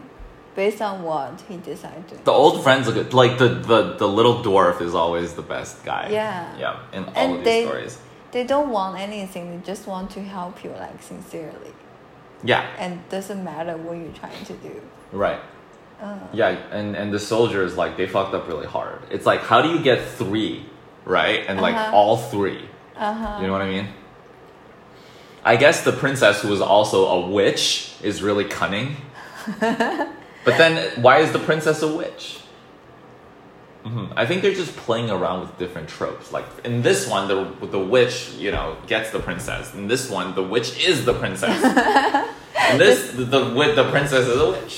based 0.54 0.82
on 0.82 1.02
what 1.02 1.40
he 1.48 1.56
decided 1.58 2.06
to 2.08 2.16
The 2.24 2.32
old 2.32 2.62
friends 2.64 2.86
look 2.86 2.96
good. 2.96 3.14
Like 3.14 3.38
the, 3.38 3.48
the, 3.48 3.94
the 3.96 4.08
little 4.08 4.42
dwarf 4.42 4.80
is 4.82 4.92
always 4.94 5.34
the 5.34 5.42
best 5.42 5.84
guy. 5.84 6.08
Yeah. 6.10 6.56
Yeah, 6.58 6.80
in 6.92 7.04
all 7.04 7.12
And 7.14 7.32
of 7.32 7.38
these 7.38 7.44
they- 7.44 7.64
stories. 7.64 7.98
they 8.32 8.44
don't 8.44 8.70
want 8.70 8.98
anything, 8.98 9.44
they 9.52 9.64
just 9.64 9.86
want 9.86 10.10
to 10.12 10.20
help 10.22 10.64
you 10.64 10.70
like 10.70 11.00
sincerely. 11.02 11.72
Yeah, 12.44 12.66
And 12.78 13.00
doesn't 13.08 13.42
matter 13.42 13.76
what 13.76 13.96
you're 13.98 14.12
trying 14.12 14.44
to 14.44 14.52
do. 14.54 14.80
right. 15.12 15.40
Uh, 16.00 16.16
Yeah, 16.32 16.50
and, 16.70 16.94
and 16.94 17.12
the 17.12 17.18
soldiers, 17.18 17.76
like, 17.76 17.96
they 17.96 18.06
fucked 18.06 18.32
up 18.32 18.46
really 18.46 18.66
hard. 18.66 19.00
It's 19.10 19.26
like, 19.26 19.40
how 19.40 19.60
do 19.62 19.68
you 19.70 19.80
get 19.82 19.98
three, 20.20 20.64
right? 21.04 21.40
And, 21.48 21.60
like, 21.60 21.74
Uh-huh. 21.74 21.96
all 21.96 22.16
three. 22.16 22.68
uh-huh. 22.96 23.38
You 23.40 23.46
know 23.48 23.52
what 23.52 23.62
I 23.62 23.68
mean? 23.68 23.88
I 25.52 25.56
guess 25.56 25.82
the 25.82 25.92
princess, 25.92 26.42
who 26.42 26.52
is 26.52 26.60
also 26.60 26.98
a 27.16 27.18
witch, 27.36 27.94
is 28.02 28.22
really 28.22 28.44
cunning. 28.44 28.96
but 29.60 30.54
then, 30.62 30.72
why 31.02 31.18
is 31.24 31.30
the 31.32 31.38
princess 31.50 31.82
a 31.82 31.88
witch? 32.00 32.24
Mhm. 33.86 34.12
I 34.22 34.26
think 34.26 34.42
they're 34.42 34.60
just 34.64 34.76
playing 34.86 35.08
around 35.16 35.38
with 35.42 35.52
different 35.62 35.88
tropes. 35.88 36.26
Like 36.36 36.44
in 36.64 36.82
this 36.82 37.00
one, 37.08 37.24
the 37.32 37.66
the 37.76 37.78
witch, 37.94 38.16
you 38.44 38.50
know, 38.56 38.76
gets 38.86 39.08
the 39.16 39.20
princess. 39.28 39.72
In 39.74 39.88
this 39.88 40.10
one, 40.18 40.34
the 40.34 40.42
witch 40.54 40.70
is 40.90 40.96
the 41.08 41.14
princess. 41.22 41.56
in 42.70 42.76
this, 42.84 42.98
the 43.18 43.24
the, 43.36 43.42
wi- 43.56 43.74
the 43.80 43.86
princess 43.94 44.24
is 44.32 44.38
a 44.46 44.50
witch. 44.56 44.76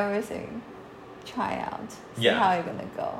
Everything. 0.00 0.62
Try 1.34 1.52
out. 1.70 1.90
See 1.92 2.22
Yeah. 2.26 2.38
how 2.40 2.48
you're 2.54 2.68
gonna 2.72 2.92
go. 2.96 3.10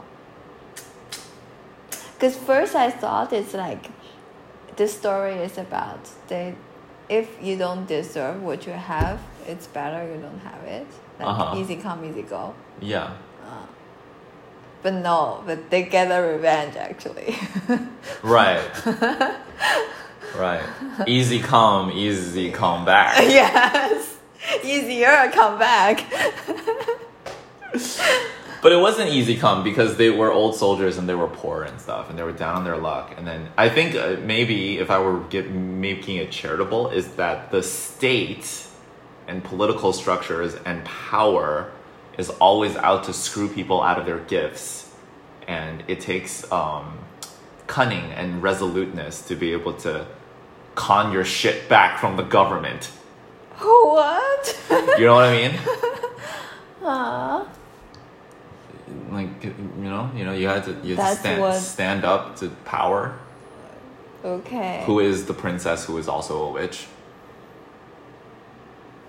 Because 2.14 2.34
first 2.50 2.74
I 2.74 2.90
thought 3.02 3.32
it's 3.32 3.54
like 3.66 3.84
this 4.76 4.92
story 5.02 5.34
is 5.48 5.58
about 5.58 6.00
they 6.28 6.54
if 7.08 7.28
you 7.42 7.56
don't 7.56 7.86
deserve 7.86 8.42
what 8.42 8.66
you 8.66 8.72
have, 8.72 9.20
it's 9.46 9.66
better 9.66 10.04
you 10.12 10.20
don't 10.20 10.40
have 10.40 10.62
it. 10.64 10.86
Like 11.18 11.28
Uh-huh. 11.28 11.56
easy 11.58 11.76
come, 11.76 12.04
easy 12.04 12.22
go. 12.22 12.54
Yeah. 12.80 13.10
But 14.80 14.94
no, 14.94 15.42
but 15.44 15.70
they 15.70 15.82
get 15.82 16.08
a 16.12 16.22
revenge 16.22 16.76
actually. 16.76 17.34
Right. 18.22 18.60
right. 20.36 20.62
Easy 21.06 21.40
come, 21.40 21.90
easy 21.90 22.50
come 22.52 22.84
back. 22.84 23.18
yes. 23.40 24.16
Easier 24.64 25.30
come 25.34 25.58
back. 25.58 26.04
But 28.60 28.72
it 28.72 28.76
wasn't 28.76 29.10
easy 29.10 29.36
come 29.36 29.62
because 29.62 29.96
they 29.96 30.10
were 30.10 30.32
old 30.32 30.56
soldiers 30.56 30.98
and 30.98 31.08
they 31.08 31.14
were 31.14 31.28
poor 31.28 31.62
and 31.62 31.80
stuff, 31.80 32.10
and 32.10 32.18
they 32.18 32.24
were 32.24 32.32
down 32.32 32.56
on 32.56 32.64
their 32.64 32.76
luck. 32.76 33.14
And 33.16 33.26
then 33.26 33.48
I 33.56 33.68
think 33.68 33.94
uh, 33.94 34.16
maybe 34.22 34.78
if 34.78 34.90
I 34.90 34.98
were 34.98 35.20
get, 35.20 35.50
making 35.50 36.16
it 36.16 36.32
charitable, 36.32 36.90
is 36.90 37.08
that 37.12 37.50
the 37.52 37.62
state 37.62 38.66
and 39.28 39.44
political 39.44 39.92
structures 39.92 40.56
and 40.64 40.84
power 40.84 41.70
is 42.16 42.30
always 42.30 42.74
out 42.76 43.04
to 43.04 43.12
screw 43.12 43.48
people 43.48 43.80
out 43.80 43.98
of 43.98 44.06
their 44.06 44.18
gifts, 44.18 44.92
and 45.46 45.84
it 45.86 46.00
takes 46.00 46.50
um, 46.50 46.98
cunning 47.68 48.10
and 48.12 48.42
resoluteness 48.42 49.22
to 49.22 49.36
be 49.36 49.52
able 49.52 49.74
to 49.74 50.04
con 50.74 51.12
your 51.12 51.24
shit 51.24 51.68
back 51.68 52.00
from 52.00 52.16
the 52.16 52.24
government. 52.24 52.86
what? 53.58 54.60
You 54.98 55.06
know 55.06 55.14
what 55.14 55.24
I 55.26 55.48
mean? 55.48 55.60
Aw. 56.82 57.48
Like 59.10 59.44
you 59.44 59.54
know 59.78 60.10
you 60.14 60.24
know 60.24 60.32
you 60.32 60.48
had 60.48 60.64
to 60.64 60.72
you 60.82 60.96
had 60.96 61.14
to 61.14 61.20
stand, 61.20 61.40
what- 61.40 61.54
stand 61.54 62.04
up 62.04 62.36
to 62.36 62.48
power 62.64 63.18
okay. 64.24 64.82
who 64.86 65.00
is 65.00 65.26
the 65.26 65.34
princess 65.34 65.84
who 65.84 65.96
is 65.98 66.08
also 66.08 66.42
a 66.44 66.50
witch 66.52 66.86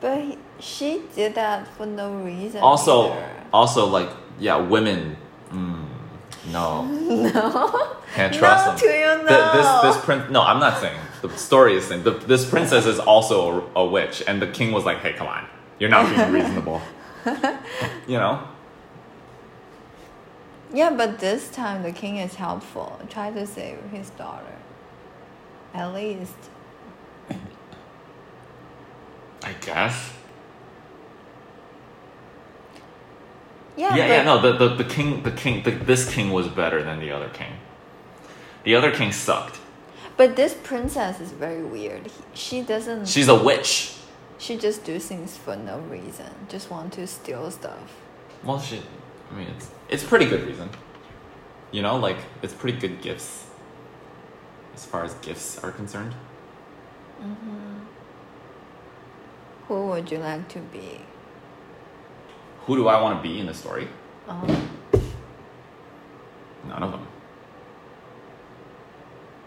But 0.01 0.21
he, 0.21 0.37
she 0.59 1.01
did 1.15 1.35
that 1.35 1.67
for 1.67 1.85
no 1.85 2.13
reason. 2.23 2.61
also 2.61 3.11
either. 3.11 3.29
also 3.53 3.85
like 3.87 4.09
yeah 4.39 4.57
women 4.57 5.17
mm, 5.51 5.85
no 6.51 6.85
no. 6.85 7.97
can't 8.15 8.33
trust 8.33 8.65
no, 8.65 8.71
them 8.71 8.79
to 8.79 8.85
you 8.87 9.27
Th- 9.27 9.51
this 9.53 9.65
no. 9.65 9.81
this 9.83 9.97
prin- 10.05 10.31
no 10.31 10.41
i'm 10.41 10.59
not 10.59 10.79
saying 10.79 10.97
the 11.21 11.29
story 11.37 11.75
is 11.75 11.85
saying 11.85 12.03
the, 12.03 12.11
this 12.11 12.49
princess 12.49 12.85
is 12.85 12.99
also 12.99 13.69
a, 13.75 13.81
a 13.81 13.85
witch 13.85 14.23
and 14.27 14.41
the 14.41 14.47
king 14.47 14.71
was 14.71 14.85
like 14.85 14.99
hey 14.99 15.11
come 15.13 15.27
on 15.27 15.45
you're 15.79 15.89
not 15.89 16.07
being 16.15 16.31
reasonable 16.37 16.81
you 18.07 18.17
know 18.17 18.41
Yeah, 20.73 20.91
but 20.91 21.19
this 21.19 21.49
time 21.49 21.83
the 21.83 21.91
king 21.91 22.17
is 22.17 22.35
helpful. 22.35 22.99
Try 23.09 23.31
to 23.31 23.45
save 23.47 23.79
his 23.91 24.09
daughter. 24.11 24.55
At 25.73 25.93
least. 25.93 26.35
i 29.41 29.53
guess 29.61 30.11
Yeah, 33.77 33.95
yeah, 33.95 34.07
yeah, 34.07 34.23
no, 34.23 34.41
the, 34.41 34.51
the, 34.57 34.75
the 34.75 34.83
king, 34.83 35.23
the 35.23 35.31
king, 35.31 35.63
the, 35.63 35.71
this 35.71 36.13
king 36.13 36.31
was 36.31 36.49
better 36.49 36.83
than 36.83 36.99
the 36.99 37.11
other 37.11 37.29
king. 37.29 37.53
The 38.65 38.75
other 38.75 38.91
king 38.91 39.13
sucked. 39.13 39.57
but 40.17 40.35
this 40.35 40.53
princess 40.53 41.21
is 41.21 41.31
very 41.31 41.63
weird. 41.63 42.07
He, 42.07 42.11
she 42.33 42.61
doesn't. 42.61 43.07
She's 43.07 43.29
a 43.29 43.41
witch. 43.41 43.93
she 44.37 44.57
just 44.57 44.83
do 44.83 44.99
things 44.99 45.37
for 45.37 45.55
no 45.55 45.79
reason. 45.79 46.29
Just 46.49 46.69
want 46.69 46.91
to 46.93 47.07
steal 47.07 47.49
stuff. 47.51 48.01
Well, 48.43 48.59
she, 48.59 48.81
I 49.31 49.35
mean, 49.35 49.47
it's 49.55 49.69
it's 49.89 50.03
pretty 50.03 50.25
good 50.25 50.45
reason. 50.47 50.69
You 51.71 51.81
know, 51.81 51.97
like 51.97 52.17
it's 52.41 52.53
pretty 52.53 52.77
good 52.79 53.01
gifts. 53.01 53.45
As 54.75 54.85
far 54.85 55.03
as 55.03 55.13
gifts 55.15 55.59
are 55.63 55.71
concerned, 55.71 56.13
Who 59.67 59.87
would 59.87 60.09
you 60.11 60.17
like 60.19 60.47
to 60.49 60.59
be? 60.59 61.01
who 62.65 62.75
do 62.75 62.87
I 62.87 63.01
want 63.01 63.17
to 63.21 63.27
be 63.27 63.39
in 63.39 63.47
the 63.47 63.53
story? 63.53 63.87
Um, 64.27 64.69
None 66.67 66.83
of 66.83 66.91
them. 66.91 67.07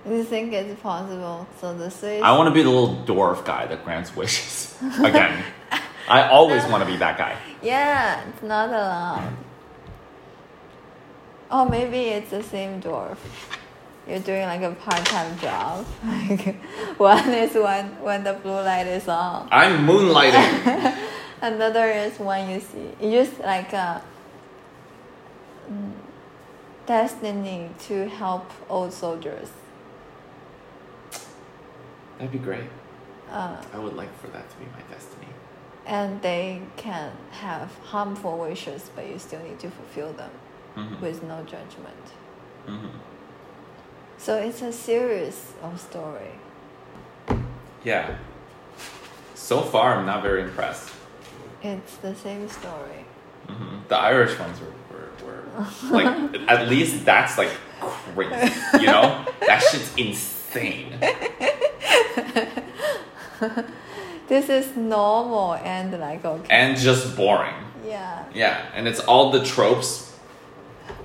you 0.08 0.24
think 0.24 0.52
it's 0.52 0.80
possible? 0.80 1.46
So 1.60 1.72
the 1.76 1.88
Swiss. 1.90 2.20
I 2.22 2.36
want 2.36 2.48
to 2.48 2.54
be 2.54 2.62
the 2.62 2.70
little 2.70 2.96
dwarf 3.06 3.44
guy 3.44 3.66
that 3.66 3.84
grants 3.84 4.14
wishes. 4.16 4.76
Again, 4.98 5.44
I 6.08 6.28
always 6.28 6.64
want 6.70 6.82
to 6.84 6.90
be 6.90 6.96
that 6.98 7.16
guy. 7.16 7.36
Yeah, 7.62 8.22
it's 8.28 8.42
not 8.42 8.70
allowed. 8.70 9.32
Oh, 11.54 11.66
maybe 11.68 11.98
it's 12.16 12.30
the 12.30 12.42
same 12.42 12.80
dwarf. 12.80 13.18
You're 14.08 14.18
doing 14.20 14.42
like 14.42 14.62
a 14.62 14.72
part-time 14.72 15.38
job. 15.38 15.86
Like 16.04 16.56
one 16.98 17.30
is 17.30 17.54
when 17.54 17.86
when 18.02 18.24
the 18.24 18.32
blue 18.32 18.62
light 18.70 18.86
is 18.86 19.06
on. 19.08 19.48
I'm 19.52 19.86
moonlighting. 19.86 20.96
Another 21.42 21.86
is 21.90 22.18
when 22.18 22.48
you 22.50 22.60
see 22.60 22.88
you 23.00 23.10
just 23.20 23.38
like 23.40 23.72
a 23.72 24.02
mm, 25.70 25.92
destiny 26.86 27.70
to 27.86 28.08
help 28.08 28.50
old 28.68 28.92
soldiers. 28.92 29.48
That'd 32.18 32.32
be 32.32 32.38
great. 32.38 32.70
Uh, 33.30 33.56
I 33.74 33.78
would 33.78 33.94
like 33.94 34.12
for 34.20 34.28
that 34.28 34.48
to 34.50 34.56
be 34.56 34.66
my 34.66 34.82
destiny. 34.94 35.26
and 35.86 36.22
they 36.22 36.62
can 36.76 37.10
have 37.32 37.68
harmful 37.92 38.38
wishes, 38.38 38.90
but 38.94 39.04
you 39.08 39.18
still 39.18 39.42
need 39.42 39.58
to 39.58 39.68
fulfill 39.70 40.12
them 40.12 40.30
Mhm. 40.76 41.00
with 41.00 41.22
no 41.22 41.38
judgment. 41.42 42.04
Mhm. 42.68 42.90
So 44.18 44.36
it's 44.36 44.62
a 44.62 44.72
series 44.72 45.52
of 45.62 45.80
story. 45.80 46.38
Yeah. 47.84 48.16
So 49.34 49.60
far, 49.60 49.94
I'm 49.96 50.06
not 50.06 50.22
very 50.22 50.42
impressed. 50.42 50.90
It's 51.62 51.96
the 51.96 52.14
same 52.14 52.48
story. 52.48 53.04
Mhm. 53.48 53.88
The 53.88 53.96
Irish 53.96 54.38
ones 54.38 54.60
were, 54.60 54.72
were, 54.90 55.10
were 55.24 55.42
like 55.90 56.06
at 56.48 56.68
least 56.68 57.04
that's 57.04 57.36
like 57.36 57.50
crazy. 57.80 58.52
You 58.80 58.86
know, 58.86 59.24
that 59.46 59.60
shit's 59.62 59.92
insane. 59.96 60.98
This 64.28 64.48
is 64.48 64.76
normal 64.76 65.54
and 65.54 65.92
like 66.00 66.24
okay. 66.24 66.46
and 66.48 66.76
just 66.78 67.16
boring. 67.16 67.54
Yeah. 67.84 68.24
Yeah, 68.32 68.64
and 68.74 68.88
it's 68.88 69.00
all 69.00 69.30
the 69.30 69.44
tropes. 69.44 70.11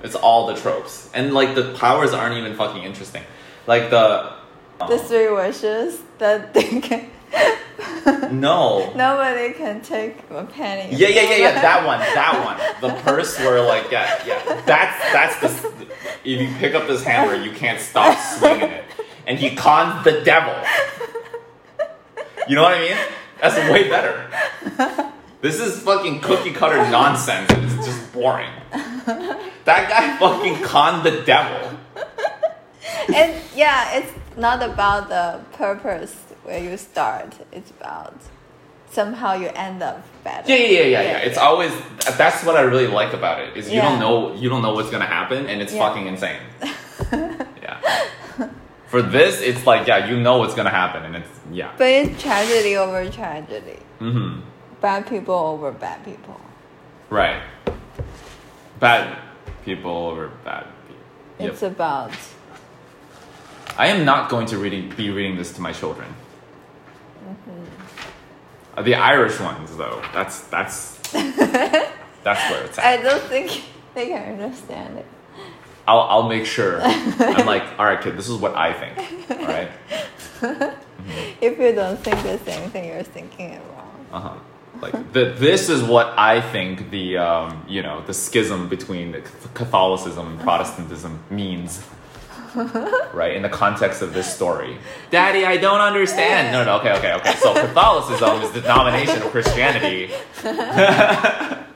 It's 0.04 0.16
all 0.16 0.48
the 0.48 0.56
tropes, 0.56 1.10
and 1.14 1.34
like 1.34 1.56
the 1.56 1.74
powers 1.74 2.14
aren't 2.14 2.38
even 2.38 2.56
fucking 2.56 2.84
interesting. 2.84 3.24
Like 3.66 3.90
the 3.90 4.34
um, 4.80 4.90
The 4.90 5.00
three 5.00 5.30
wishes 5.32 6.02
that 6.20 6.54
they 6.54 6.80
can. 6.82 7.10
no. 8.40 8.94
Nobody 8.96 9.54
can 9.54 9.82
take 9.82 10.18
a 10.30 10.46
penny. 10.46 10.96
Yeah, 10.96 11.10
yeah, 11.10 11.22
yeah, 11.24 11.36
yeah. 11.36 11.62
That 11.62 11.86
one, 11.86 12.00
that 12.00 12.80
one. 12.82 12.92
The 12.92 13.02
purse 13.02 13.38
where 13.40 13.62
like, 13.62 13.92
yeah, 13.92 14.24
yeah. 14.26 14.62
That's 14.66 15.14
that's 15.14 15.40
the. 15.62 15.88
If 16.24 16.42
you 16.42 16.50
pick 16.58 16.76
up 16.76 16.88
this 16.88 17.04
hammer, 17.04 17.36
you 17.36 17.52
can't 17.52 17.80
stop 17.80 18.18
swinging 18.38 18.70
it, 18.70 18.86
and 19.26 19.40
he 19.40 19.56
cons 19.56 20.04
the 20.04 20.22
devil. 20.22 20.56
You 22.48 22.56
know 22.56 22.64
what 22.64 22.78
I 22.78 22.82
mean? 22.82 22.98
That's 23.42 23.56
way 23.72 23.90
better. 23.90 25.12
This 25.42 25.60
is 25.60 25.80
fucking 25.82 26.22
cookie 26.22 26.52
cutter 26.52 26.78
nonsense. 26.90 27.50
It's 27.52 27.86
just 27.86 28.12
boring. 28.14 28.50
That 29.66 29.90
guy 29.90 30.18
fucking 30.18 30.64
conned 30.64 31.04
the 31.06 31.22
devil. 31.22 31.78
and 33.14 33.36
yeah, 33.56 33.98
it's 33.98 34.12
not 34.36 34.64
about 34.64 35.10
the 35.10 35.40
purpose 35.56 36.16
where 36.44 36.60
you 36.64 36.76
start. 36.78 37.36
It's 37.52 37.70
about 37.72 38.16
somehow 38.90 39.34
you 39.36 39.50
end 39.50 39.84
up 39.84 40.04
better. 40.24 40.50
Yeah, 40.50 40.58
yeah, 40.58 40.70
yeah, 40.70 40.86
yeah, 40.86 41.02
yeah. 41.02 41.18
It's 41.20 41.38
always 41.38 41.72
that's 42.18 42.44
what 42.44 42.56
I 42.56 42.62
really 42.62 42.88
like 42.88 43.14
about 43.14 43.40
it 43.42 43.56
is 43.58 43.70
you 43.70 43.76
Yeah. 43.76 43.90
don't 43.90 44.00
know 44.00 44.34
you 44.36 44.50
don't 44.50 44.62
know 44.62 44.74
what's 44.74 44.90
gonna 44.90 45.06
happen 45.06 45.46
and 45.48 45.62
it's 45.62 45.74
Yeah. 45.74 45.88
fucking 45.88 46.08
insane. 46.08 46.40
yeah. 47.62 47.80
For 48.88 49.02
this, 49.02 49.42
it's 49.42 49.66
like 49.68 49.86
yeah, 49.88 50.08
you 50.10 50.18
know 50.20 50.38
what's 50.38 50.56
gonna 50.56 50.70
happen 50.72 51.04
and 51.04 51.16
it's 51.18 51.30
yeah. 51.52 51.72
But 51.78 51.90
it's 51.90 52.22
tragedy 52.22 52.78
over 52.78 53.08
tragedy. 53.12 53.80
Mm-hmm. 54.00 54.42
Bad 54.82 55.08
people 55.08 55.36
over 55.36 55.72
bad 55.72 56.04
people. 56.06 56.40
Right. 57.10 57.42
Bad 58.80 59.18
people 59.64 59.92
over 59.92 60.30
bad 60.44 60.68
people. 60.88 61.04
Yep. 61.40 61.54
It's 61.54 61.64
about 61.64 62.12
I 63.78 63.88
am 63.88 64.06
not 64.06 64.30
going 64.30 64.48
to 64.48 64.58
reading, 64.58 64.90
be 64.90 65.12
reading 65.12 65.38
this 65.38 65.54
to 65.54 65.62
my 65.62 65.72
children. 65.72 66.08
Mm-hmm. 67.24 67.64
Uh, 68.76 68.82
the 68.82 68.96
Irish 68.96 69.40
ones, 69.40 69.78
though, 69.78 70.02
that's 70.14 70.42
that's 70.48 70.98
that's 71.12 72.52
where 72.52 72.64
it's 72.64 72.80
at. 72.80 72.86
I 72.86 73.04
don't 73.04 73.22
think 73.24 73.64
they 73.94 74.08
can 74.08 74.34
understand 74.34 74.98
it. 74.98 75.06
I'll 75.88 76.02
I'll 76.02 76.28
make 76.28 76.46
sure. 76.46 76.82
I'm 76.82 77.46
like, 77.54 77.64
all 77.78 77.86
right, 77.86 78.02
kid, 78.02 78.18
this 78.18 78.30
is 78.30 78.38
what 78.38 78.56
I 78.56 78.74
think. 78.74 79.32
All 79.32 79.48
right. 79.48 79.72
If 81.40 81.60
you 81.60 81.72
don't 81.72 82.00
think 82.00 82.22
the 82.24 82.38
same 82.40 82.70
thing, 82.72 82.90
you're 82.90 83.04
thinking 83.04 83.52
it 83.52 83.62
wrong. 83.76 84.06
Uh 84.12 84.20
huh. 84.20 84.36
Like 84.82 85.14
the, 85.14 85.34
this 85.38 85.70
is 85.70 85.84
what 85.84 86.14
I 86.18 86.42
think 86.42 86.90
the 86.92 87.18
um, 87.18 87.66
you 87.68 87.82
know 87.82 88.02
the 88.06 88.14
schism 88.14 88.70
between 88.70 89.12
the 89.12 89.22
Catholicism 89.54 90.28
and 90.28 90.40
Protestantism 90.40 91.20
means. 91.30 91.84
right 93.14 93.36
in 93.36 93.44
the 93.44 93.50
context 93.50 94.02
of 94.02 94.14
this 94.14 94.34
story, 94.34 94.78
Daddy, 95.12 95.46
I 95.46 95.58
don't 95.58 95.82
understand. 95.82 96.54
No, 96.54 96.64
no, 96.64 96.80
okay, 96.80 96.94
okay, 96.98 97.14
okay. 97.14 97.34
So 97.36 97.54
Catholicism 97.54 98.42
is 98.42 98.52
the 98.52 98.62
denomination 98.62 99.22
of 99.22 99.30
Christianity. 99.30 100.10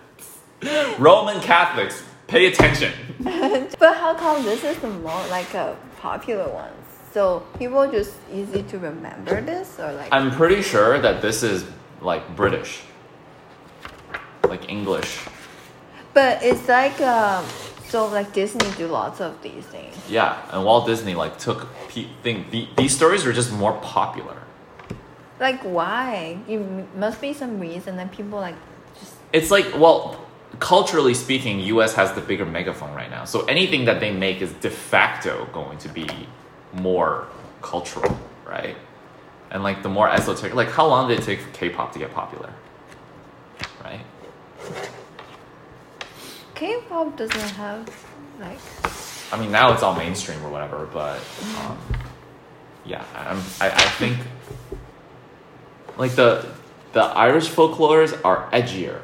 Roman 0.98 1.40
Catholics, 1.42 2.04
pay 2.28 2.48
attention. 2.48 2.94
But 3.80 3.98
how 3.98 4.14
come 4.16 4.44
this 4.44 4.64
is 4.64 4.78
the 4.78 4.90
more 4.90 5.28
like 5.28 5.54
a 5.54 5.76
popular 6.00 6.50
one? 6.50 6.72
So 7.14 7.44
people 7.60 7.90
just 7.92 8.14
easy 8.32 8.64
to 8.64 8.80
remember 8.80 9.42
this 9.42 9.80
or 9.80 9.92
like 9.94 10.10
I'm 10.12 10.32
pretty 10.32 10.62
sure 10.62 11.00
that 11.00 11.22
this 11.22 11.44
is 11.44 11.66
like 12.00 12.36
British, 12.36 12.82
like 14.52 14.70
English. 14.70 15.12
But 16.14 16.44
it's 16.44 16.68
like 16.68 17.00
um 17.02 17.46
so 17.92 18.08
like 18.08 18.32
Disney 18.34 18.70
do 18.78 18.88
lots 18.88 19.20
of 19.20 19.42
these 19.42 19.66
things. 19.76 19.96
Yeah, 20.10 20.38
and 20.52 20.64
Walt 20.64 20.86
Disney 20.86 21.16
like 21.16 21.38
took 21.38 21.68
pe- 21.90 22.10
thing. 22.24 22.46
The, 22.52 22.68
these 22.78 22.94
stories 22.96 23.26
are 23.26 23.34
just 23.34 23.52
more 23.52 23.74
popular. 23.98 24.38
Like 25.40 25.62
why? 25.64 26.38
It 26.48 26.58
m- 26.58 26.88
must 26.96 27.20
be 27.20 27.34
some 27.34 27.60
reason 27.60 27.96
that 27.98 28.12
people 28.12 28.40
like 28.40 28.56
just 29.00 29.16
It's 29.34 29.52
like 29.52 29.68
well, 29.84 30.00
culturally 30.60 31.14
speaking, 31.14 31.60
U.S. 31.76 31.94
has 31.96 32.12
the 32.14 32.22
bigger 32.22 32.46
megaphone 32.46 32.94
right 32.94 33.10
now. 33.10 33.24
So 33.26 33.46
anything 33.46 33.86
that 33.86 34.00
they 34.00 34.12
make 34.12 34.42
is 34.42 34.52
de 34.54 34.70
facto 34.70 35.48
going 35.54 35.78
to 35.80 35.90
be 35.90 36.08
more 36.74 37.28
cultural, 37.62 38.20
right? 38.46 38.76
And 39.50 39.64
like 39.64 39.84
the 39.84 39.90
more 39.90 40.10
esoteric, 40.10 40.54
like 40.56 40.70
how 40.72 40.88
long 40.88 41.10
did 41.10 41.20
it 41.20 41.24
take 41.24 41.40
for 41.42 41.50
K-pop 41.52 41.92
to 41.94 42.00
get 42.00 42.14
popular, 42.14 42.52
right? 43.84 44.02
K-pop 46.62 47.18
doesn't 47.18 47.56
have 47.58 47.90
like 48.40 48.60
I 49.34 49.40
mean, 49.40 49.52
now 49.52 49.74
it's 49.74 49.82
all 49.82 49.96
mainstream 49.96 50.46
or 50.46 50.52
whatever, 50.52 50.88
but 50.94 51.20
um, 51.58 51.76
yeah, 52.86 53.04
I'm, 53.16 53.38
I, 53.60 53.72
I 53.72 53.88
think 53.98 54.20
like 55.98 56.12
the 56.12 56.46
the 56.94 57.02
Irish 57.02 57.50
folklores 57.50 58.14
are 58.24 58.48
edgier. 58.52 59.02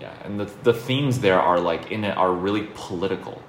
Yeah, 0.00 0.14
and 0.24 0.40
the 0.40 0.46
the 0.62 0.72
themes 0.72 1.20
there 1.20 1.38
are 1.38 1.60
like 1.60 1.92
in 1.92 2.04
it 2.04 2.16
are 2.16 2.32
really 2.32 2.68
political, 2.74 3.42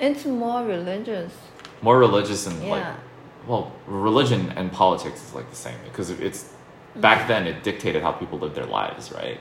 it's 0.00 0.24
more 0.24 0.64
religious. 0.64 1.34
more 1.82 1.98
religious 1.98 2.46
and 2.46 2.66
like 2.70 2.86
well, 3.46 3.72
religion 3.86 4.50
and 4.56 4.72
politics 4.72 5.22
is 5.22 5.34
like 5.34 5.50
the 5.50 5.56
same 5.66 5.76
because 5.84 6.08
it's 6.08 6.50
back 6.96 7.28
then 7.28 7.46
it 7.46 7.62
dictated 7.62 8.00
how 8.00 8.12
people 8.12 8.38
lived 8.38 8.54
their 8.54 8.64
lives, 8.80 9.12
right? 9.12 9.38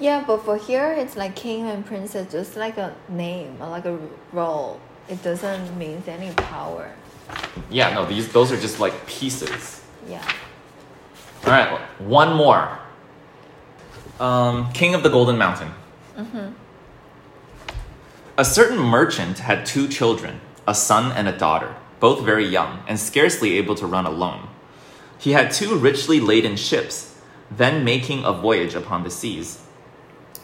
Yeah, 0.00 0.24
but 0.26 0.44
for 0.44 0.56
here 0.56 0.92
it's 0.92 1.16
like 1.16 1.36
king 1.36 1.68
and 1.68 1.84
princess, 1.84 2.30
just 2.30 2.56
like 2.56 2.76
a 2.78 2.94
name 3.08 3.56
or 3.60 3.68
like 3.68 3.84
a 3.84 3.98
role. 4.32 4.80
It 5.08 5.22
doesn't 5.22 5.76
mean 5.76 6.02
any 6.06 6.32
power. 6.32 6.92
Yeah, 7.70 7.94
no, 7.94 8.06
these 8.06 8.32
those 8.32 8.52
are 8.52 8.60
just 8.60 8.80
like 8.80 9.06
pieces. 9.06 9.82
Yeah. 10.08 10.24
All 11.44 11.50
right, 11.50 11.80
one 12.00 12.34
more. 12.34 12.78
Um, 14.20 14.72
King 14.72 14.94
of 14.94 15.02
the 15.02 15.08
Golden 15.08 15.36
Mountain. 15.36 15.72
A 18.38 18.44
certain 18.44 18.78
merchant 18.78 19.40
had 19.40 19.66
two 19.66 19.88
children, 19.88 20.40
a 20.66 20.74
son 20.74 21.12
and 21.12 21.28
a 21.28 21.36
daughter, 21.36 21.74
both 22.00 22.24
very 22.24 22.46
young 22.46 22.82
and 22.86 22.98
scarcely 22.98 23.58
able 23.58 23.74
to 23.74 23.86
run 23.86 24.06
alone. 24.06 24.48
He 25.18 25.32
had 25.32 25.50
two 25.50 25.76
richly 25.76 26.20
laden 26.20 26.56
ships, 26.56 27.18
then 27.50 27.84
making 27.84 28.24
a 28.24 28.32
voyage 28.32 28.74
upon 28.74 29.02
the 29.02 29.10
seas, 29.10 29.61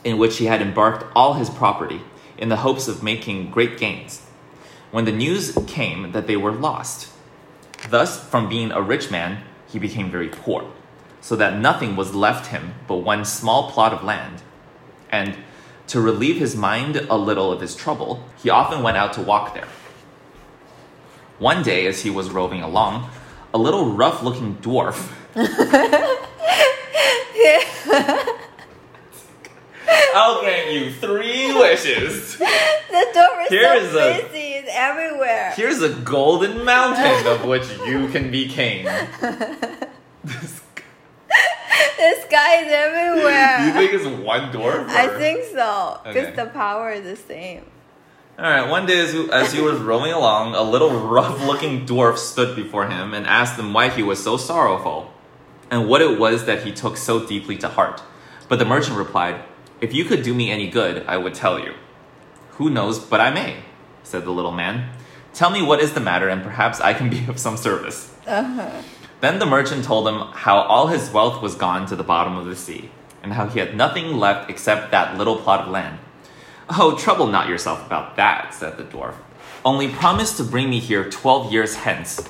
in 0.04 0.18
which 0.18 0.38
he 0.38 0.46
had 0.46 0.62
embarked 0.62 1.04
all 1.14 1.34
his 1.34 1.50
property, 1.50 2.00
in 2.36 2.48
the 2.48 2.56
hopes 2.56 2.88
of 2.88 3.02
making 3.02 3.50
great 3.50 3.78
gains. 3.78 4.22
When 4.90 5.04
the 5.04 5.12
news 5.12 5.56
came 5.66 6.12
that 6.12 6.26
they 6.26 6.36
were 6.36 6.52
lost, 6.52 7.12
Thus, 7.90 8.22
from 8.22 8.48
being 8.48 8.72
a 8.72 8.82
rich 8.82 9.10
man, 9.10 9.44
he 9.68 9.78
became 9.78 10.10
very 10.10 10.28
poor, 10.28 10.70
so 11.20 11.36
that 11.36 11.58
nothing 11.58 11.96
was 11.96 12.14
left 12.14 12.48
him 12.48 12.74
but 12.86 12.96
one 12.96 13.24
small 13.24 13.70
plot 13.70 13.92
of 13.92 14.02
land. 14.02 14.42
And 15.10 15.36
to 15.88 16.00
relieve 16.00 16.38
his 16.38 16.56
mind 16.56 16.96
a 16.96 17.16
little 17.16 17.52
of 17.52 17.60
his 17.60 17.74
trouble, 17.74 18.24
he 18.42 18.50
often 18.50 18.82
went 18.82 18.96
out 18.96 19.12
to 19.14 19.22
walk 19.22 19.54
there. 19.54 19.68
One 21.38 21.62
day, 21.62 21.86
as 21.86 22.02
he 22.02 22.10
was 22.10 22.30
roving 22.30 22.62
along, 22.62 23.10
a 23.54 23.58
little 23.58 23.92
rough 23.92 24.22
looking 24.22 24.56
dwarf. 24.56 25.12
I'll 30.14 30.40
grant 30.40 30.70
you 30.72 30.92
three 30.92 31.54
wishes. 31.54 32.36
The 32.38 33.06
door 33.14 33.40
is 33.42 33.48
Here's 33.50 33.92
so 33.92 33.98
a- 33.98 34.22
busy, 34.22 34.38
it's 34.54 34.68
everywhere. 34.72 35.52
Here's 35.56 35.82
a 35.82 35.90
golden 35.90 36.64
mountain 36.64 37.26
of 37.26 37.44
which 37.44 37.64
you 37.86 38.08
can 38.08 38.30
be 38.30 38.48
king. 38.48 38.84
This 40.24 40.60
The 41.98 42.14
sky 42.26 42.62
is 42.64 42.72
everywhere. 42.72 43.66
you 43.66 43.72
think 43.72 43.92
it's 43.92 44.06
one 44.24 44.52
dwarf? 44.52 44.88
I 44.88 45.08
think 45.18 45.44
so. 45.44 46.00
Because 46.04 46.28
Okay. 46.28 46.36
the 46.36 46.46
power 46.46 46.90
is 46.90 47.04
the 47.04 47.16
same. 47.16 47.64
All 48.38 48.44
right. 48.44 48.68
One 48.68 48.86
day, 48.86 49.00
as 49.00 49.14
as 49.30 49.52
he 49.52 49.60
was 49.60 49.78
roaming 49.78 50.12
along, 50.12 50.54
a 50.54 50.62
little 50.62 50.90
rough-looking 50.90 51.86
dwarf 51.86 52.16
stood 52.18 52.54
before 52.56 52.86
him 52.88 53.14
and 53.14 53.26
asked 53.26 53.58
him 53.58 53.72
why 53.72 53.88
he 53.90 54.02
was 54.02 54.22
so 54.22 54.36
sorrowful, 54.36 55.12
and 55.70 55.88
what 55.88 56.00
it 56.02 56.18
was 56.18 56.44
that 56.46 56.62
he 56.62 56.70
took 56.72 56.96
so 56.96 57.24
deeply 57.26 57.56
to 57.58 57.68
heart. 57.68 58.00
But 58.48 58.58
the 58.60 58.64
merchant 58.64 58.96
replied, 58.96 59.42
"If 59.80 59.94
you 59.94 60.04
could 60.04 60.22
do 60.22 60.34
me 60.34 60.50
any 60.50 60.68
good, 60.68 61.04
I 61.06 61.16
would 61.16 61.34
tell 61.34 61.58
you." 61.58 61.74
"Who 62.58 62.68
knows, 62.70 62.98
but 62.98 63.20
I 63.20 63.30
may," 63.30 63.58
said 64.02 64.24
the 64.24 64.32
little 64.32 64.52
man. 64.52 64.90
"Tell 65.32 65.50
me 65.50 65.62
what 65.62 65.80
is 65.80 65.92
the 65.92 66.00
matter, 66.00 66.28
and 66.28 66.42
perhaps 66.42 66.80
I 66.80 66.94
can 66.94 67.08
be 67.08 67.24
of 67.28 67.38
some 67.38 67.56
service." 67.56 68.10
Uh-huh. 68.26 68.82
Then 69.20 69.38
the 69.38 69.46
merchant 69.46 69.84
told 69.84 70.06
him 70.08 70.20
how 70.32 70.58
all 70.58 70.88
his 70.88 71.10
wealth 71.10 71.42
was 71.42 71.54
gone 71.54 71.86
to 71.86 71.96
the 71.96 72.04
bottom 72.04 72.36
of 72.36 72.46
the 72.46 72.56
sea, 72.56 72.90
and 73.22 73.32
how 73.32 73.46
he 73.46 73.58
had 73.58 73.76
nothing 73.76 74.18
left 74.18 74.50
except 74.50 74.90
that 74.90 75.16
little 75.16 75.36
plot 75.36 75.60
of 75.60 75.68
land. 75.68 75.98
Oh, 76.70 76.96
trouble 76.96 77.26
not 77.26 77.48
yourself 77.48 77.84
about 77.86 78.16
that, 78.16 78.54
said 78.54 78.76
the 78.76 78.84
dwarf. 78.84 79.14
Only 79.64 79.88
promise 79.88 80.36
to 80.36 80.44
bring 80.44 80.70
me 80.70 80.80
here 80.80 81.08
twelve 81.08 81.52
years 81.52 81.76
hence. 81.76 82.20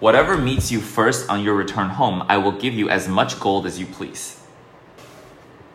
Whatever 0.00 0.36
meets 0.36 0.70
you 0.70 0.80
first 0.80 1.28
on 1.28 1.42
your 1.42 1.54
return 1.54 1.90
home, 1.90 2.22
I 2.28 2.36
will 2.38 2.52
give 2.52 2.74
you 2.74 2.88
as 2.88 3.08
much 3.08 3.40
gold 3.40 3.66
as 3.66 3.78
you 3.78 3.86
please. 3.86 4.37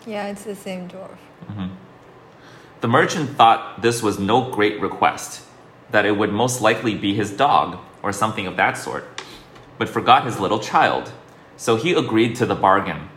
Yeah, 0.06 0.28
it's 0.28 0.44
the 0.44 0.56
same 0.56 0.90
dwarf. 0.90 1.18
Mm-hmm. 1.46 1.68
The 2.82 2.88
merchant 2.88 3.30
thought 3.32 3.82
this 3.82 4.04
was 4.04 4.20
no 4.20 4.52
great 4.52 4.82
request, 4.82 5.46
that 5.92 6.06
it 6.06 6.18
would 6.18 6.34
most 6.34 6.60
likely 6.60 6.96
be 6.96 7.14
his 7.14 7.32
dog 7.32 7.80
or 8.02 8.12
something 8.12 8.46
of 8.46 8.58
that 8.58 8.78
sort, 8.78 9.24
but 9.78 9.88
forgot 9.88 10.26
his 10.26 10.40
little 10.40 10.60
child. 10.60 11.14
So 11.56 11.78
he 11.78 11.94
agreed 11.94 12.36
to 12.36 12.46
the 12.46 12.56
bargain 12.56 13.10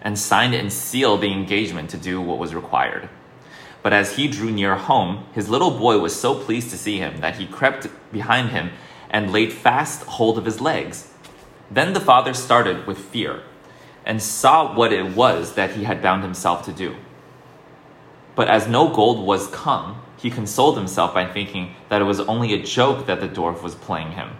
and 0.00 0.18
signed 0.18 0.54
and 0.54 0.72
sealed 0.72 1.20
the 1.20 1.32
engagement 1.32 1.90
to 1.90 1.98
do 1.98 2.20
what 2.22 2.38
was 2.38 2.54
required. 2.54 3.10
But 3.82 3.92
as 3.92 4.16
he 4.16 4.28
drew 4.28 4.50
near 4.50 4.76
home, 4.76 5.24
his 5.34 5.50
little 5.50 5.70
boy 5.70 5.98
was 5.98 6.18
so 6.18 6.34
pleased 6.34 6.70
to 6.70 6.78
see 6.78 6.96
him 6.96 7.20
that 7.20 7.36
he 7.36 7.46
crept 7.46 7.88
behind 8.12 8.50
him 8.50 8.70
and 9.10 9.32
laid 9.32 9.52
fast 9.52 10.04
hold 10.04 10.38
of 10.38 10.46
his 10.46 10.60
legs. 10.60 11.12
Then 11.70 11.92
the 11.92 12.00
father 12.00 12.32
started 12.32 12.86
with 12.86 12.98
fear 12.98 13.42
and 14.04 14.22
saw 14.22 14.74
what 14.74 14.92
it 14.92 15.14
was 15.14 15.54
that 15.54 15.72
he 15.72 15.84
had 15.84 16.02
bound 16.02 16.22
himself 16.22 16.64
to 16.64 16.72
do. 16.72 16.96
But 18.34 18.48
as 18.48 18.66
no 18.66 18.88
gold 18.88 19.26
was 19.26 19.48
come, 19.48 20.02
he 20.16 20.30
consoled 20.30 20.76
himself 20.76 21.14
by 21.14 21.26
thinking 21.26 21.74
that 21.88 22.00
it 22.00 22.04
was 22.04 22.20
only 22.20 22.52
a 22.52 22.62
joke 22.62 23.06
that 23.06 23.20
the 23.20 23.28
dwarf 23.28 23.62
was 23.62 23.74
playing 23.74 24.12
him. 24.12 24.30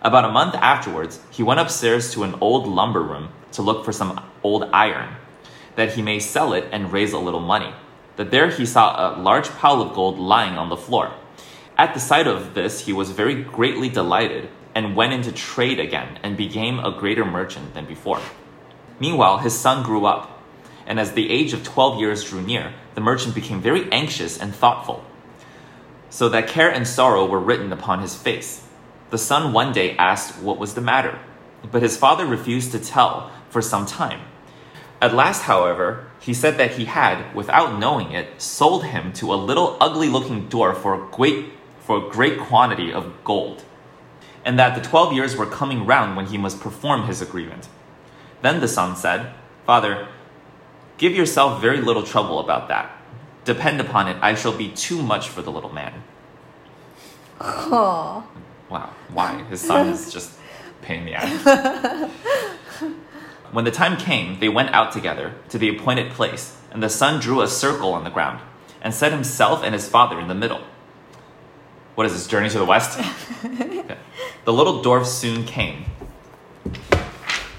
About 0.00 0.24
a 0.24 0.32
month 0.32 0.54
afterwards, 0.54 1.20
he 1.30 1.42
went 1.42 1.60
upstairs 1.60 2.12
to 2.12 2.22
an 2.22 2.36
old 2.40 2.66
lumber 2.66 3.02
room 3.02 3.30
to 3.52 3.62
look 3.62 3.84
for 3.84 3.92
some 3.92 4.20
old 4.42 4.64
iron, 4.72 5.16
that 5.76 5.94
he 5.94 6.02
may 6.02 6.18
sell 6.18 6.52
it 6.52 6.64
and 6.70 6.92
raise 6.92 7.12
a 7.12 7.18
little 7.18 7.40
money. 7.40 7.72
That 8.16 8.30
there 8.30 8.50
he 8.50 8.66
saw 8.66 9.16
a 9.16 9.20
large 9.20 9.48
pile 9.48 9.80
of 9.80 9.94
gold 9.94 10.18
lying 10.18 10.58
on 10.58 10.68
the 10.68 10.76
floor. 10.76 11.12
At 11.76 11.94
the 11.94 12.00
sight 12.00 12.26
of 12.26 12.54
this, 12.54 12.86
he 12.86 12.92
was 12.92 13.10
very 13.10 13.42
greatly 13.42 13.88
delighted 13.88 14.48
and 14.74 14.96
went 14.96 15.12
into 15.12 15.32
trade 15.32 15.80
again 15.80 16.18
and 16.22 16.36
became 16.36 16.80
a 16.80 16.90
greater 16.90 17.24
merchant 17.24 17.74
than 17.74 17.86
before. 17.86 18.20
Meanwhile, 19.00 19.38
his 19.38 19.58
son 19.58 19.82
grew 19.82 20.06
up, 20.06 20.42
and 20.86 20.98
as 20.98 21.12
the 21.12 21.30
age 21.30 21.52
of 21.52 21.62
12 21.62 22.00
years 22.00 22.24
drew 22.24 22.42
near, 22.42 22.72
the 22.94 23.00
merchant 23.00 23.34
became 23.34 23.60
very 23.60 23.90
anxious 23.92 24.38
and 24.38 24.54
thoughtful, 24.54 25.04
so 26.10 26.28
that 26.28 26.48
care 26.48 26.70
and 26.70 26.86
sorrow 26.86 27.26
were 27.26 27.38
written 27.38 27.72
upon 27.72 28.00
his 28.00 28.16
face. 28.16 28.66
The 29.10 29.18
son 29.18 29.52
one 29.52 29.72
day 29.72 29.96
asked 29.96 30.40
what 30.42 30.58
was 30.58 30.74
the 30.74 30.80
matter, 30.80 31.18
but 31.70 31.82
his 31.82 31.96
father 31.96 32.26
refused 32.26 32.72
to 32.72 32.78
tell 32.78 33.30
for 33.50 33.62
some 33.62 33.86
time. 33.86 34.20
At 35.00 35.14
last, 35.14 35.42
however, 35.42 36.06
he 36.20 36.34
said 36.34 36.58
that 36.58 36.72
he 36.72 36.86
had, 36.86 37.34
without 37.34 37.78
knowing 37.78 38.12
it, 38.12 38.40
sold 38.42 38.84
him 38.84 39.12
to 39.14 39.32
a 39.32 39.36
little 39.36 39.76
ugly 39.80 40.08
looking 40.08 40.48
dwarf 40.48 40.78
for 40.78 40.94
a 40.94 41.06
great, 41.10 41.52
for 41.80 41.98
a 41.98 42.10
great 42.10 42.38
quantity 42.40 42.92
of 42.92 43.12
gold, 43.22 43.62
and 44.44 44.58
that 44.58 44.74
the 44.74 44.86
twelve 44.86 45.12
years 45.12 45.36
were 45.36 45.46
coming 45.46 45.86
round 45.86 46.16
when 46.16 46.26
he 46.26 46.38
must 46.38 46.60
perform 46.60 47.06
his 47.06 47.22
agreement. 47.22 47.68
Then 48.42 48.60
the 48.60 48.68
son 48.68 48.96
said, 48.96 49.32
Father, 49.66 50.08
give 50.96 51.14
yourself 51.14 51.60
very 51.60 51.80
little 51.80 52.02
trouble 52.02 52.38
about 52.38 52.68
that. 52.68 52.90
Depend 53.44 53.80
upon 53.80 54.08
it, 54.08 54.16
I 54.20 54.34
shall 54.34 54.56
be 54.56 54.68
too 54.68 55.02
much 55.02 55.28
for 55.28 55.42
the 55.42 55.50
little 55.50 55.72
man. 55.72 56.02
Oh, 57.40 58.26
Wow, 58.68 58.90
why? 59.08 59.42
His 59.44 59.60
son 59.62 59.88
is 59.88 60.12
just 60.16 60.32
paying 60.82 61.06
the 61.06 61.14
ass. 61.14 62.10
when 63.52 63.64
the 63.64 63.70
time 63.70 63.96
came, 63.96 64.38
they 64.40 64.48
went 64.48 64.70
out 64.74 64.92
together 64.92 65.34
to 65.48 65.58
the 65.58 65.68
appointed 65.70 66.12
place, 66.12 66.56
and 66.70 66.82
the 66.82 66.90
son 66.90 67.20
drew 67.20 67.40
a 67.40 67.48
circle 67.48 67.92
on 67.94 68.04
the 68.04 68.10
ground 68.10 68.40
and 68.82 68.92
set 68.92 69.10
himself 69.12 69.62
and 69.64 69.74
his 69.74 69.88
father 69.88 70.20
in 70.20 70.28
the 70.28 70.34
middle. 70.34 70.60
What 71.94 72.06
is 72.06 72.12
this, 72.12 72.26
Journey 72.26 72.48
to 72.50 72.58
the 72.58 72.64
West? 72.64 72.98
Okay. 73.44 73.96
The 74.44 74.52
little 74.52 74.82
dwarf 74.82 75.06
soon 75.06 75.44
came 75.44 75.84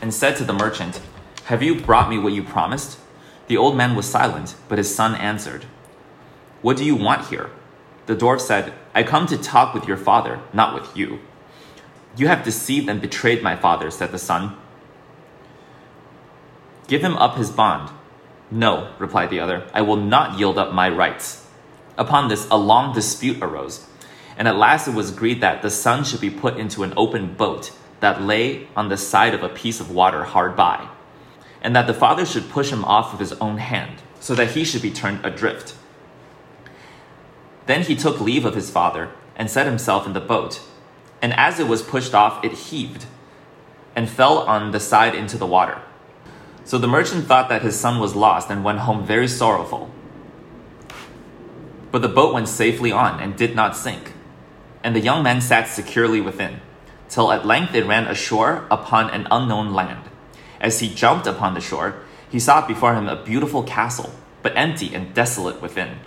and 0.10 0.14
said 0.16 0.36
to 0.36 0.44
the 0.44 0.52
merchant, 0.52 1.00
Have 1.46 1.62
you 1.62 1.80
brought 1.80 2.10
me 2.10 2.18
what 2.18 2.34
you 2.34 2.42
promised? 2.42 2.98
The 3.46 3.58
old 3.58 3.78
man 3.78 3.96
was 3.96 4.10
silent, 4.10 4.56
but 4.68 4.80
his 4.80 4.96
son 4.96 5.14
answered, 5.14 5.66
What 6.64 6.78
do 6.78 6.84
you 6.84 6.96
want 6.96 7.28
here? 7.28 7.52
The 8.08 8.16
dwarf 8.16 8.42
said, 8.42 8.74
I 8.96 9.04
come 9.04 9.28
to 9.28 9.38
talk 9.38 9.76
with 9.76 9.88
your 9.88 9.98
father, 9.98 10.40
not 10.52 10.74
with 10.74 10.98
you. 10.98 11.20
You 12.18 12.28
have 12.28 12.44
deceived 12.44 12.90
and 12.90 13.00
betrayed 13.00 13.44
my 13.44 13.56
father, 13.56 13.92
said 13.92 14.12
the 14.12 14.18
son. 14.18 14.58
Give 16.88 17.04
him 17.04 17.16
up 17.18 17.38
his 17.38 17.52
bond. 17.52 17.92
No, 18.50 18.92
replied 18.98 19.30
the 19.30 19.42
other, 19.42 19.70
I 19.76 19.84
will 19.84 19.96
not 19.96 20.40
yield 20.40 20.58
up 20.58 20.74
my 20.74 20.90
rights. 20.90 21.46
Upon 22.00 22.30
this, 22.30 22.48
a 22.50 22.58
long 22.58 22.96
dispute 22.96 23.44
arose, 23.44 23.86
and 24.36 24.48
at 24.48 24.58
last 24.58 24.88
it 24.88 24.96
was 24.96 25.12
agreed 25.12 25.40
that 25.42 25.62
the 25.62 25.70
son 25.70 26.04
should 26.04 26.20
be 26.20 26.32
put 26.32 26.58
into 26.58 26.82
an 26.82 26.96
open 26.98 27.36
boat 27.36 27.70
that 28.00 28.22
lay 28.22 28.68
on 28.76 28.90
the 28.90 28.98
side 28.98 29.34
of 29.34 29.44
a 29.44 29.50
piece 29.50 29.80
of 29.80 29.92
water 29.92 30.24
hard 30.24 30.56
by, 30.56 30.88
and 31.62 31.76
that 31.76 31.88
the 31.88 31.94
father 31.94 32.26
should 32.26 32.50
push 32.50 32.72
him 32.72 32.86
off 32.86 33.12
with 33.12 33.20
his 33.20 33.34
own 33.34 33.58
hand, 33.58 34.02
so 34.20 34.36
that 34.36 34.52
he 34.52 34.64
should 34.64 34.82
be 34.82 34.92
turned 34.92 35.26
adrift. 35.26 35.76
Then 37.66 37.84
he 37.84 37.96
took 37.96 38.20
leave 38.20 38.46
of 38.46 38.56
his 38.56 38.72
father 38.72 39.12
and 39.36 39.50
set 39.50 39.68
himself 39.68 40.08
in 40.08 40.14
the 40.14 40.20
boat. 40.20 40.62
And 41.22 41.34
as 41.34 41.60
it 41.60 41.68
was 41.68 41.82
pushed 41.82 42.14
off, 42.16 42.44
it 42.44 42.52
heaved 42.52 43.06
and 43.96 44.10
fell 44.10 44.40
on 44.40 44.72
the 44.72 44.80
side 44.80 45.14
into 45.14 45.38
the 45.38 45.46
water. 45.46 45.82
So 46.64 46.78
the 46.78 46.88
merchant 46.88 47.26
thought 47.26 47.50
that 47.50 47.62
his 47.62 47.80
son 47.80 48.00
was 48.00 48.16
lost 48.16 48.50
and 48.50 48.64
went 48.64 48.80
home 48.80 49.06
very 49.06 49.28
sorrowful. 49.28 49.92
But 51.92 52.02
the 52.02 52.08
boat 52.08 52.34
went 52.34 52.48
safely 52.48 52.92
on 52.92 53.20
and 53.20 53.36
did 53.36 53.56
not 53.56 53.76
sink. 53.76 54.14
And 54.84 54.96
the 54.96 55.02
young 55.02 55.24
man 55.24 55.42
sat 55.42 55.68
securely 55.68 56.22
within, 56.22 56.62
till 57.10 57.32
at 57.32 57.46
length 57.46 57.74
they 57.74 57.82
ran 57.82 58.08
ashore 58.08 58.66
upon 58.72 59.10
an 59.10 59.28
unknown 59.30 59.74
land. 59.74 60.04
As 60.62 60.80
he 60.80 60.94
jumped 60.94 61.28
upon 61.28 61.54
the 61.54 61.62
shore, 61.62 61.96
he 62.30 62.40
saw 62.40 62.66
before 62.66 62.94
him 62.94 63.08
a 63.08 63.22
beautiful 63.22 63.64
castle, 63.64 64.12
but 64.44 64.56
empty 64.56 64.94
and 64.94 65.14
desolate 65.14 65.62
within 65.62 66.00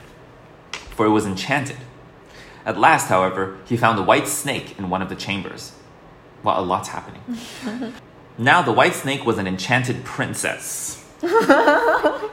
for 0.95 1.07
it 1.07 1.11
was 1.11 1.27
enchanted. 1.27 1.79
At 2.65 2.79
last, 2.79 3.09
however, 3.09 3.59
he 3.67 3.77
found 3.77 3.99
a 3.99 4.03
white 4.03 4.29
snake 4.29 4.79
in 4.79 4.89
one 4.89 5.03
of 5.03 5.09
the 5.09 5.17
chambers. 5.17 5.73
Well, 6.45 6.61
a 6.61 6.63
lot's 6.63 6.91
happening. 6.91 7.23
now, 8.39 8.63
the 8.63 8.73
white 8.73 8.95
snake 8.95 9.25
was 9.25 9.39
an 9.39 9.47
enchanted 9.47 10.05
princess. 10.05 11.05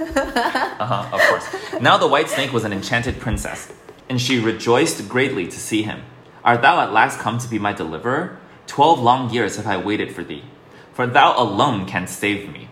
Uh-huh, 0.00 1.14
of 1.14 1.20
course. 1.20 1.82
Now, 1.82 1.98
the 1.98 2.06
white 2.06 2.30
snake 2.30 2.54
was 2.54 2.64
an 2.64 2.72
enchanted 2.72 3.20
princess, 3.20 3.70
and 4.08 4.18
she 4.18 4.40
rejoiced 4.40 5.06
greatly 5.10 5.46
to 5.46 5.58
see 5.58 5.82
him. 5.82 6.02
Art 6.44 6.62
thou 6.62 6.80
at 6.80 6.92
last 6.92 7.18
come 7.18 7.38
to 7.38 7.48
be 7.48 7.58
my 7.58 7.72
deliverer? 7.72 8.38
Twelve 8.66 9.00
long 9.00 9.30
years 9.30 9.56
have 9.56 9.66
I 9.66 9.76
waited 9.76 10.12
for 10.12 10.22
thee, 10.24 10.44
for 10.92 11.06
thou 11.06 11.38
alone 11.38 11.86
canst 11.86 12.18
save 12.18 12.52
me. 12.52 12.68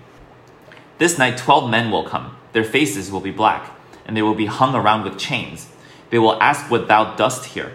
This 0.98 1.18
night, 1.18 1.36
twelve 1.36 1.70
men 1.70 1.90
will 1.90 2.04
come. 2.04 2.36
Their 2.52 2.64
faces 2.64 3.10
will 3.10 3.20
be 3.20 3.30
black 3.30 3.74
and 4.08 4.16
they 4.16 4.22
will 4.22 4.34
be 4.34 4.46
hung 4.46 4.74
around 4.74 5.04
with 5.04 5.18
chains. 5.18 5.68
They 6.10 6.18
will 6.18 6.42
ask 6.42 6.70
what 6.70 6.88
thou 6.88 7.14
dost 7.14 7.44
here. 7.44 7.72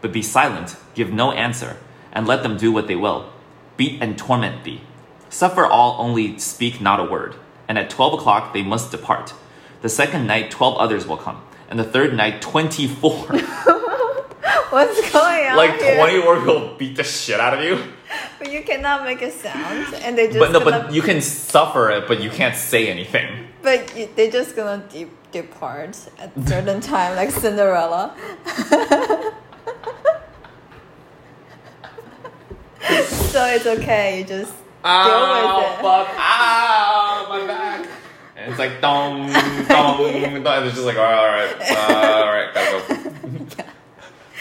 But 0.00 0.12
be 0.12 0.22
silent, 0.22 0.76
give 0.94 1.12
no 1.12 1.32
answer, 1.32 1.76
and 2.12 2.26
let 2.26 2.44
them 2.44 2.56
do 2.56 2.70
what 2.70 2.86
they 2.86 2.94
will. 2.94 3.30
Beat 3.76 4.00
and 4.00 4.16
torment 4.16 4.62
thee. 4.62 4.82
Suffer 5.28 5.66
all, 5.66 6.00
only 6.00 6.38
speak 6.38 6.80
not 6.80 7.00
a 7.00 7.04
word. 7.04 7.34
And 7.68 7.76
at 7.76 7.90
twelve 7.90 8.14
o'clock 8.14 8.54
they 8.54 8.62
must 8.62 8.92
depart. 8.92 9.34
The 9.82 9.88
second 9.88 10.26
night, 10.26 10.52
twelve 10.52 10.78
others 10.78 11.06
will 11.06 11.16
come, 11.16 11.42
and 11.68 11.78
the 11.78 11.84
third 11.84 12.14
night, 12.14 12.40
twenty-four. 12.40 13.26
what's 14.76 15.00
going 15.12 15.46
on 15.48 15.56
like 15.56 15.80
here? 15.80 15.96
twenty-four 15.96 16.40
will 16.44 16.74
beat 16.76 16.94
the 16.96 17.04
shit 17.04 17.40
out 17.40 17.54
of 17.56 17.60
you. 17.64 17.74
But 18.38 18.52
you 18.52 18.62
cannot 18.62 19.04
make 19.04 19.20
a 19.22 19.30
sound, 19.30 19.94
and 20.04 20.16
they 20.18 20.26
just 20.28 20.38
But 20.38 20.52
no, 20.52 20.60
but 20.60 20.92
you 20.92 21.02
can 21.02 21.20
suffer 21.22 21.90
it, 21.90 22.06
but 22.06 22.20
you 22.22 22.30
can't 22.30 22.54
say 22.56 22.88
anything. 22.88 23.28
but 23.62 23.80
you, 23.96 24.08
they're 24.14 24.30
just 24.30 24.54
gonna 24.56 24.84
de- 24.92 25.10
depart 25.32 25.96
at 26.18 26.30
certain 26.46 26.80
time, 26.80 27.16
like 27.16 27.30
Cinderella. 27.30 28.14
so 33.32 33.44
it's 33.46 33.66
okay. 33.66 34.20
You 34.20 34.24
just 34.24 34.52
Ow, 34.84 35.04
deal 35.04 35.58
with 35.58 35.66
it. 35.66 35.82
fuck, 35.82 36.08
ow, 36.18 37.26
my 37.28 37.46
back. 37.46 37.88
And 38.36 38.50
it's 38.50 38.58
like, 38.58 38.80
dong, 38.80 39.26
dong, 39.68 39.98
dong. 40.44 40.54
And 40.54 40.66
it's 40.66 40.74
just 40.76 40.86
like, 40.86 40.96
all 40.96 41.02
right, 41.02 41.24
all 41.24 41.58
right, 41.58 41.70
uh, 41.90 42.24
all 42.24 42.32
right, 42.32 42.54
gotta 42.54 42.94
go. 42.94 43.64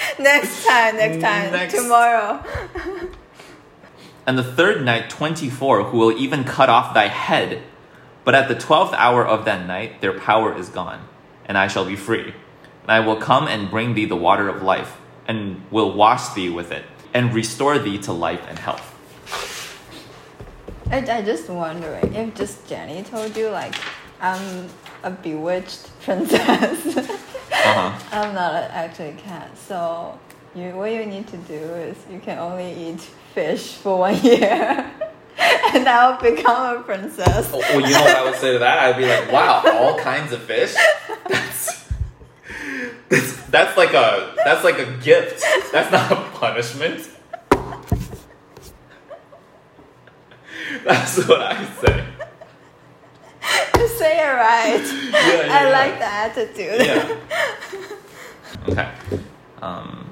Next 0.19 0.65
time, 0.65 0.95
next 0.97 1.21
time, 1.21 1.51
Next. 1.51 1.73
tomorrow. 1.75 2.43
And 4.27 4.39
the 4.39 4.43
third 4.43 4.83
night, 4.83 5.11
24, 5.11 5.83
who 5.83 5.97
will 5.99 6.11
even 6.17 6.43
cut 6.45 6.67
off 6.67 6.95
thy 6.95 7.07
head. 7.09 7.61
But 8.23 8.33
at 8.33 8.47
the 8.47 8.55
twelfth 8.55 8.93
hour 8.95 9.23
of 9.23 9.45
that 9.45 9.67
night, 9.67 10.01
their 10.01 10.19
power 10.19 10.57
is 10.57 10.67
gone, 10.69 11.07
and 11.45 11.59
I 11.59 11.67
shall 11.67 11.85
be 11.85 11.95
free. 11.95 12.33
And 12.81 12.89
I 12.91 13.01
will 13.01 13.17
come 13.17 13.47
and 13.47 13.69
bring 13.69 13.93
thee 13.93 14.05
the 14.05 14.15
water 14.15 14.49
of 14.49 14.63
life, 14.63 14.97
and 15.27 15.61
will 15.69 15.93
wash 15.93 16.29
thee 16.33 16.49
with 16.49 16.71
it, 16.71 16.85
and 17.13 17.35
restore 17.35 17.77
thee 17.77 17.99
to 17.99 18.13
life 18.13 18.41
and 18.49 18.57
health. 18.57 18.91
I, 20.89 20.97
I 21.17 21.21
just 21.21 21.47
wondering 21.47 22.15
if 22.15 22.33
just 22.33 22.67
Jenny 22.67 23.03
told 23.03 23.37
you 23.37 23.49
like 23.49 23.75
I'm 24.19 24.69
a 25.05 25.11
bewitched 25.11 25.87
princess. 26.01 26.97
Uh-huh. 26.97 27.99
I'm 28.11 28.35
not 28.35 28.53
a, 28.53 28.71
actually 28.73 29.09
a 29.09 29.13
cat, 29.13 29.57
so 29.57 30.19
you 30.53 30.71
what 30.75 30.91
you 30.91 31.05
need 31.05 31.27
to 31.27 31.37
do 31.37 31.53
is 31.53 31.95
you 32.11 32.19
can 32.19 32.37
only 32.39 32.73
eat 32.73 32.99
fish 33.33 33.73
for 33.73 33.99
one 33.99 34.15
year, 34.23 34.91
and 35.73 35.87
I'll 35.87 36.19
become 36.21 36.77
a 36.77 36.81
princess. 36.81 37.49
Oh, 37.53 37.59
Well, 37.59 37.81
you 37.81 37.93
know 37.93 38.01
what 38.01 38.15
I 38.15 38.23
would 38.25 38.35
say 38.35 38.53
to 38.53 38.59
that? 38.59 38.79
I'd 38.79 38.97
be 38.97 39.05
like, 39.05 39.31
wow, 39.31 39.61
all 39.73 39.97
kinds 39.99 40.33
of 40.33 40.41
fish. 40.41 40.73
That's 41.29 41.85
that's, 43.09 43.41
that's 43.47 43.77
like 43.77 43.93
a 43.93 44.33
that's 44.43 44.63
like 44.63 44.79
a 44.79 44.97
gift. 44.97 45.43
That's 45.71 45.91
not 45.91 46.11
a 46.11 46.15
punishment. 46.37 47.09
That's 50.83 51.25
what 51.27 51.41
I 51.41 51.65
say. 51.81 52.05
You 53.85 53.91
say 53.91 54.17
it 54.17 54.33
right. 54.33 54.81
Yeah, 55.13 55.45
yeah, 55.45 55.53
I 55.53 55.63
yeah. 55.63 55.69
like 55.69 55.99
the 55.99 56.05
attitude. 56.05 56.85
Yeah. 56.87 57.17
Okay. 58.67 58.91
Um, 59.61 60.09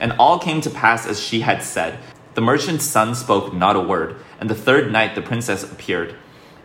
and 0.00 0.12
all 0.18 0.40
came 0.40 0.60
to 0.62 0.70
pass 0.70 1.06
as 1.06 1.22
she 1.22 1.42
had 1.42 1.62
said. 1.62 2.00
The 2.34 2.40
merchant's 2.40 2.84
son 2.84 3.14
spoke 3.14 3.54
not 3.54 3.76
a 3.76 3.80
word, 3.80 4.16
and 4.40 4.50
the 4.50 4.56
third 4.56 4.90
night 4.90 5.14
the 5.14 5.22
princess 5.22 5.62
appeared, 5.62 6.16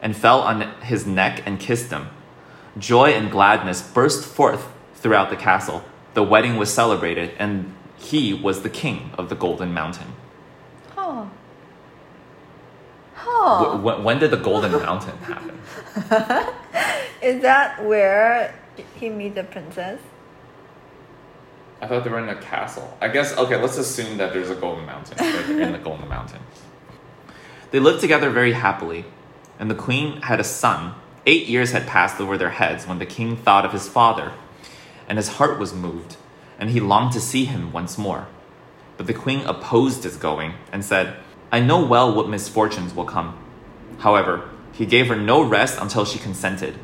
and 0.01 0.17
fell 0.17 0.41
on 0.41 0.61
his 0.81 1.05
neck 1.05 1.43
and 1.45 1.59
kissed 1.59 1.91
him. 1.91 2.07
Joy 2.79 3.11
and 3.11 3.29
gladness 3.29 3.83
burst 3.83 4.25
forth 4.25 4.67
throughout 4.95 5.29
the 5.29 5.35
castle. 5.35 5.83
The 6.15 6.23
wedding 6.23 6.57
was 6.57 6.73
celebrated, 6.73 7.33
and 7.37 7.71
he 7.97 8.33
was 8.33 8.63
the 8.63 8.69
king 8.69 9.11
of 9.15 9.29
the 9.29 9.35
Golden 9.35 9.75
Mountain. 9.75 10.07
Oh. 10.97 11.29
Oh. 13.29 13.77
Wh- 13.77 13.81
wh- 13.81 14.03
when 14.05 14.19
did 14.19 14.31
the 14.31 14.37
Golden 14.37 14.71
Mountain 14.71 15.17
happen? 15.17 15.59
Is 17.21 17.41
that 17.41 17.83
where 17.83 18.55
he 18.95 19.09
meet 19.09 19.35
the 19.35 19.43
princess? 19.43 19.99
I 21.81 21.87
thought 21.87 22.03
they 22.03 22.09
were 22.09 22.19
in 22.19 22.29
a 22.29 22.35
castle. 22.41 22.97
I 23.01 23.09
guess 23.09 23.35
okay. 23.37 23.55
Let's 23.61 23.77
assume 23.77 24.17
that 24.17 24.33
there's 24.33 24.49
a 24.49 24.55
golden 24.55 24.85
mountain. 24.85 25.17
that 25.17 25.45
they're 25.47 25.61
in 25.61 25.71
the 25.73 25.77
golden 25.77 26.07
mountain. 26.07 26.39
They 27.71 27.79
lived 27.79 28.01
together 28.01 28.29
very 28.29 28.53
happily, 28.53 29.05
and 29.59 29.69
the 29.69 29.75
queen 29.75 30.21
had 30.21 30.39
a 30.39 30.43
son. 30.43 30.95
Eight 31.25 31.47
years 31.47 31.71
had 31.73 31.85
passed 31.85 32.21
over 32.21 32.37
their 32.37 32.51
heads 32.51 32.87
when 32.87 32.99
the 32.99 33.05
king 33.05 33.35
thought 33.35 33.65
of 33.65 33.73
his 33.73 33.87
father, 33.89 34.31
and 35.09 35.17
his 35.17 35.27
heart 35.37 35.59
was 35.59 35.73
moved, 35.73 36.15
and 36.57 36.69
he 36.69 36.79
longed 36.79 37.11
to 37.11 37.19
see 37.19 37.43
him 37.45 37.71
once 37.73 37.97
more. 37.97 38.27
But 38.95 39.05
the 39.07 39.13
queen 39.13 39.41
opposed 39.41 40.03
his 40.03 40.15
going 40.15 40.53
and 40.71 40.83
said, 40.85 41.17
"I 41.51 41.59
know 41.59 41.83
well 41.85 42.13
what 42.13 42.29
misfortunes 42.29 42.93
will 42.93 43.05
come." 43.05 43.37
However, 43.99 44.49
he 44.73 44.85
gave 44.85 45.07
her 45.07 45.15
no 45.15 45.41
rest 45.41 45.79
until 45.81 46.05
she 46.05 46.19
consented. 46.19 46.75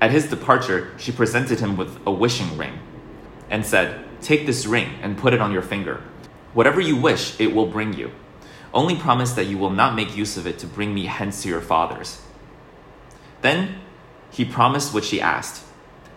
At 0.00 0.10
his 0.10 0.28
departure, 0.28 0.92
she 0.98 1.10
presented 1.10 1.60
him 1.60 1.76
with 1.76 1.98
a 2.06 2.10
wishing 2.10 2.56
ring 2.56 2.78
and 3.50 3.64
said, 3.64 4.04
Take 4.20 4.46
this 4.46 4.66
ring 4.66 4.98
and 5.02 5.18
put 5.18 5.34
it 5.34 5.40
on 5.40 5.52
your 5.52 5.62
finger. 5.62 6.02
Whatever 6.54 6.80
you 6.80 6.96
wish, 6.96 7.38
it 7.40 7.54
will 7.54 7.66
bring 7.66 7.94
you. 7.94 8.10
Only 8.72 8.96
promise 8.96 9.32
that 9.32 9.46
you 9.46 9.58
will 9.58 9.70
not 9.70 9.94
make 9.94 10.16
use 10.16 10.36
of 10.36 10.46
it 10.46 10.58
to 10.60 10.66
bring 10.66 10.94
me 10.94 11.06
hence 11.06 11.42
to 11.42 11.48
your 11.48 11.60
fathers. 11.60 12.20
Then 13.42 13.76
he 14.30 14.44
promised 14.44 14.92
what 14.92 15.04
she 15.04 15.20
asked, 15.20 15.64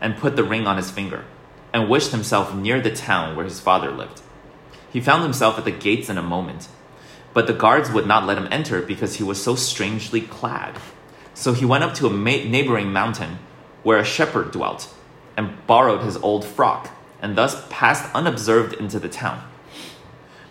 and 0.01 0.17
put 0.17 0.35
the 0.35 0.43
ring 0.43 0.65
on 0.67 0.77
his 0.77 0.91
finger, 0.91 1.25
and 1.73 1.89
wished 1.89 2.11
himself 2.11 2.53
near 2.55 2.81
the 2.81 2.91
town 2.91 3.35
where 3.35 3.45
his 3.45 3.59
father 3.59 3.91
lived. 3.91 4.21
He 4.91 5.01
found 5.01 5.23
himself 5.23 5.57
at 5.57 5.65
the 5.65 5.71
gates 5.71 6.09
in 6.09 6.17
a 6.17 6.23
moment, 6.23 6.67
but 7.39 7.47
the 7.47 7.53
guards 7.53 7.89
would 7.89 8.05
not 8.05 8.25
let 8.25 8.37
him 8.37 8.49
enter 8.51 8.81
because 8.81 9.15
he 9.15 9.23
was 9.23 9.41
so 9.41 9.55
strangely 9.55 10.19
clad. 10.19 10.75
So 11.33 11.53
he 11.53 11.63
went 11.63 11.85
up 11.85 11.93
to 11.93 12.07
a 12.07 12.11
neighboring 12.11 12.91
mountain 12.91 13.39
where 13.81 13.97
a 13.97 14.03
shepherd 14.03 14.51
dwelt, 14.51 14.93
and 15.37 15.65
borrowed 15.65 16.03
his 16.03 16.17
old 16.17 16.43
frock, 16.43 16.89
and 17.21 17.37
thus 17.37 17.65
passed 17.69 18.13
unobserved 18.13 18.73
into 18.73 18.99
the 18.99 19.07
town. 19.07 19.41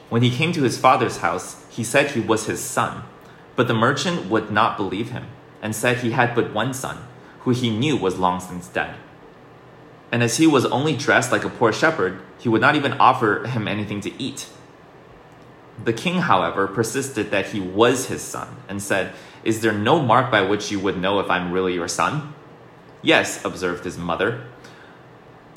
When 0.08 0.22
he 0.22 0.34
came 0.34 0.50
to 0.52 0.62
his 0.62 0.78
father's 0.78 1.18
house, 1.18 1.62
he 1.68 1.84
said 1.84 2.12
he 2.12 2.20
was 2.20 2.46
his 2.46 2.64
son, 2.64 3.02
but 3.54 3.68
the 3.68 3.74
merchant 3.74 4.30
would 4.30 4.50
not 4.50 4.78
believe 4.78 5.10
him, 5.10 5.26
and 5.60 5.76
said 5.76 5.98
he 5.98 6.12
had 6.12 6.34
but 6.34 6.54
one 6.54 6.72
son, 6.72 7.06
who 7.40 7.50
he 7.50 7.68
knew 7.68 7.98
was 7.98 8.18
long 8.18 8.40
since 8.40 8.66
dead. 8.66 8.94
And 10.10 10.22
as 10.22 10.38
he 10.38 10.46
was 10.46 10.64
only 10.64 10.96
dressed 10.96 11.32
like 11.32 11.44
a 11.44 11.50
poor 11.50 11.70
shepherd, 11.70 12.22
he 12.38 12.48
would 12.48 12.62
not 12.62 12.76
even 12.76 12.94
offer 12.94 13.46
him 13.46 13.68
anything 13.68 14.00
to 14.00 14.22
eat. 14.22 14.48
The 15.84 15.92
king, 15.92 16.16
however, 16.16 16.66
persisted 16.66 17.30
that 17.30 17.46
he 17.46 17.60
was 17.60 18.06
his 18.06 18.22
son, 18.22 18.56
and 18.68 18.82
said, 18.82 19.14
Is 19.44 19.60
there 19.60 19.72
no 19.72 20.00
mark 20.00 20.30
by 20.30 20.42
which 20.42 20.70
you 20.70 20.80
would 20.80 20.98
know 20.98 21.20
if 21.20 21.30
I'm 21.30 21.52
really 21.52 21.74
your 21.74 21.88
son? 21.88 22.34
Yes, 23.02 23.44
observed 23.44 23.84
his 23.84 23.96
mother. 23.96 24.44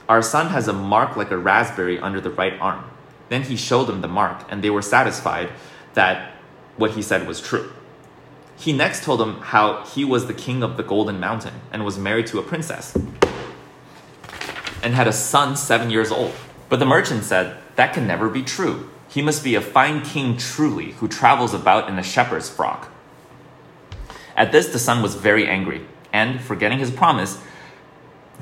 Our 0.08 0.22
son 0.22 0.50
has 0.50 0.68
a 0.68 0.74
mark 0.74 1.16
like 1.16 1.32
a 1.32 1.38
raspberry 1.38 2.00
under 2.00 2.22
the 2.22 2.30
right 2.30 2.60
arm. 2.60 2.84
Then 3.30 3.44
he 3.44 3.56
showed 3.56 3.86
them 3.86 4.02
the 4.02 4.08
mark, 4.08 4.46
and 4.50 4.64
they 4.64 4.70
were 4.70 4.82
satisfied 4.82 5.50
that 5.94 6.34
what 6.78 6.92
he 6.92 7.02
said 7.02 7.28
was 7.28 7.42
true. 7.42 7.72
He 8.58 8.74
next 8.74 9.04
told 9.04 9.20
them 9.20 9.40
how 9.42 9.84
he 9.86 10.06
was 10.06 10.28
the 10.28 10.36
king 10.36 10.62
of 10.62 10.78
the 10.78 10.84
Golden 10.84 11.20
Mountain 11.20 11.56
and 11.72 11.84
was 11.84 11.98
married 11.98 12.28
to 12.28 12.38
a 12.38 12.44
princess 12.44 12.96
and 14.84 14.94
had 14.94 15.08
a 15.08 15.14
son 15.14 15.56
seven 15.56 15.90
years 15.90 16.12
old. 16.12 16.34
But 16.70 16.78
the 16.78 16.86
merchant 16.86 17.24
said, 17.24 17.58
That 17.76 17.94
can 17.94 18.06
never 18.06 18.30
be 18.30 18.44
true. 18.44 18.91
He 19.12 19.22
must 19.22 19.44
be 19.44 19.56
a 19.56 19.62
fine 19.62 20.04
king 20.04 20.38
truly, 20.38 20.92
who 20.94 21.10
travels 21.10 21.54
about 21.54 21.90
in 21.90 22.00
a 22.00 22.04
shepherd's 22.04 22.50
frock. 22.50 22.90
At 24.38 24.54
this, 24.54 24.70
the 24.70 24.80
son 24.80 25.02
was 25.04 25.16
very 25.16 25.46
angry, 25.46 25.86
and, 26.14 26.40
forgetting 26.40 26.80
his 26.80 26.92
promise, 26.92 27.42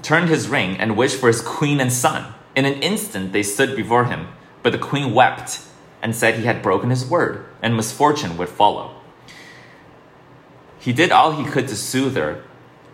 turned 0.04 0.30
his 0.30 0.48
ring 0.48 0.78
and 0.78 0.96
wished 0.96 1.20
for 1.20 1.26
his 1.26 1.42
queen 1.42 1.80
and 1.80 1.92
son. 1.92 2.36
In 2.56 2.66
an 2.66 2.84
instant, 2.84 3.34
they 3.34 3.42
stood 3.42 3.76
before 3.76 4.06
him, 4.06 4.28
but 4.62 4.72
the 4.72 4.78
queen 4.78 5.12
wept 5.12 5.62
and 6.04 6.16
said 6.16 6.36
he 6.36 6.46
had 6.46 6.62
broken 6.62 6.92
his 6.92 7.04
word, 7.04 7.46
and 7.64 7.76
misfortune 7.76 8.38
would 8.38 8.50
follow. 8.50 8.94
He 10.78 10.94
did 10.94 11.12
all 11.12 11.32
he 11.32 11.50
could 11.50 11.68
to 11.70 11.76
soothe 11.76 12.16
her, 12.16 12.44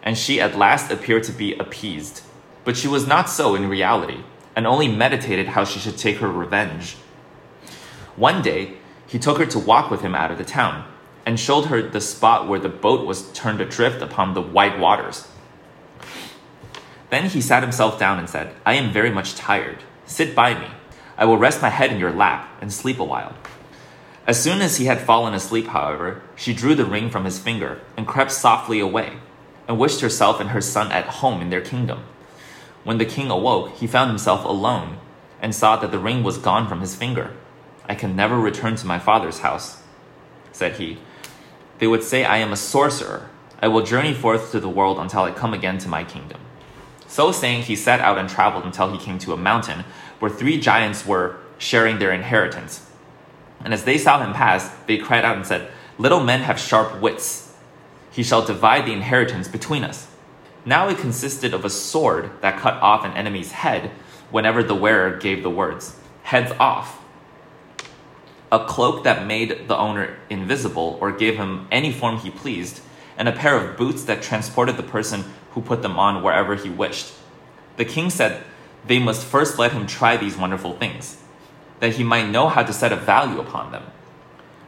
and 0.01 0.17
she 0.17 0.39
at 0.39 0.57
last 0.57 0.91
appeared 0.91 1.23
to 1.23 1.34
be 1.34 1.53
appeased. 1.57 2.21
But 2.63 2.78
she 2.78 2.88
was 2.88 3.05
not 3.05 3.30
so 3.30 3.53
in 3.53 3.67
reality, 3.67 4.23
and 4.55 4.65
only 4.65 4.88
meditated 4.88 5.47
how 5.49 5.65
she 5.65 5.80
should 5.80 5.97
take 5.97 6.17
her 6.17 6.32
revenge. 6.32 6.95
One 8.16 8.41
day, 8.41 8.78
he 9.07 9.20
took 9.20 9.38
her 9.38 9.45
to 9.45 9.59
walk 9.59 9.91
with 9.91 10.01
him 10.01 10.16
out 10.16 10.32
of 10.32 10.38
the 10.38 10.45
town, 10.45 10.86
and 11.26 11.39
showed 11.39 11.66
her 11.66 11.82
the 11.82 12.01
spot 12.01 12.47
where 12.47 12.59
the 12.59 12.70
boat 12.70 13.05
was 13.05 13.32
turned 13.32 13.59
adrift 13.59 14.01
upon 14.01 14.34
the 14.34 14.41
wide 14.41 14.80
waters. 14.80 15.28
Then 17.09 17.30
he 17.30 17.41
sat 17.41 17.63
himself 17.63 17.99
down 17.99 18.20
and 18.20 18.30
said, 18.30 18.53
I 18.66 18.74
am 18.74 18.91
very 18.91 19.09
much 19.09 19.36
tired. 19.36 19.78
Sit 20.05 20.36
by 20.36 20.59
me. 20.59 20.68
I 21.18 21.26
will 21.26 21.38
rest 21.38 21.61
my 21.61 21.70
head 21.70 21.91
in 21.91 21.99
your 21.99 22.11
lap 22.11 22.49
and 22.61 22.72
sleep 22.72 22.99
a 22.99 23.03
while. 23.03 23.36
As 24.28 24.41
soon 24.41 24.61
as 24.61 24.78
he 24.78 24.86
had 24.86 25.01
fallen 25.01 25.34
asleep, 25.34 25.68
however, 25.68 26.22
she 26.36 26.53
drew 26.53 26.74
the 26.74 26.86
ring 26.86 27.09
from 27.09 27.26
his 27.26 27.39
finger 27.39 27.82
and 27.95 28.07
crept 28.07 28.32
softly 28.32 28.80
away, 28.80 29.18
and 29.68 29.78
wished 29.78 30.01
herself 30.01 30.39
and 30.39 30.49
her 30.49 30.61
son 30.61 30.91
at 30.91 31.05
home 31.05 31.41
in 31.41 31.49
their 31.49 31.61
kingdom. 31.61 32.03
When 32.84 32.97
the 32.97 33.05
king 33.05 33.30
awoke, 33.30 33.76
he 33.76 33.88
found 33.88 34.09
himself 34.09 34.43
alone, 34.43 34.97
and 35.41 35.53
saw 35.53 35.76
that 35.78 35.91
the 35.91 35.99
ring 35.99 36.24
was 36.24 36.38
gone 36.38 36.68
from 36.68 36.82
his 36.82 36.95
finger. 36.95 37.32
I 37.88 37.95
can 37.95 38.15
never 38.15 38.39
return 38.39 38.75
to 38.77 38.88
my 38.88 38.99
father's 38.99 39.39
house, 39.39 39.81
said 40.51 40.77
he. 40.77 40.97
They 41.79 41.88
would 41.88 42.03
say 42.03 42.25
I 42.25 42.38
am 42.38 42.51
a 42.51 42.57
sorcerer. 42.57 43.29
I 43.61 43.67
will 43.67 43.83
journey 43.83 44.13
forth 44.13 44.51
to 44.51 44.59
the 44.59 44.69
world 44.69 44.99
until 44.99 45.23
I 45.23 45.31
come 45.31 45.53
again 45.53 45.77
to 45.79 45.88
my 45.88 46.03
kingdom. 46.03 46.39
So 47.07 47.31
saying, 47.31 47.63
he 47.63 47.75
set 47.75 47.99
out 47.99 48.17
and 48.17 48.27
traveled 48.27 48.65
until 48.65 48.91
he 48.91 48.97
came 48.97 49.19
to 49.19 49.33
a 49.33 49.38
mountain 49.38 49.86
where 50.19 50.31
three 50.31 50.59
giants 50.59 51.05
were 51.05 51.38
sharing 51.57 51.99
their 51.99 52.11
inheritance. 52.11 52.89
And 53.63 53.73
as 53.73 53.83
they 53.83 53.97
saw 53.97 54.21
him 54.21 54.33
pass, 54.33 54.69
they 54.88 54.97
cried 54.97 55.25
out 55.25 55.38
and 55.38 55.45
said, 55.45 55.71
Little 55.97 56.19
men 56.19 56.41
have 56.41 56.59
sharp 56.59 57.01
wits. 57.01 57.53
He 58.11 58.23
shall 58.23 58.45
divide 58.45 58.86
the 58.86 58.93
inheritance 58.93 59.47
between 59.47 59.83
us. 59.83 60.07
Now 60.65 60.89
it 60.89 60.97
consisted 60.97 61.53
of 61.53 61.63
a 61.63 61.69
sword 61.69 62.31
that 62.41 62.59
cut 62.59 62.81
off 62.81 63.05
an 63.05 63.13
enemy's 63.13 63.51
head 63.51 63.91
whenever 64.31 64.63
the 64.63 64.75
wearer 64.75 65.17
gave 65.17 65.43
the 65.43 65.49
words, 65.49 65.95
Heads 66.23 66.51
off. 66.59 67.05
A 68.56 68.64
cloak 68.64 69.03
that 69.03 69.28
made 69.28 69.68
the 69.68 69.76
owner 69.76 70.16
invisible 70.30 70.97
or 71.01 71.12
gave 71.12 71.36
him 71.36 71.68
any 71.74 71.91
form 71.91 72.20
he 72.20 72.30
pleased, 72.32 72.80
and 73.18 73.28
a 73.28 73.34
pair 73.34 73.58
of 73.58 73.76
boots 73.76 74.06
that 74.06 74.22
transported 74.22 74.78
the 74.78 74.84
person 74.84 75.26
who 75.51 75.62
put 75.62 75.82
them 75.82 75.99
on 75.99 76.24
wherever 76.24 76.56
he 76.56 76.70
wished. 76.70 77.14
The 77.76 77.84
king 77.84 78.10
said 78.10 78.45
they 78.88 78.97
must 78.97 79.26
first 79.26 79.60
let 79.60 79.74
him 79.74 79.86
try 79.86 80.16
these 80.16 80.38
wonderful 80.38 80.78
things, 80.78 81.22
that 81.82 81.95
he 81.95 82.03
might 82.06 82.30
know 82.30 82.47
how 82.47 82.64
to 82.64 82.72
set 82.72 82.93
a 82.93 82.95
value 82.95 83.41
upon 83.41 83.74
them. 83.74 83.84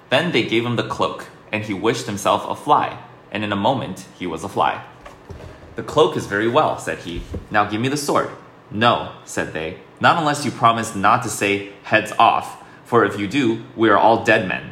Then 0.09 0.33
they 0.33 0.43
gave 0.43 0.65
him 0.65 0.75
the 0.75 0.89
cloak, 0.89 1.29
and 1.53 1.63
he 1.63 1.73
wished 1.73 2.07
himself 2.07 2.45
a 2.45 2.61
fly, 2.61 2.99
and 3.31 3.41
in 3.45 3.53
a 3.53 3.55
moment 3.55 4.05
he 4.19 4.27
was 4.27 4.43
a 4.43 4.49
fly. 4.49 4.83
The 5.77 5.83
cloak 5.83 6.17
is 6.17 6.25
very 6.25 6.49
well, 6.49 6.77
said 6.77 6.97
he. 6.97 7.21
Now 7.49 7.63
give 7.63 7.79
me 7.79 7.87
the 7.87 7.95
sword. 7.95 8.31
No, 8.69 9.13
said 9.23 9.53
they, 9.53 9.77
not 10.01 10.17
unless 10.17 10.43
you 10.43 10.51
promise 10.51 10.93
not 10.93 11.23
to 11.23 11.29
say 11.29 11.71
heads 11.83 12.11
off, 12.19 12.65
for 12.87 13.03
if 13.05 13.19
you 13.19 13.27
do, 13.27 13.63
we 13.75 13.89
are 13.89 13.97
all 13.97 14.23
dead 14.23 14.47
men. 14.47 14.71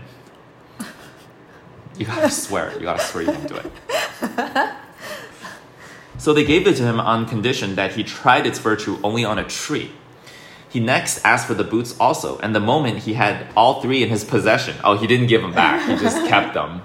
You 1.97 2.05
gotta 2.05 2.31
swear. 2.31 2.73
You 2.73 2.79
gotta 2.79 3.03
swear 3.03 3.23
you 3.23 3.31
won't 3.31 3.47
do 3.47 3.55
it. 3.57 4.75
So 6.17 6.33
they 6.33 6.45
gave 6.45 6.65
it 6.65 6.77
to 6.77 6.83
him 6.83 6.99
on 6.99 7.27
condition 7.27 7.75
that 7.75 7.93
he 7.93 8.03
tried 8.03 8.47
its 8.47 8.57
virtue 8.57 8.97
only 9.03 9.25
on 9.25 9.37
a 9.37 9.43
tree. 9.43 9.91
He 10.69 10.79
next 10.79 11.23
asked 11.23 11.45
for 11.45 11.53
the 11.53 11.63
boots 11.63 11.95
also, 11.99 12.39
and 12.39 12.55
the 12.55 12.59
moment 12.59 12.99
he 12.99 13.13
had 13.13 13.47
all 13.55 13.81
three 13.81 14.01
in 14.01 14.09
his 14.09 14.23
possession, 14.23 14.75
oh, 14.83 14.97
he 14.97 15.07
didn't 15.07 15.27
give 15.27 15.41
them 15.41 15.53
back, 15.53 15.87
he 15.87 15.95
just 15.97 16.25
kept 16.27 16.53
them. 16.53 16.81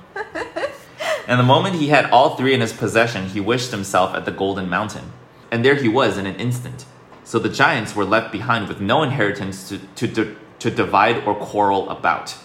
And 1.27 1.39
the 1.39 1.45
moment 1.45 1.77
he 1.77 1.89
had 1.89 2.11
all 2.11 2.37
three 2.37 2.55
in 2.55 2.61
his 2.61 2.73
possession, 2.73 3.27
he 3.29 3.41
wished 3.41 3.71
himself 3.71 4.15
at 4.15 4.25
the 4.25 4.33
Golden 4.33 4.69
Mountain. 4.69 5.13
And 5.51 5.65
there 5.65 5.77
he 5.77 5.89
was 5.89 6.19
in 6.19 6.27
an 6.27 6.35
instant. 6.37 6.85
So 7.23 7.39
the 7.39 7.49
giants 7.49 7.95
were 7.95 8.05
left 8.05 8.33
behind 8.33 8.67
with 8.67 8.81
no 8.81 9.05
inheritance 9.05 9.69
to, 9.69 9.79
to, 9.79 10.09
to, 10.09 10.37
to 10.61 10.71
divide 10.71 11.25
or 11.27 11.35
quarrel 11.35 11.91
about. 11.91 12.37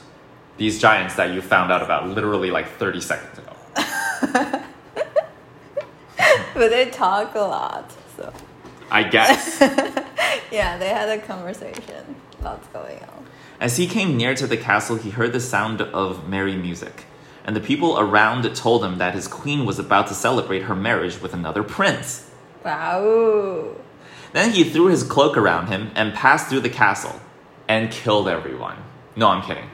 These 0.57 0.79
giants 0.79 1.15
that 1.15 1.33
you 1.33 1.41
found 1.41 1.71
out 1.71 1.83
about 1.83 2.07
literally 2.07 2.49
like 2.49 2.67
30 2.77 3.01
seconds 3.01 3.37
ago. 3.37 3.51
but 6.53 6.69
they 6.69 6.89
talk 6.89 7.35
a 7.35 7.39
lot, 7.39 7.91
so 8.15 8.33
I 8.89 9.03
guess. 9.03 9.59
yeah, 10.51 10.77
they 10.77 10.89
had 10.89 11.09
a 11.09 11.21
conversation. 11.21 12.15
Lots 12.41 12.67
going 12.69 12.99
on. 12.99 13.25
As 13.59 13.77
he 13.77 13.87
came 13.87 14.15
near 14.15 14.33
to 14.35 14.47
the 14.47 14.57
castle, 14.57 14.95
he 14.95 15.09
heard 15.09 15.33
the 15.33 15.39
sound 15.39 15.81
of 15.81 16.27
merry 16.29 16.55
music. 16.55 17.05
And 17.43 17.55
the 17.55 17.61
people 17.61 17.99
around 17.99 18.43
told 18.55 18.83
him 18.83 18.97
that 18.97 19.13
his 19.13 19.27
queen 19.27 19.65
was 19.65 19.77
about 19.77 20.07
to 20.07 20.13
celebrate 20.13 20.63
her 20.63 20.75
marriage 20.75 21.21
with 21.21 21.33
another 21.33 21.63
prince. 21.63 22.29
Wow. 22.63 23.75
Then 24.33 24.51
he 24.51 24.63
threw 24.63 24.87
his 24.87 25.03
cloak 25.03 25.37
around 25.37 25.67
him 25.67 25.91
and 25.95 26.13
passed 26.13 26.47
through 26.47 26.61
the 26.61 26.69
castle 26.69 27.19
and 27.67 27.91
killed 27.91 28.27
everyone. 28.27 28.77
No, 29.15 29.29
I'm 29.29 29.41
kidding. 29.41 29.69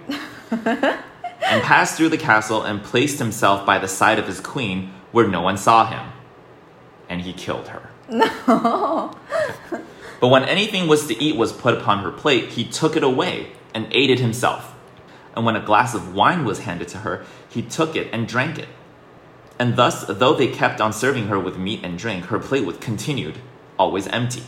and 0.52 1.64
passed 1.64 1.98
through 1.98 2.10
the 2.10 2.18
castle 2.18 2.64
and 2.64 2.84
placed 2.84 3.20
himself 3.20 3.66
by 3.66 3.80
the 3.80 3.88
side 3.88 4.20
of 4.20 4.28
his 4.28 4.40
queen 4.40 4.94
where 5.12 5.28
no 5.28 5.42
one 5.42 5.58
saw 5.58 5.88
him. 5.88 6.12
And 7.10 7.22
he 7.22 7.34
killed 7.34 7.70
her. 7.70 7.90
No. 8.10 9.16
But 10.22 10.28
when 10.28 10.44
anything 10.44 10.88
was 10.88 11.08
to 11.08 11.20
eat 11.20 11.36
was 11.36 11.52
put 11.52 11.74
upon 11.74 12.04
her 12.04 12.12
plate, 12.12 12.50
he 12.50 12.64
took 12.64 12.96
it 12.96 13.04
away 13.04 13.54
and 13.74 13.88
ate 13.90 14.12
it 14.12 14.20
himself. 14.20 14.76
And 15.36 15.46
when 15.46 15.56
a 15.56 15.66
glass 15.66 15.96
of 15.96 16.14
wine 16.14 16.46
was 16.46 16.60
handed 16.60 16.88
to 16.90 17.00
her, 17.00 17.26
he 17.50 17.64
took 17.64 17.96
it 17.96 18.08
and 18.14 18.28
drank 18.28 18.60
it. 18.60 18.70
And 19.58 19.76
thus, 19.76 20.06
though 20.06 20.36
they 20.36 20.48
kept 20.48 20.80
on 20.80 20.94
serving 20.94 21.28
her 21.28 21.40
with 21.40 21.58
meat 21.58 21.80
and 21.84 21.98
drink, 21.98 22.26
her 22.26 22.38
plate 22.38 22.66
was 22.66 22.78
continued, 22.78 23.40
always 23.80 24.08
empty. 24.08 24.44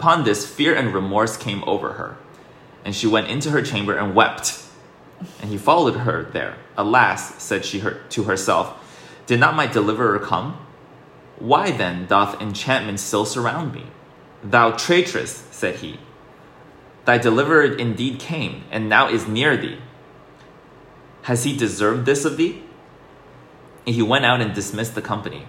Upon 0.00 0.24
this, 0.24 0.48
fear 0.50 0.74
and 0.74 0.94
remorse 0.94 1.36
came 1.36 1.62
over 1.66 1.92
her, 1.92 2.16
and 2.86 2.96
she 2.96 3.06
went 3.06 3.28
into 3.28 3.50
her 3.50 3.60
chamber 3.60 3.94
and 3.94 4.14
wept. 4.14 4.64
And 5.42 5.50
he 5.50 5.58
followed 5.58 5.94
her 5.94 6.22
there. 6.22 6.56
Alas, 6.74 7.42
said 7.42 7.66
she 7.66 7.82
to 8.08 8.22
herself, 8.22 8.82
did 9.26 9.38
not 9.38 9.54
my 9.54 9.66
deliverer 9.66 10.18
come? 10.18 10.56
Why 11.38 11.70
then 11.70 12.06
doth 12.06 12.40
enchantment 12.40 12.98
still 12.98 13.26
surround 13.26 13.74
me? 13.74 13.88
Thou 14.42 14.70
traitress, 14.70 15.46
said 15.50 15.76
he, 15.76 16.00
thy 17.04 17.18
deliverer 17.18 17.76
indeed 17.76 18.18
came, 18.18 18.64
and 18.70 18.88
now 18.88 19.10
is 19.10 19.28
near 19.28 19.54
thee. 19.54 19.80
Has 21.24 21.44
he 21.44 21.54
deserved 21.54 22.06
this 22.06 22.24
of 22.24 22.38
thee? 22.38 22.62
And 23.84 23.94
he 23.94 24.00
went 24.00 24.24
out 24.24 24.40
and 24.40 24.54
dismissed 24.54 24.94
the 24.94 25.02
company, 25.02 25.46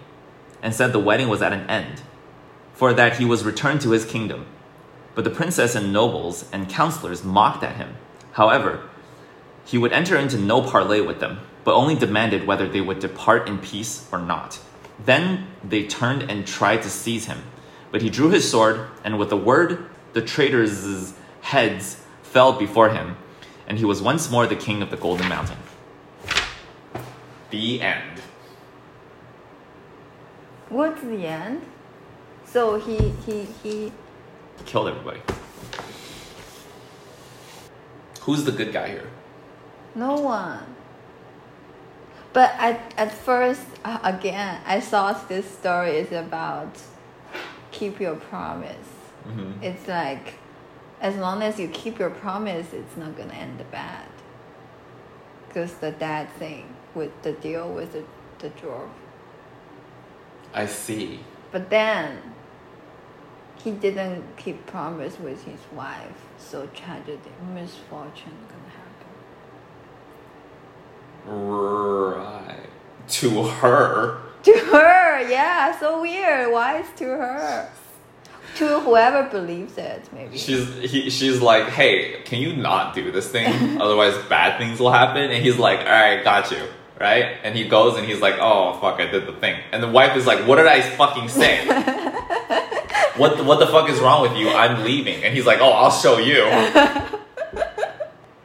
and 0.61 0.75
said 0.75 0.91
the 0.91 0.99
wedding 0.99 1.29
was 1.29 1.41
at 1.41 1.53
an 1.53 1.69
end, 1.69 2.01
for 2.81 2.95
that 2.95 3.17
he 3.17 3.25
was 3.25 3.43
returned 3.43 3.79
to 3.79 3.91
his 3.91 4.05
kingdom. 4.05 4.43
But 5.13 5.23
the 5.23 5.29
princess 5.29 5.75
and 5.75 5.93
nobles 5.93 6.49
and 6.51 6.67
counselors 6.67 7.23
mocked 7.23 7.63
at 7.63 7.75
him. 7.75 7.95
However, 8.31 8.89
he 9.63 9.77
would 9.77 9.93
enter 9.93 10.17
into 10.17 10.39
no 10.39 10.63
parley 10.63 10.99
with 10.99 11.19
them, 11.19 11.41
but 11.63 11.75
only 11.75 11.93
demanded 11.93 12.47
whether 12.47 12.67
they 12.67 12.81
would 12.81 12.97
depart 12.97 13.47
in 13.47 13.59
peace 13.59 14.09
or 14.11 14.17
not. 14.17 14.59
Then 15.05 15.45
they 15.63 15.85
turned 15.85 16.23
and 16.23 16.47
tried 16.47 16.81
to 16.81 16.89
seize 16.89 17.25
him. 17.25 17.43
But 17.91 18.01
he 18.01 18.09
drew 18.09 18.31
his 18.31 18.49
sword, 18.49 18.87
and 19.03 19.19
with 19.19 19.31
a 19.31 19.37
word, 19.37 19.85
the 20.13 20.23
traitors' 20.23 21.13
heads 21.41 22.03
fell 22.23 22.53
before 22.53 22.89
him, 22.89 23.15
and 23.67 23.77
he 23.77 23.85
was 23.85 24.01
once 24.01 24.31
more 24.31 24.47
the 24.47 24.55
king 24.55 24.81
of 24.81 24.89
the 24.89 24.97
Golden 24.97 25.29
Mountain. 25.29 25.59
The 27.51 27.79
end. 27.79 28.21
What's 30.69 31.03
the 31.03 31.27
end? 31.27 31.61
So 32.51 32.79
he 32.79 32.97
he 33.25 33.43
he. 33.63 33.91
He 34.57 34.63
killed 34.65 34.89
everybody. 34.89 35.21
Who's 38.21 38.43
the 38.43 38.51
good 38.51 38.73
guy 38.73 38.89
here? 38.89 39.09
No 39.95 40.15
one. 40.15 40.75
But 42.33 42.53
at 42.57 42.93
at 42.97 43.13
first, 43.13 43.65
uh, 43.85 43.99
again, 44.03 44.61
I 44.65 44.81
thought 44.81 45.29
this 45.29 45.49
story 45.49 45.97
is 45.97 46.11
about 46.11 46.77
keep 47.71 47.99
your 47.99 48.15
promise. 48.15 48.87
Mm-hmm. 49.27 49.63
It's 49.63 49.87
like, 49.87 50.35
as 50.99 51.15
long 51.15 51.41
as 51.41 51.59
you 51.59 51.67
keep 51.69 51.99
your 51.99 52.09
promise, 52.09 52.73
it's 52.73 52.97
not 52.97 53.17
gonna 53.17 53.33
end 53.33 53.63
bad. 53.71 54.07
Because 55.47 55.73
the 55.75 55.91
dad 55.91 56.29
thing 56.33 56.75
with 56.95 57.11
the 57.23 57.31
deal 57.31 57.71
with 57.71 57.93
the 57.93 58.03
the 58.39 58.49
dwarf. 58.49 58.89
I 60.53 60.65
see. 60.65 61.21
But 61.51 61.69
then 61.69 62.30
he 63.63 63.71
didn't 63.71 64.23
keep 64.37 64.65
promise 64.65 65.19
with 65.19 65.43
his 65.43 65.59
wife, 65.73 66.25
so 66.37 66.67
tragedy, 66.67 67.19
misfortune 67.53 68.33
gonna 68.49 68.71
happen. 68.79 69.07
Right. 71.25 72.69
To 73.07 73.43
her. 73.43 74.21
To 74.43 74.51
her, 74.51 75.29
yeah, 75.29 75.79
so 75.79 76.01
weird. 76.01 76.51
Why 76.51 76.79
is 76.79 76.87
to 76.97 77.05
her? 77.05 77.69
To 78.55 78.79
whoever 78.79 79.29
believes 79.29 79.77
it, 79.77 80.09
maybe. 80.11 80.37
She's 80.37 80.67
he, 80.77 81.09
she's 81.09 81.39
like, 81.39 81.67
hey, 81.67 82.21
can 82.25 82.39
you 82.39 82.55
not 82.55 82.95
do 82.95 83.11
this 83.11 83.29
thing? 83.29 83.79
Otherwise, 83.81 84.17
bad 84.27 84.57
things 84.57 84.79
will 84.79 84.91
happen. 84.91 85.29
And 85.29 85.43
he's 85.45 85.57
like, 85.57 85.79
all 85.79 85.85
right, 85.85 86.23
got 86.23 86.49
you, 86.51 86.63
right? 86.99 87.37
And 87.43 87.55
he 87.55 87.67
goes 87.67 87.97
and 87.97 88.05
he's 88.05 88.19
like, 88.19 88.35
oh 88.39 88.73
fuck, 88.81 88.99
I 88.99 89.05
did 89.05 89.27
the 89.27 89.33
thing. 89.33 89.61
And 89.71 89.83
the 89.83 89.87
wife 89.87 90.17
is 90.17 90.25
like, 90.25 90.47
what 90.47 90.55
did 90.55 90.67
I 90.67 90.81
fucking 90.81 91.29
say? 91.29 91.67
what 93.21 93.37
the, 93.37 93.43
what 93.43 93.59
the 93.59 93.67
fuck 93.67 93.89
is 93.89 93.99
wrong 93.99 94.21
with 94.21 94.35
you? 94.37 94.49
I'm 94.49 94.83
leaving. 94.83 95.23
And 95.23 95.33
he's 95.35 95.45
like, 95.45 95.59
oh, 95.59 95.71
I'll 95.71 95.91
show 95.91 96.17
you. 96.17 96.35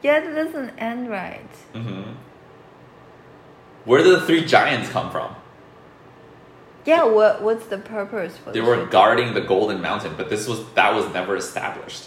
yeah, 0.01 0.19
that 0.21 0.33
doesn't 0.35 0.69
end 0.77 1.09
right. 1.09 1.49
hmm 1.73 2.03
Where 3.85 4.03
did 4.03 4.13
the 4.21 4.25
three 4.25 4.45
giants 4.45 4.89
come 4.89 5.11
from? 5.11 5.35
Yeah, 6.85 7.03
what 7.03 7.41
what's 7.41 7.65
the 7.67 7.77
purpose 7.77 8.37
for 8.37 8.51
They 8.53 8.61
were 8.61 8.75
shooting? 8.75 8.89
guarding 8.89 9.33
the 9.33 9.41
Golden 9.41 9.81
Mountain, 9.81 10.13
but 10.15 10.29
this 10.29 10.47
was 10.47 10.59
that 10.75 10.95
was 10.95 11.05
never 11.13 11.35
established. 11.35 12.03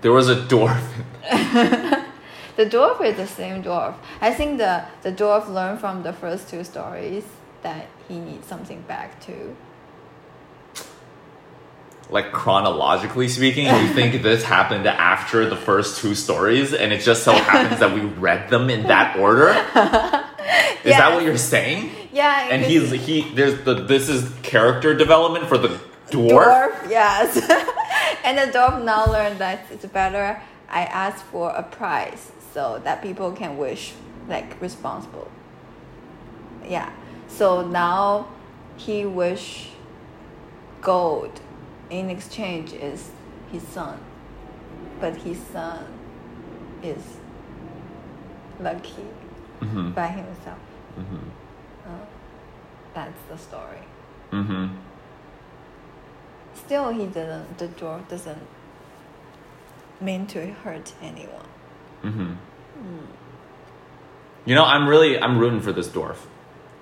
There 0.00 0.12
was 0.12 0.28
a 0.28 0.36
dwarf. 0.36 0.84
The 2.58 2.66
dwarf 2.66 3.00
is 3.04 3.16
the 3.16 3.26
same 3.28 3.62
dwarf. 3.62 3.94
I 4.20 4.34
think 4.34 4.58
the 4.58 4.84
the 5.02 5.12
dwarf 5.12 5.48
learned 5.48 5.78
from 5.78 6.02
the 6.02 6.12
first 6.12 6.48
two 6.48 6.64
stories 6.64 7.24
that 7.62 7.86
he 8.08 8.18
needs 8.18 8.46
something 8.48 8.80
back 8.82 9.20
too. 9.24 9.56
Like 12.10 12.32
chronologically 12.32 13.28
speaking, 13.28 13.66
you 13.66 13.88
think 13.94 14.22
this 14.22 14.42
happened 14.44 14.86
after 14.86 15.48
the 15.48 15.56
first 15.56 16.00
two 16.00 16.14
stories, 16.14 16.72
and 16.72 16.92
it 16.92 17.02
just 17.02 17.22
so 17.22 17.32
happens 17.32 17.80
that 17.80 17.92
we 17.94 18.00
read 18.00 18.48
them 18.50 18.70
in 18.70 18.84
that 18.84 19.18
order. 19.18 19.48
Is 20.84 20.96
that 20.96 21.12
what 21.14 21.24
you're 21.24 21.36
saying? 21.36 21.90
Yeah, 22.12 22.48
And 22.50 22.62
he's 22.62 22.90
he 22.90 23.30
there's 23.34 23.62
the 23.64 23.74
this 23.74 24.08
is 24.08 24.32
character 24.42 24.94
development 24.94 25.46
for 25.46 25.58
the 25.58 25.68
dwarf. 26.10 26.72
dwarf, 26.72 26.90
yes. 26.90 27.36
and 28.24 28.38
the 28.38 28.58
dwarf 28.58 28.82
now 28.82 29.06
learned 29.06 29.38
that 29.38 29.66
it's 29.70 29.84
better 29.86 30.40
I 30.68 30.84
ask 30.84 31.24
for 31.26 31.50
a 31.50 31.62
prize 31.62 32.32
so 32.52 32.80
that 32.84 33.02
people 33.02 33.32
can 33.32 33.56
wish 33.56 33.92
like 34.28 34.60
responsible. 34.60 35.30
Yeah. 36.66 36.90
So 37.28 37.66
now 37.66 38.28
he 38.76 39.04
wish 39.04 39.68
gold 40.80 41.40
in 41.90 42.10
exchange 42.10 42.72
is 42.72 43.10
his 43.52 43.62
son. 43.62 43.98
But 45.00 45.16
his 45.16 45.38
son 45.52 45.86
is 46.82 47.02
lucky 48.60 49.04
Mm-hmm. 49.60 49.90
by 49.90 50.06
himself. 50.06 50.58
Mm-hmm. 50.96 51.16
Uh, 51.84 51.90
that's 52.94 53.20
the 53.28 53.36
story. 53.36 53.80
Mm-hmm. 54.30 54.76
Still, 56.54 56.90
he 56.90 57.06
didn't. 57.06 57.58
The 57.58 57.66
dwarf 57.66 58.06
doesn't 58.08 58.38
mean 60.00 60.28
to 60.28 60.52
hurt 60.52 60.94
anyone. 61.02 61.48
Mm-hmm. 62.04 62.34
You 64.44 64.54
know, 64.54 64.64
I'm 64.64 64.88
really 64.88 65.18
I'm 65.18 65.38
rooting 65.38 65.60
for 65.60 65.72
this 65.72 65.88
dwarf. 65.88 66.18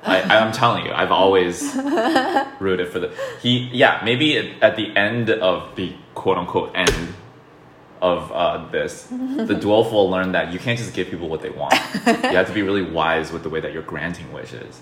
I, 0.07 0.23
I'm 0.23 0.53
telling 0.53 0.87
you, 0.87 0.93
I've 0.93 1.11
always 1.11 1.63
rooted 2.61 2.89
for 2.89 3.01
the 3.01 3.15
he. 3.43 3.69
Yeah, 3.73 4.01
maybe 4.05 4.39
at, 4.39 4.63
at 4.63 4.77
the 4.77 4.97
end 4.97 5.31
of 5.31 5.75
the 5.77 5.95
quote 6.15 6.39
unquote 6.39 6.73
end 6.75 7.15
of 8.01 8.31
uh, 8.33 8.69
this, 8.71 9.05
the 9.05 9.17
dwarf 9.61 9.91
will 9.93 10.11
learn 10.11 10.33
that 10.33 10.53
you 10.53 10.59
can't 10.59 10.79
just 10.79 10.95
give 10.95 11.09
people 11.09 11.29
what 11.29 11.43
they 11.43 11.51
want. 11.51 11.75
you 12.07 12.13
have 12.13 12.47
to 12.47 12.55
be 12.55 12.63
really 12.63 12.83
wise 12.83 13.33
with 13.33 13.43
the 13.43 13.49
way 13.49 13.61
that 13.61 13.73
you're 13.73 13.83
granting 13.83 14.33
wishes, 14.33 14.81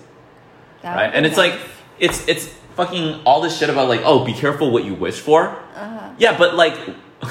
That 0.81 0.95
right? 0.95 1.11
And 1.13 1.25
it's 1.25 1.37
like 1.37 1.59
it's 1.99 2.27
it's 2.27 2.47
fucking 2.75 3.21
all 3.25 3.41
this 3.41 3.57
shit 3.57 3.69
about 3.69 3.87
like 3.89 4.01
oh 4.03 4.23
be 4.25 4.33
careful 4.33 4.71
what 4.71 4.83
you 4.85 4.93
wish 4.93 5.19
for. 5.19 5.49
Uh-huh. 5.75 6.13
Yeah, 6.17 6.37
but 6.37 6.55
like. 6.55 6.77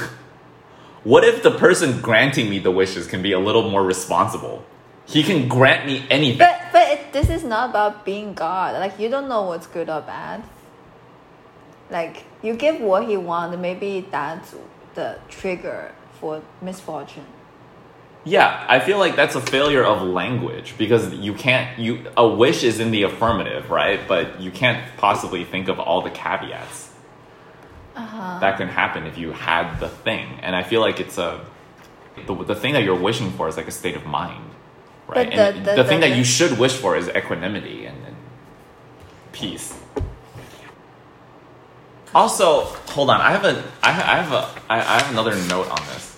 What 1.05 1.23
if 1.23 1.43
the 1.43 1.51
person 1.51 2.01
granting 2.01 2.49
me 2.49 2.59
the 2.59 2.71
wishes 2.71 3.07
can 3.07 3.21
be 3.21 3.33
a 3.33 3.39
little 3.39 3.69
more 3.69 3.85
responsible? 3.85 4.65
He 5.05 5.23
can 5.23 5.49
grant 5.49 5.85
me 5.87 6.07
anything. 6.09 6.39
But 6.39 6.63
but 6.73 6.84
this 7.15 7.31
is 7.31 7.45
not 7.45 7.71
about 7.71 8.05
being 8.05 8.35
God. 8.35 8.75
Like 8.79 8.99
you 8.99 9.09
don't 9.09 9.29
know 9.29 9.43
what's 9.43 9.67
good 9.67 9.89
or 9.89 10.03
bad. 10.03 10.43
Like 11.91 12.25
you 12.43 12.55
give 12.55 12.81
what 12.81 13.09
he 13.09 13.17
wants, 13.17 13.57
maybe 13.57 14.07
that's 14.11 14.55
the 14.95 15.19
trigger 15.29 15.93
for 16.21 16.43
misfortune. 16.61 17.27
Yeah, 18.27 18.65
I 18.69 18.81
feel 18.81 18.99
like 18.99 19.17
that's 19.17 19.35
a 19.35 19.41
failure 19.41 19.85
of 19.85 20.03
language 20.03 20.75
because 20.79 21.13
you 21.15 21.35
can't 21.35 21.79
you 21.79 22.07
a 22.17 22.27
wish 22.27 22.65
is 22.65 22.81
in 22.81 22.91
the 22.91 23.03
affirmative, 23.05 23.71
right? 23.71 24.01
But 24.09 24.41
you 24.41 24.51
can't 24.51 24.81
possibly 24.97 25.45
think 25.45 25.69
of 25.69 25.79
all 25.79 26.01
the 26.03 26.11
caveats 26.11 26.91
Uh-huh. 27.97 28.41
that 28.41 28.57
can 28.57 28.69
happen 28.69 29.07
if 29.07 29.17
you 29.19 29.33
had 29.33 29.79
the 29.79 29.89
thing. 29.89 30.27
And 30.43 30.57
I 30.57 30.63
feel 30.65 30.81
like 30.81 30.99
it's 31.01 31.19
a 31.19 31.45
the, 32.27 32.35
the 32.45 32.55
thing 32.55 32.73
that 32.75 32.83
you're 32.83 33.03
wishing 33.09 33.31
for 33.33 33.47
is 33.49 33.57
like 33.57 33.69
a 33.69 33.77
state 33.83 33.97
of 33.97 34.07
mind, 34.07 34.51
right? 35.09 35.29
But 35.31 35.33
and 35.39 35.65
the- 35.67 35.71
the, 35.71 35.77
the- 35.83 35.89
thing 35.89 36.01
the- 36.01 36.09
that 36.09 36.17
you 36.17 36.25
should 36.25 36.59
wish 36.59 36.73
for 36.75 36.97
is 36.97 37.09
equanimity 37.09 37.87
and, 37.87 37.97
and 38.07 38.17
peace. 39.33 39.75
Also, 42.15 42.65
hold 42.95 43.11
on. 43.11 43.21
I 43.21 43.31
have 43.33 43.45
a 43.45 43.63
I 43.83 43.89
I 43.91 44.17
have 44.23 44.33
a 44.33 44.49
I 44.71 44.79
I 44.79 45.03
have 45.03 45.11
another 45.11 45.35
note 45.49 45.69
on 45.69 45.85
this. 45.89 46.17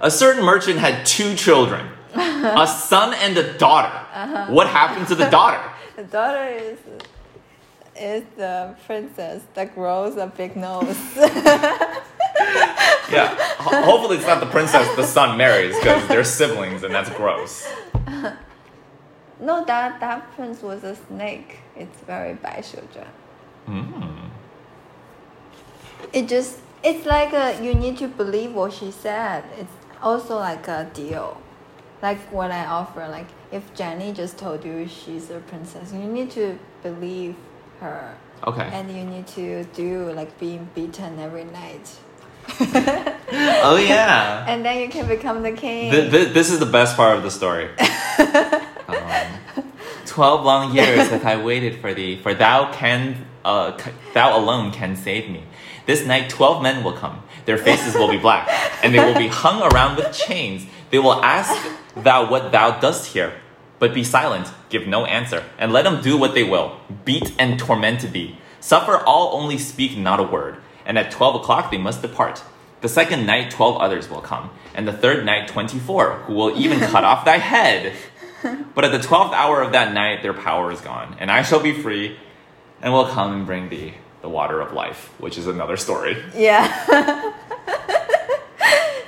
A 0.00 0.10
certain 0.10 0.42
merchant 0.42 0.78
had 0.78 1.04
two 1.04 1.34
children, 1.34 1.86
a 2.14 2.66
son 2.66 3.14
and 3.14 3.36
a 3.36 3.56
daughter. 3.58 3.92
Uh-huh. 4.14 4.46
What 4.52 4.66
happened 4.68 5.08
to 5.08 5.14
the 5.14 5.28
daughter? 5.30 5.60
The 5.96 6.02
daughter 6.02 6.48
is 6.48 6.78
is 7.94 8.24
the 8.36 8.74
princess 8.86 9.42
that 9.54 9.74
grows 9.76 10.16
a 10.16 10.26
big 10.26 10.56
nose. 10.56 10.96
yeah. 13.10 13.34
Ho- 13.58 13.82
hopefully, 13.82 14.16
it's 14.16 14.26
not 14.26 14.40
the 14.40 14.46
princess 14.46 14.94
the 14.96 15.04
son 15.04 15.36
marries 15.36 15.76
because 15.78 16.06
they're 16.08 16.24
siblings 16.24 16.82
and 16.82 16.94
that's 16.94 17.10
gross. 17.10 17.66
No, 19.40 19.64
that 19.64 20.00
that 20.00 20.32
prince 20.34 20.62
was 20.62 20.84
a 20.84 20.96
snake. 20.96 21.58
It's 21.76 22.00
very 22.00 22.34
bad 22.34 22.64
children. 22.64 23.06
Mm. 23.68 24.30
It 26.12 26.28
just 26.28 26.60
it's 26.82 27.06
like 27.06 27.32
a, 27.32 27.62
you 27.64 27.74
need 27.74 27.98
to 27.98 28.08
believe 28.08 28.54
what 28.54 28.72
she 28.72 28.90
said. 28.90 29.44
It's 29.58 29.72
also 30.02 30.38
like 30.38 30.68
a 30.68 30.88
deal, 30.94 31.40
like 32.02 32.18
what 32.30 32.50
I 32.52 32.64
offer. 32.66 33.08
Like 33.08 33.26
if 33.50 33.74
Jenny 33.74 34.12
just 34.12 34.38
told 34.38 34.64
you 34.64 34.86
she's 34.86 35.30
a 35.30 35.40
princess, 35.40 35.92
you 35.92 36.00
need 36.00 36.30
to 36.32 36.58
believe 36.82 37.36
her. 37.80 38.14
Okay. 38.46 38.68
And 38.72 38.94
you 38.94 39.04
need 39.04 39.26
to 39.28 39.64
do 39.64 40.12
like 40.12 40.38
being 40.38 40.68
beaten 40.74 41.18
every 41.18 41.44
night 41.44 41.90
Oh 43.66 43.76
yeah. 43.76 44.44
and 44.46 44.64
then 44.64 44.80
you 44.80 44.88
can 44.88 45.08
become 45.08 45.42
the 45.42 45.52
king. 45.52 45.90
Th- 45.90 46.10
th- 46.10 46.34
this 46.34 46.50
is 46.50 46.58
the 46.60 46.66
best 46.66 46.96
part 46.96 47.16
of 47.16 47.22
the 47.22 47.30
story. 47.30 47.68
um, 48.88 49.26
Twelve 50.06 50.44
long 50.44 50.72
years 50.74 51.08
have 51.08 51.24
I 51.24 51.42
waited 51.42 51.80
for 51.80 51.92
thee, 51.94 52.16
for 52.22 52.34
thou 52.34 52.70
can, 52.72 53.26
uh, 53.44 53.76
thou 54.12 54.38
alone 54.38 54.70
can 54.70 54.94
save 54.94 55.28
me. 55.28 55.42
This 55.86 56.06
night, 56.06 56.30
twelve 56.30 56.62
men 56.62 56.84
will 56.84 56.92
come. 56.92 57.22
Their 57.46 57.58
faces 57.58 57.94
will 57.94 58.08
be 58.08 58.18
black, 58.18 58.48
and 58.84 58.94
they 58.94 59.00
will 59.00 59.18
be 59.18 59.28
hung 59.28 59.60
around 59.62 59.96
with 59.96 60.12
chains. 60.12 60.66
They 60.90 60.98
will 61.00 61.20
ask 61.24 61.52
thou 61.96 62.30
what 62.30 62.52
thou 62.52 62.78
dost 62.78 63.06
here, 63.14 63.32
but 63.80 63.92
be 63.92 64.04
silent, 64.04 64.52
give 64.68 64.86
no 64.86 65.04
answer, 65.06 65.42
and 65.58 65.72
let 65.72 65.82
them 65.82 66.00
do 66.00 66.16
what 66.16 66.34
they 66.34 66.44
will. 66.44 66.76
Beat 67.04 67.34
and 67.38 67.58
torment 67.58 68.00
thee. 68.12 68.38
Suffer 68.60 68.98
all, 68.98 69.34
only 69.36 69.58
speak 69.58 69.98
not 69.98 70.20
a 70.20 70.22
word. 70.22 70.56
And 70.86 70.98
at 70.98 71.10
twelve 71.10 71.34
o'clock 71.34 71.70
they 71.70 71.78
must 71.78 72.02
depart. 72.02 72.42
The 72.80 72.88
second 72.88 73.24
night, 73.26 73.50
twelve 73.50 73.78
others 73.80 74.10
will 74.10 74.20
come, 74.20 74.50
and 74.74 74.86
the 74.86 74.92
third 74.92 75.24
night, 75.24 75.48
twenty-four, 75.48 76.12
who 76.26 76.34
will 76.34 76.58
even 76.58 76.78
cut 76.90 77.04
off 77.04 77.24
thy 77.24 77.38
head. 77.38 77.94
But 78.74 78.84
at 78.84 78.92
the 78.92 78.98
twelfth 78.98 79.32
hour 79.32 79.62
of 79.62 79.72
that 79.72 79.94
night, 79.94 80.22
their 80.22 80.34
power 80.34 80.70
is 80.70 80.80
gone, 80.82 81.16
and 81.18 81.30
I 81.30 81.40
shall 81.42 81.60
be 81.60 81.72
free, 81.72 82.18
and 82.82 82.92
will 82.92 83.06
come 83.06 83.32
and 83.32 83.46
bring 83.46 83.70
thee 83.70 83.94
the 84.20 84.28
water 84.28 84.60
of 84.60 84.72
life, 84.74 85.10
which 85.18 85.38
is 85.38 85.46
another 85.46 85.76
story. 85.78 86.22
yeah. 86.34 86.68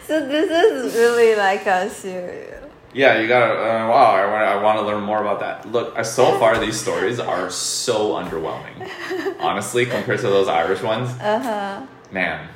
so 0.07 0.27
this 0.27 0.51
is 0.51 0.95
really 0.95 1.35
like 1.35 1.67
a 1.67 1.91
serious. 1.91 2.56
Yeah, 2.97 3.21
you 3.21 3.29
gotta. 3.29 3.53
Uh, 3.53 3.89
wow, 3.91 4.13
I 4.15 4.25
want. 4.25 4.43
I 4.43 4.63
want 4.63 4.79
to 4.79 4.87
learn 4.87 5.03
more 5.03 5.21
about 5.21 5.41
that. 5.41 5.71
Look, 5.71 5.99
uh, 5.99 6.03
so 6.03 6.39
far 6.39 6.59
these 6.59 6.81
stories 6.81 7.21
are 7.21 7.51
so 7.51 8.15
underwhelming. 8.15 8.91
Honestly, 9.39 9.85
compared 9.85 10.21
to 10.21 10.29
those 10.29 10.49
Irish 10.49 10.81
ones, 10.83 11.11
Uh 11.21 11.39
huh. 11.39 11.87
man. 12.11 12.49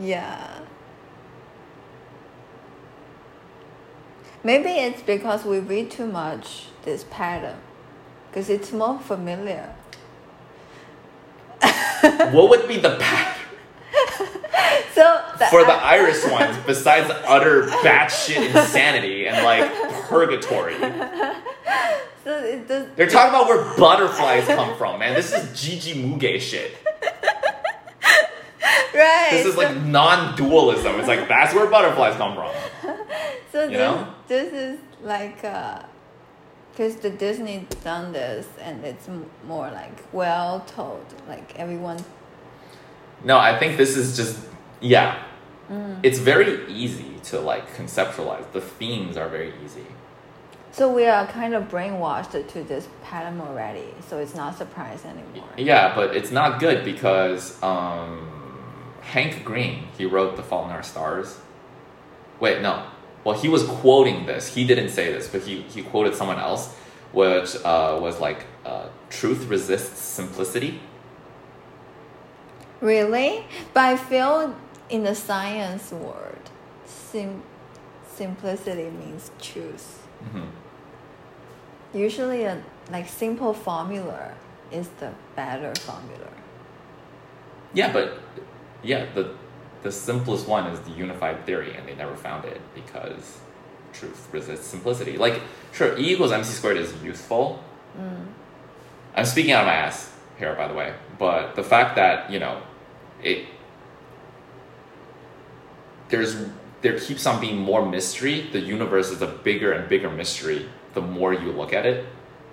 Yeah. 0.00 0.60
Maybe 4.44 4.70
it's 4.70 5.02
because 5.02 5.44
we 5.44 5.58
read 5.58 5.90
too 5.90 6.06
much 6.06 6.66
this 6.84 7.04
pattern, 7.10 7.58
because 8.30 8.48
it's 8.48 8.70
more 8.72 9.00
familiar. 9.00 9.74
What 12.32 12.48
would 12.50 12.66
be 12.68 12.78
the 12.78 12.96
pattern 12.96 13.41
So 14.94 15.24
the 15.38 15.46
for 15.46 15.64
the 15.64 15.72
I- 15.72 15.96
Irish 15.96 16.24
ones 16.30 16.56
besides 16.66 17.10
utter 17.26 17.64
batshit 17.82 18.46
insanity 18.54 19.26
and 19.26 19.44
like 19.44 19.72
purgatory? 20.08 20.74
so 22.24 22.38
it 22.44 22.68
does. 22.68 22.88
They're 22.96 23.08
talking 23.08 23.30
about 23.30 23.46
where 23.48 23.76
butterflies 23.76 24.46
come 24.46 24.76
from, 24.76 25.00
man. 25.00 25.14
This 25.14 25.32
is 25.32 25.60
Gigi 25.60 25.94
Muge 26.02 26.40
shit. 26.40 26.76
Right. 28.94 29.28
This 29.30 29.46
is 29.46 29.54
so, 29.54 29.60
like 29.60 29.76
non-dualism. 29.82 30.98
It's 30.98 31.08
like 31.08 31.26
that's 31.26 31.54
where 31.54 31.66
butterflies 31.66 32.14
come 32.16 32.34
from. 32.34 32.52
so 33.50 33.62
you 33.64 33.70
this, 33.70 33.78
know? 33.78 34.14
this 34.28 34.52
is 34.52 34.78
like 35.02 35.42
uh, 35.44 35.80
because 36.72 36.96
the 36.96 37.08
Disney 37.10 37.66
done 37.82 38.12
this 38.12 38.46
and 38.60 38.84
it's 38.84 39.08
m- 39.08 39.26
more 39.46 39.70
like 39.70 39.98
well 40.12 40.60
told. 40.60 41.04
Like 41.26 41.58
everyone. 41.58 42.04
No, 43.24 43.38
I 43.38 43.58
think 43.58 43.76
this 43.76 43.96
is 43.96 44.16
just 44.16 44.38
yeah. 44.80 45.22
It's 46.02 46.18
very 46.18 46.70
easy 46.70 47.14
to 47.24 47.40
like 47.40 47.74
conceptualize. 47.74 48.50
The 48.52 48.60
themes 48.60 49.16
are 49.16 49.28
very 49.28 49.54
easy. 49.64 49.86
So 50.72 50.92
we 50.92 51.06
are 51.06 51.26
kind 51.26 51.54
of 51.54 51.68
brainwashed 51.68 52.48
to 52.48 52.62
this 52.62 52.88
pattern 53.02 53.40
already. 53.40 53.94
So 54.08 54.18
it's 54.18 54.34
not 54.34 54.58
surprise 54.58 55.04
anymore. 55.04 55.48
Yeah, 55.56 55.94
but 55.94 56.16
it's 56.16 56.30
not 56.30 56.60
good 56.60 56.84
because 56.84 57.62
um, 57.62 58.28
Hank 59.00 59.44
Green 59.44 59.84
he 59.96 60.04
wrote 60.04 60.36
*The 60.36 60.42
Fault 60.42 60.66
in 60.66 60.72
Our 60.72 60.82
Stars*. 60.82 61.38
Wait, 62.40 62.60
no. 62.60 62.86
Well, 63.24 63.38
he 63.38 63.48
was 63.48 63.64
quoting 63.64 64.26
this. 64.26 64.48
He 64.54 64.66
didn't 64.66 64.88
say 64.90 65.12
this, 65.12 65.28
but 65.28 65.42
he 65.42 65.62
he 65.62 65.82
quoted 65.82 66.14
someone 66.14 66.38
else, 66.38 66.74
which 67.12 67.54
uh, 67.64 67.98
was 68.00 68.20
like, 68.20 68.46
uh, 68.66 68.88
"Truth 69.10 69.46
resists 69.48 70.00
simplicity." 70.00 70.80
Really? 72.82 73.44
But 73.72 73.84
I 73.84 73.96
feel 73.96 74.54
in 74.90 75.04
the 75.04 75.14
science 75.14 75.92
world, 75.92 76.50
sim- 76.84 77.42
simplicity 78.14 78.90
means 78.90 79.30
truth. 79.40 80.06
Mhm. 80.24 80.48
Usually, 81.94 82.44
a 82.44 82.60
like 82.90 83.08
simple 83.08 83.54
formula 83.54 84.32
is 84.72 84.88
the 85.00 85.12
better 85.36 85.72
formula. 85.80 86.28
Yeah, 87.72 87.92
but 87.92 88.18
yeah, 88.82 89.06
the 89.14 89.30
the 89.82 89.92
simplest 89.92 90.46
one 90.48 90.66
is 90.66 90.80
the 90.80 90.90
unified 90.90 91.44
theory, 91.46 91.74
and 91.76 91.86
they 91.88 91.94
never 91.94 92.16
found 92.16 92.44
it 92.44 92.60
because 92.74 93.38
truth 93.92 94.28
resists 94.32 94.66
simplicity. 94.66 95.16
Like, 95.18 95.40
sure, 95.72 95.96
E 95.98 96.12
equals 96.12 96.32
mc 96.32 96.44
squared 96.52 96.78
is 96.78 96.92
useful. 97.02 97.60
I'm 99.14 99.24
speaking 99.26 99.52
out 99.52 99.62
of 99.62 99.66
my 99.66 99.74
ass 99.74 100.10
here, 100.38 100.54
by 100.54 100.66
the 100.66 100.74
way, 100.74 100.94
but 101.18 101.54
the 101.54 101.62
fact 101.62 101.94
that 101.96 102.30
you 102.30 102.38
know, 102.40 102.62
it 103.22 103.46
there's 106.08 106.36
there 106.82 106.98
keeps 106.98 107.26
on 107.26 107.40
being 107.40 107.58
more 107.58 107.88
mystery. 107.88 108.48
The 108.52 108.60
universe 108.60 109.10
is 109.10 109.22
a 109.22 109.26
bigger 109.26 109.72
and 109.72 109.88
bigger 109.88 110.10
mystery. 110.10 110.68
The 110.94 111.00
more 111.00 111.32
you 111.32 111.52
look 111.52 111.72
at 111.72 111.86
it, 111.86 112.04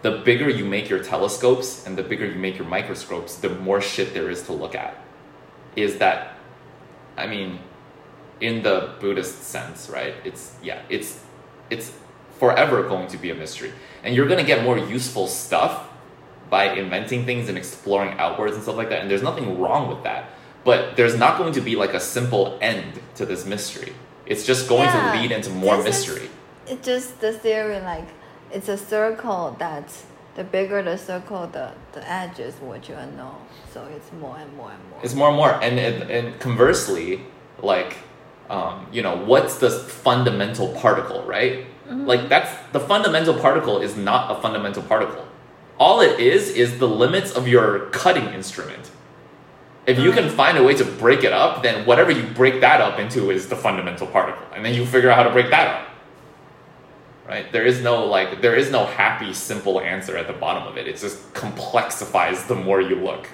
the 0.02 0.12
bigger 0.12 0.50
you 0.50 0.64
make 0.64 0.88
your 0.88 1.04
telescopes 1.04 1.86
and 1.86 1.98
the 1.98 2.04
bigger 2.04 2.26
you 2.26 2.40
make 2.40 2.58
your 2.58 2.68
microscopes, 2.68 3.36
the 3.36 3.50
more 3.50 3.82
shit 3.82 4.14
there 4.14 4.30
is 4.30 4.44
to 4.44 4.54
look 4.54 4.76
at. 4.76 4.96
Is 5.76 5.98
that, 5.98 6.38
I 7.18 7.28
mean, 7.28 7.60
in 8.40 8.64
the 8.64 8.94
Buddhist 9.00 9.44
sense, 9.44 9.90
right? 9.90 10.14
It's 10.24 10.56
yeah, 10.64 10.82
it's 10.90 11.22
it's 11.70 11.92
forever 12.40 12.88
going 12.88 13.08
to 13.08 13.18
be 13.18 13.32
a 13.32 13.36
mystery, 13.36 13.74
and 14.04 14.16
you're 14.16 14.28
gonna 14.28 14.44
get 14.44 14.64
more 14.64 14.78
useful 14.78 15.28
stuff 15.28 15.90
by 16.50 16.72
inventing 16.74 17.26
things 17.26 17.50
and 17.50 17.58
exploring 17.58 18.18
outwards 18.18 18.56
and 18.56 18.64
stuff 18.64 18.78
like 18.78 18.90
that. 18.90 19.02
And 19.02 19.12
there's 19.12 19.22
nothing 19.22 19.60
wrong 19.60 19.90
with 19.90 20.04
that. 20.04 20.30
But 20.64 20.96
there's 20.98 21.16
not 21.18 21.38
going 21.38 21.54
to 21.54 21.62
be 21.62 21.76
like 21.76 21.94
a 21.94 22.00
simple 22.00 22.58
end 22.62 23.00
to 23.16 23.26
this 23.26 23.46
mystery. 23.46 23.94
It's 24.26 24.46
just 24.46 24.68
going 24.70 24.84
Yeah, 24.84 25.14
to 25.14 25.20
lead 25.20 25.32
into 25.32 25.50
more 25.50 25.78
is- 25.80 25.86
mystery. 25.86 26.30
It's 26.68 26.86
just 26.86 27.20
the 27.20 27.34
theory, 27.34 27.80
like 27.80 28.08
it's 28.52 28.70
a 28.70 28.78
circle 28.78 29.56
that 29.60 29.86
the 30.36 30.44
bigger 30.44 30.82
the 30.84 30.98
circle, 30.98 31.48
the 31.48 31.72
the 31.94 32.04
edge 32.10 32.40
is 32.40 32.54
what 32.62 32.88
you 32.88 32.96
know. 33.18 33.36
So 33.74 33.84
it's 33.96 34.12
more 34.14 34.38
and 34.38 34.52
more 34.56 34.72
and 34.72 34.84
more. 34.90 35.00
It's 35.04 35.16
more 35.16 35.30
and 35.30 35.38
more, 35.38 35.52
and 35.64 35.80
and, 35.80 36.10
and 36.12 36.40
conversely, 36.40 37.22
like, 37.62 37.98
um, 38.50 38.86
you 38.92 39.02
know, 39.02 39.16
what's 39.18 39.58
the 39.58 39.70
fundamental 39.70 40.68
particle, 40.74 41.24
right? 41.26 41.66
Like 41.90 42.30
that's 42.30 42.52
the 42.72 42.80
fundamental 42.80 43.34
particle 43.34 43.80
is 43.82 43.98
not 43.98 44.30
a 44.38 44.40
fundamental 44.44 44.84
particle. 44.84 45.26
All 45.80 46.02
it 46.02 46.20
is 46.20 46.50
is 46.52 46.78
the 46.78 46.88
limits 46.88 47.32
of 47.36 47.48
your 47.48 47.88
cutting 47.90 48.28
instrument. 48.40 48.92
If 49.86 50.00
you 50.00 50.12
can 50.12 50.26
uh. 50.26 50.30
find 50.30 50.58
a 50.58 50.64
way 50.64 50.76
to 50.76 50.86
break 50.86 51.24
it 51.24 51.34
up, 51.34 51.64
then 51.64 51.86
whatever 51.86 52.12
you 52.12 52.24
break 52.34 52.62
that 52.62 52.82
up 52.82 53.00
into 53.00 53.32
is 53.32 53.50
the 53.50 53.56
fundamental 53.56 54.08
particle, 54.08 54.46
and 54.54 54.64
then 54.64 54.74
you 54.74 54.86
figure 54.86 55.10
out 55.10 55.18
how 55.18 55.24
to 55.24 55.32
break 55.32 55.50
that 55.50 55.68
up. 55.68 55.88
Right? 57.28 57.52
There 57.52 57.66
is 57.66 57.82
no 57.82 58.06
like 58.06 58.42
there 58.42 58.56
is 58.56 58.72
no 58.72 58.86
happy 58.86 59.34
simple 59.34 59.80
answer 59.80 60.18
at 60.18 60.28
the 60.28 60.34
bottom 60.34 60.68
of 60.68 60.78
it. 60.78 60.88
It 60.88 60.98
just 60.98 61.34
complexifies 61.34 62.48
the 62.48 62.56
more 62.56 62.82
you 62.82 62.96
look. 62.96 63.28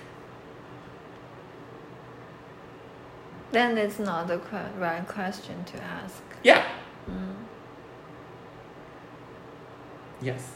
then 3.56 3.78
it's 3.78 4.00
not 4.00 4.28
the 4.28 4.38
que- 4.38 4.72
right 4.78 5.08
question 5.08 5.64
to 5.64 5.82
ask. 5.82 6.22
Yeah. 6.44 6.68
Mm. 7.10 7.36
Yes. 10.22 10.52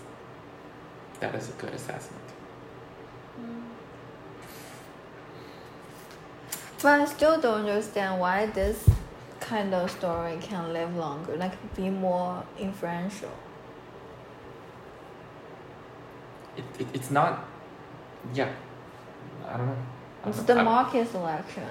That 1.21 1.33
is 1.35 1.49
a 1.49 1.53
good 1.53 1.73
assessment. 1.73 2.18
But 6.81 7.01
I 7.01 7.05
still 7.05 7.39
don't 7.41 7.67
understand 7.67 8.21
why 8.21 8.45
this 8.45 8.89
kind 9.41 9.73
of 9.73 9.91
story 9.91 10.37
can 10.41 10.71
live 10.71 10.95
longer, 10.95 11.35
like 11.35 11.75
be 11.75 11.89
more 11.89 12.43
influential. 12.57 13.31
It, 16.55 16.63
it, 16.79 16.87
it's 16.93 17.11
not. 17.11 17.45
Yeah. 18.33 18.49
I 19.47 19.57
don't 19.57 19.67
know. 19.67 19.75
I 20.23 20.29
It's 20.29 20.43
the 20.43 20.55
market 20.55 21.09
selection. 21.09 21.67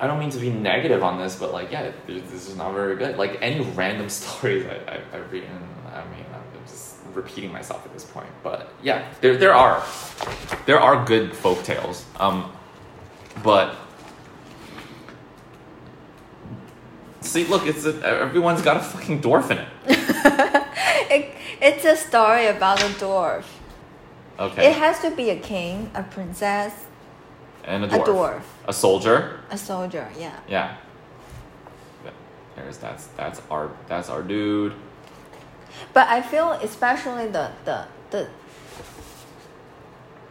I 0.00 0.06
don't 0.06 0.18
mean 0.18 0.30
to 0.30 0.38
be 0.38 0.50
negative 0.50 1.02
on 1.02 1.18
this, 1.18 1.36
but 1.36 1.52
like, 1.52 1.70
yeah, 1.72 1.90
this 2.06 2.48
is 2.48 2.56
not 2.56 2.72
very 2.72 2.96
good. 2.96 3.16
Like 3.18 3.38
any 3.40 3.64
random 3.70 4.08
stories 4.20 4.66
I, 4.66 4.92
I, 4.92 5.00
I've 5.12 5.32
read, 5.32 5.44
I 5.44 6.04
mean, 6.10 6.24
I'm 6.32 6.66
just 6.66 6.96
repeating 7.12 7.52
myself 7.52 7.84
at 7.84 7.92
this 7.92 8.04
point. 8.04 8.30
But 8.42 8.72
yeah, 8.82 9.12
there, 9.20 9.36
there 9.36 9.54
are, 9.54 9.84
there 10.66 10.80
are 10.80 11.04
good 11.04 11.36
folk 11.36 11.62
tales. 11.64 12.04
Um, 12.18 12.52
but 13.42 13.76
see, 17.20 17.44
look, 17.46 17.66
it's 17.66 17.84
a, 17.84 18.04
everyone's 18.04 18.62
got 18.62 18.76
a 18.76 18.80
fucking 18.80 19.20
dwarf 19.22 19.50
in 19.50 19.58
it. 19.58 19.68
It, 21.10 21.34
it's 21.62 21.84
a 21.86 21.96
story 21.96 22.46
about 22.48 22.82
a 22.82 22.86
dwarf. 22.88 23.44
Okay, 24.38 24.68
It 24.68 24.76
has 24.76 25.00
to 25.00 25.10
be 25.10 25.30
a 25.30 25.36
king, 25.38 25.90
a 25.94 26.02
princess, 26.02 26.72
and 27.64 27.84
a 27.84 27.88
dwarf. 27.88 28.02
a 28.02 28.10
dwarf, 28.10 28.42
a 28.66 28.72
soldier. 28.72 29.40
a 29.50 29.56
soldier. 29.56 30.06
Yeah. 30.18 30.38
Yeah. 30.46 30.76
There's 32.56 32.78
that's 32.78 33.06
that's 33.16 33.40
our 33.50 33.70
that's 33.86 34.10
our 34.10 34.22
dude. 34.22 34.74
But 35.94 36.08
I 36.08 36.20
feel 36.22 36.52
especially 36.52 37.28
the 37.28 37.52
the 37.64 37.86
the 38.10 38.28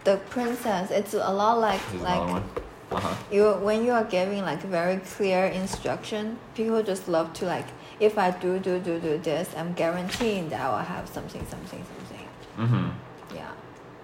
the 0.03 0.17
princess. 0.29 0.91
It's 0.91 1.13
a 1.13 1.33
lot 1.33 1.59
like 1.59 1.81
Here's 1.89 2.03
like 2.03 2.43
one. 2.89 3.01
Uh 3.01 3.05
huh. 3.05 3.15
you 3.31 3.51
when 3.65 3.85
you 3.85 3.91
are 3.91 4.03
giving 4.03 4.41
like 4.43 4.61
very 4.61 4.97
clear 4.97 5.45
instruction. 5.45 6.37
People 6.55 6.81
just 6.83 7.07
love 7.07 7.33
to 7.33 7.45
like 7.45 7.67
if 7.99 8.17
I 8.17 8.31
do 8.31 8.59
do 8.59 8.79
do 8.79 8.99
do 8.99 9.17
this, 9.17 9.49
I'm 9.57 9.73
guaranteeing 9.73 10.49
that 10.49 10.61
I 10.61 10.69
will 10.69 10.85
have 10.85 11.07
something 11.07 11.45
something 11.49 11.83
something. 11.83 12.27
Mm-hmm. 12.57 13.35
Yeah. 13.35 13.51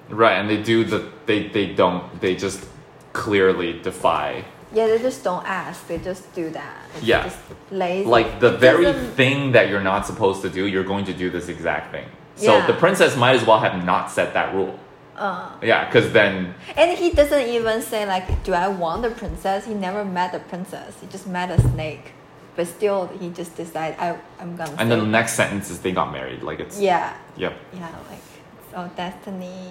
Right, 0.09 0.33
and 0.39 0.49
they 0.49 0.61
do 0.61 0.83
the 0.83 1.09
they 1.25 1.47
they 1.47 1.73
don't 1.73 2.19
they 2.21 2.35
just 2.35 2.65
clearly 3.13 3.79
defy 3.81 4.43
Yeah, 4.73 4.87
they 4.87 4.97
just 4.97 5.23
don't 5.23 5.45
ask. 5.45 5.85
They 5.87 5.99
just 5.99 6.33
do 6.33 6.49
that. 6.49 6.77
It's 6.95 7.03
Yeah. 7.05 7.23
just 7.23 7.37
lazy. 7.69 8.09
like 8.09 8.39
the 8.39 8.53
It 8.55 8.59
very 8.59 8.91
thing 9.15 9.51
that 9.51 9.69
you're 9.69 9.83
not 9.93 10.05
supposed 10.07 10.41
to 10.41 10.49
do. 10.49 10.65
You're 10.65 10.83
going 10.93 11.05
to 11.05 11.13
do 11.13 11.29
this 11.29 11.47
exact 11.47 11.91
thing. 11.91 12.05
So 12.35 12.57
Yeah. 12.57 12.65
the 12.65 12.73
princess 12.73 13.15
might 13.15 13.35
as 13.39 13.45
well 13.45 13.59
have 13.59 13.85
not 13.85 14.09
set 14.09 14.33
that 14.33 14.53
rule. 14.55 14.73
Uh, 15.15 15.51
Yeah, 15.61 15.85
because 15.85 16.11
then 16.11 16.55
and 16.75 16.97
he 16.97 17.11
doesn't 17.11 17.47
even 17.47 17.81
say 17.81 18.05
like, 18.05 18.43
"Do 18.43 18.53
I 18.53 18.67
want 18.67 19.03
the 19.03 19.11
princess?" 19.11 19.65
He 19.65 19.73
never 19.73 20.03
met 20.03 20.31
the 20.31 20.39
princess. 20.39 20.95
He 21.01 21.07
just 21.07 21.27
met 21.27 21.51
a 21.51 21.61
snake, 21.61 22.13
but 22.55 22.67
still, 22.67 23.07
he 23.19 23.29
just 23.29 23.55
decided, 23.55 23.99
"I, 23.99 24.17
I'm 24.39 24.55
gonna." 24.55 24.75
and 24.79 24.89
then 24.89 24.99
the 24.99 25.05
next 25.05 25.33
sentence 25.33 25.69
is 25.69 25.79
they 25.81 25.91
got 25.91 26.11
married. 26.11 26.41
Like 26.41 26.59
it's 26.59 26.79
Yeah, 26.79 27.13
yep. 27.37 27.53
yeah, 27.73 27.89
like 28.09 28.21
it's 28.65 28.73
all 28.75 28.89
destiny. 28.95 29.69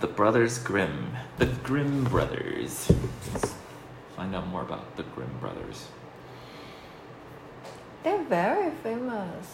The 0.00 0.06
Brothers 0.08 0.58
Grimm, 0.58 1.16
the 1.38 1.46
Grimm 1.46 2.04
brothers. 2.04 2.90
Let's 3.32 3.54
find 4.16 4.34
out 4.34 4.46
more 4.48 4.62
about 4.62 4.96
the 4.96 5.02
Grimm 5.14 5.30
brothers. 5.40 5.88
They're 8.02 8.22
very 8.24 8.70
famous. 8.82 9.46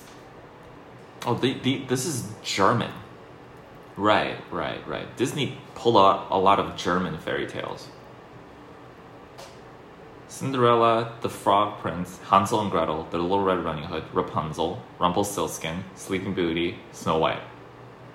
Oh, 1.24 1.34
the, 1.34 1.54
the, 1.60 1.84
this 1.86 2.04
is 2.04 2.28
German. 2.42 2.90
Right, 3.96 4.36
right, 4.50 4.86
right. 4.88 5.16
Disney 5.16 5.58
pulled 5.74 5.96
out 5.96 6.28
a 6.30 6.38
lot 6.38 6.58
of 6.58 6.76
German 6.76 7.18
fairy 7.18 7.46
tales. 7.46 7.88
Cinderella, 10.28 11.12
The 11.20 11.28
Frog 11.28 11.78
Prince, 11.80 12.18
Hansel 12.24 12.62
and 12.62 12.70
Gretel, 12.70 13.06
The 13.10 13.18
Little 13.18 13.44
Red 13.44 13.62
Riding 13.62 13.84
Hood, 13.84 14.04
Rapunzel, 14.14 14.82
Rumpelstiltskin, 14.98 15.84
Sleeping 15.94 16.32
Beauty, 16.32 16.78
Snow 16.92 17.18
White. 17.18 17.42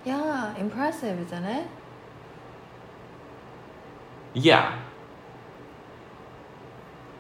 Yeah, 0.04 0.56
impressive, 0.58 1.20
isn't 1.20 1.44
it? 1.44 1.68
Yeah. 4.34 4.80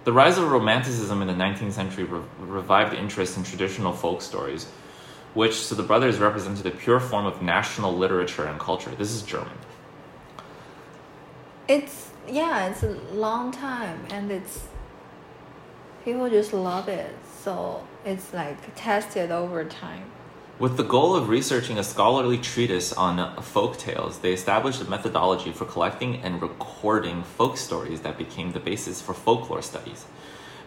The 0.03 0.13
rise 0.13 0.37
of 0.37 0.49
Romanticism 0.49 1.21
in 1.21 1.27
the 1.27 1.33
19th 1.33 1.73
century 1.73 2.05
re- 2.05 2.21
revived 2.39 2.95
interest 2.95 3.37
in 3.37 3.43
traditional 3.43 3.93
folk 3.93 4.21
stories, 4.21 4.67
which 5.37 5.53
so 5.53 5.75
the 5.75 5.83
brothers 5.83 6.17
represented 6.17 6.65
a 6.65 6.71
pure 6.71 6.99
form 6.99 7.27
of 7.27 7.43
national 7.43 7.95
literature 7.95 8.45
and 8.45 8.59
culture. 8.59 8.89
This 8.97 9.11
is 9.11 9.21
German. 9.21 9.57
It's 11.67 12.09
yeah, 12.27 12.67
it's 12.67 12.81
a 12.81 12.93
long 13.13 13.51
time, 13.51 13.99
and 14.09 14.31
it's 14.31 14.67
people 16.03 16.27
just 16.27 16.53
love 16.53 16.89
it. 16.89 17.13
So 17.43 17.85
it's 18.03 18.33
like 18.33 18.57
tested 18.75 19.29
over 19.29 19.63
time. 19.63 20.05
With 20.57 20.75
the 20.75 20.83
goal 20.83 21.15
of 21.15 21.29
researching 21.29 21.77
a 21.77 21.83
scholarly 21.83 22.39
treatise 22.39 22.91
on 22.91 23.39
folk 23.43 23.77
tales, 23.77 24.17
they 24.17 24.33
established 24.33 24.81
a 24.81 24.85
methodology 24.85 25.51
for 25.51 25.65
collecting 25.65 26.15
and 26.23 26.41
recording 26.41 27.21
folk 27.21 27.57
stories 27.57 28.01
that 28.01 28.17
became 28.17 28.53
the 28.53 28.59
basis 28.59 29.03
for 29.03 29.13
folklore 29.13 29.61
studies. 29.61 30.07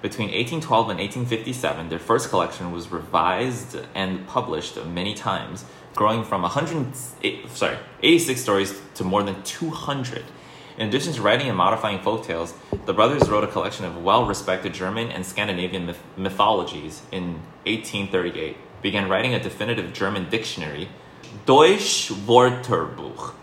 Between 0.02 0.28
1812 0.28 0.90
and 0.90 0.98
1857, 0.98 1.90
their 1.90 1.98
first 1.98 2.30
collection 2.30 2.72
was 2.72 2.90
revised 2.90 3.76
and 3.94 4.26
published 4.26 4.82
many 4.86 5.12
times, 5.12 5.66
growing 5.94 6.24
from 6.24 6.40
108, 6.42 7.50
sorry, 7.50 7.76
86 8.02 8.40
stories 8.40 8.80
to 8.94 9.04
more 9.04 9.22
than 9.22 9.42
200. 9.42 10.24
In 10.78 10.88
addition 10.88 11.12
to 11.12 11.20
writing 11.20 11.48
and 11.48 11.56
modifying 11.56 12.00
folk 12.00 12.24
tales, 12.24 12.54
the 12.86 12.94
brothers 12.94 13.28
wrote 13.28 13.44
a 13.44 13.46
collection 13.46 13.84
of 13.84 14.02
well-respected 14.02 14.72
German 14.72 15.10
and 15.10 15.26
Scandinavian 15.26 15.84
myth- 15.84 16.02
mythologies 16.16 17.02
in 17.12 17.34
1838, 17.66 18.56
began 18.80 19.06
writing 19.06 19.34
a 19.34 19.42
definitive 19.42 19.92
German 19.92 20.30
dictionary, 20.30 20.88
Deutsch 21.44 22.10
Wörterbuch. 22.26 23.34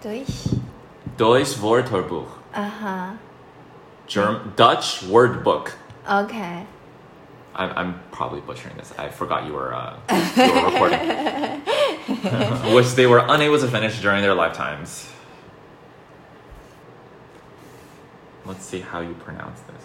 Durch. 0.00 0.54
Deutsch 1.16 1.54
Wörterbuch. 1.56 2.28
Uh 2.54 2.68
huh. 2.68 3.12
Germ- 4.06 4.52
Dutch 4.56 5.02
word 5.02 5.42
book. 5.42 5.74
Okay. 6.08 6.66
I'm, 7.54 7.70
I'm 7.76 8.00
probably 8.12 8.40
butchering 8.40 8.76
this. 8.76 8.92
I 8.98 9.08
forgot 9.08 9.46
you 9.46 9.54
were, 9.54 9.74
uh, 9.74 9.96
you 10.36 10.52
were 10.52 10.66
recording. 10.70 10.98
Which 12.74 12.92
they 12.94 13.06
were 13.06 13.24
unable 13.28 13.58
to 13.58 13.68
finish 13.68 14.00
during 14.00 14.22
their 14.22 14.34
lifetimes. 14.34 15.10
Let's 18.44 18.64
see 18.64 18.80
how 18.80 19.00
you 19.00 19.14
pronounce 19.14 19.60
this. 19.62 19.82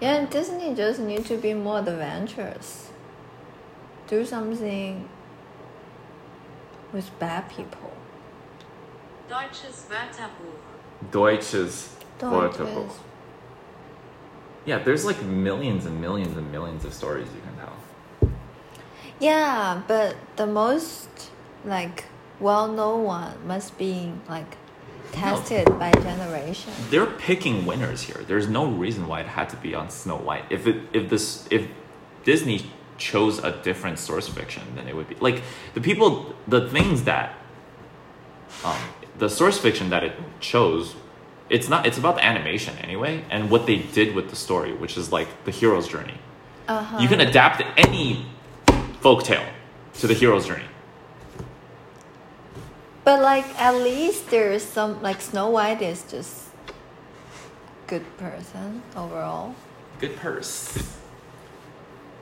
Yeah, 0.00 0.24
Disney 0.24 0.74
just 0.74 0.98
need 0.98 1.26
to 1.26 1.36
be 1.36 1.52
more 1.54 1.80
adventurous. 1.80 2.90
Do 4.08 4.24
something 4.24 5.08
with 6.92 7.16
bad 7.18 7.48
people. 7.50 7.92
Deutsches 9.28 9.86
Wörterbuch. 9.88 10.69
Deutsches 11.10 11.96
Wörterbuch. 12.18 12.92
Yeah, 14.66 14.78
there's 14.78 15.04
like 15.04 15.22
millions 15.22 15.86
and 15.86 16.00
millions 16.00 16.36
and 16.36 16.52
millions 16.52 16.84
of 16.84 16.92
stories 16.92 17.26
you 17.34 17.40
can 17.40 17.56
tell. 17.56 18.30
Yeah, 19.18 19.82
but 19.88 20.16
the 20.36 20.46
most 20.46 21.08
like 21.64 22.04
well-known 22.38 23.04
one 23.04 23.46
must 23.46 23.76
be 23.78 24.12
like 24.28 24.56
tested 25.12 25.66
by 25.78 25.90
generation. 25.92 26.72
they're 26.90 27.06
picking 27.06 27.66
winners 27.66 28.02
here. 28.02 28.22
There's 28.26 28.48
no 28.48 28.66
reason 28.66 29.08
why 29.08 29.20
it 29.20 29.26
had 29.26 29.48
to 29.50 29.56
be 29.56 29.74
on 29.74 29.90
Snow 29.90 30.16
White. 30.16 30.44
If 30.50 30.66
it 30.66 30.76
if 30.92 31.08
this 31.10 31.46
if 31.50 31.66
Disney 32.24 32.70
chose 32.96 33.38
a 33.38 33.50
different 33.62 33.98
source 33.98 34.28
fiction, 34.28 34.62
then 34.76 34.86
it 34.86 34.94
would 34.94 35.08
be 35.08 35.16
like 35.16 35.42
the 35.74 35.80
people 35.80 36.34
the 36.46 36.68
things 36.68 37.04
that 37.04 37.34
um 38.64 38.76
the 39.18 39.28
source 39.28 39.58
fiction 39.58 39.90
that 39.90 40.02
it 40.04 40.12
chose 40.40 40.94
it's 41.48 41.68
not 41.68 41.84
it's 41.86 41.98
about 41.98 42.14
the 42.16 42.24
animation 42.24 42.76
anyway 42.78 43.24
and 43.30 43.50
what 43.50 43.66
they 43.66 43.76
did 43.78 44.14
with 44.14 44.30
the 44.30 44.36
story 44.36 44.72
which 44.72 44.96
is 44.96 45.10
like 45.12 45.28
the 45.44 45.50
hero's 45.50 45.88
journey 45.88 46.18
Uh-huh. 46.68 46.98
you 47.02 47.08
can 47.08 47.20
adapt 47.20 47.62
any 47.76 48.24
folk 49.00 49.22
tale 49.24 49.44
to 49.94 50.06
the 50.06 50.14
hero's 50.14 50.46
journey 50.46 50.64
But 53.04 53.22
like 53.22 53.46
at 53.58 53.74
least 53.74 54.30
there's 54.30 54.62
some 54.62 55.02
like 55.02 55.20
Snow 55.20 55.48
White 55.50 55.82
is 55.82 56.04
just 56.10 56.48
good 57.86 58.04
person 58.18 58.82
overall. 58.96 59.54
good 59.98 60.16
purse 60.16 60.78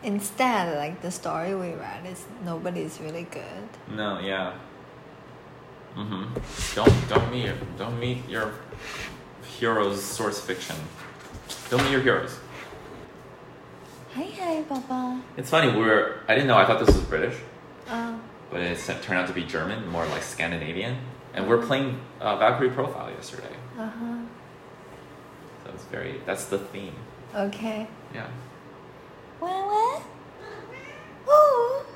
Instead, 0.03 0.77
like 0.79 1.03
the 1.03 1.11
story 1.11 1.55
we 1.57 1.75
read 1.75 2.07
is 2.07 2.25
nobody's 2.45 3.01
really 3.01 3.25
good. 3.25 3.67
No, 3.91 4.21
yeah. 4.21 4.55
Mm-hmm. 5.97 6.75
Don't 6.75 7.09
don't 7.09 7.33
meet 7.33 7.45
your 7.47 7.55
don't 7.77 7.99
meet 7.99 8.29
your 8.29 8.53
heroes 9.59 10.03
source 10.03 10.41
fiction. 10.41 10.77
Don't 11.71 11.83
meet 11.83 11.91
your 11.93 12.01
heroes. 12.03 12.39
Hi 14.15 14.23
hi 14.39 14.63
Papa. 14.63 15.21
It's 15.37 15.51
funny, 15.51 15.77
we're 15.77 16.21
I 16.29 16.35
didn't 16.35 16.49
know, 16.49 16.57
I 16.57 16.65
thought 16.67 16.79
this 16.85 16.95
was 16.95 17.05
British, 17.05 17.37
Uh, 17.89 18.17
but 18.51 18.61
it 18.61 18.79
turned 19.03 19.19
out 19.21 19.27
to 19.29 19.35
be 19.35 19.45
German, 19.45 19.87
more 19.89 20.07
like 20.07 20.23
Scandinavian. 20.23 20.97
And 21.35 21.49
we're 21.49 21.65
playing 21.65 22.01
uh, 22.21 22.37
Valkyrie 22.37 22.71
Profile 22.71 23.11
yesterday. 23.11 23.55
uh-huh. 23.79 24.19
So 25.65 25.71
it's 25.75 25.85
very 25.85 26.21
that's 26.27 26.47
the 26.47 26.59
theme. 26.59 26.95
Okay. 27.35 27.87
Yeah. 28.15 28.29
What 29.41 29.67
what? 29.67 30.03
Oh. 31.29 31.87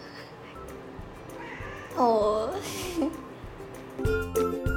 Oh. 1.96 3.10
Música 4.04 4.71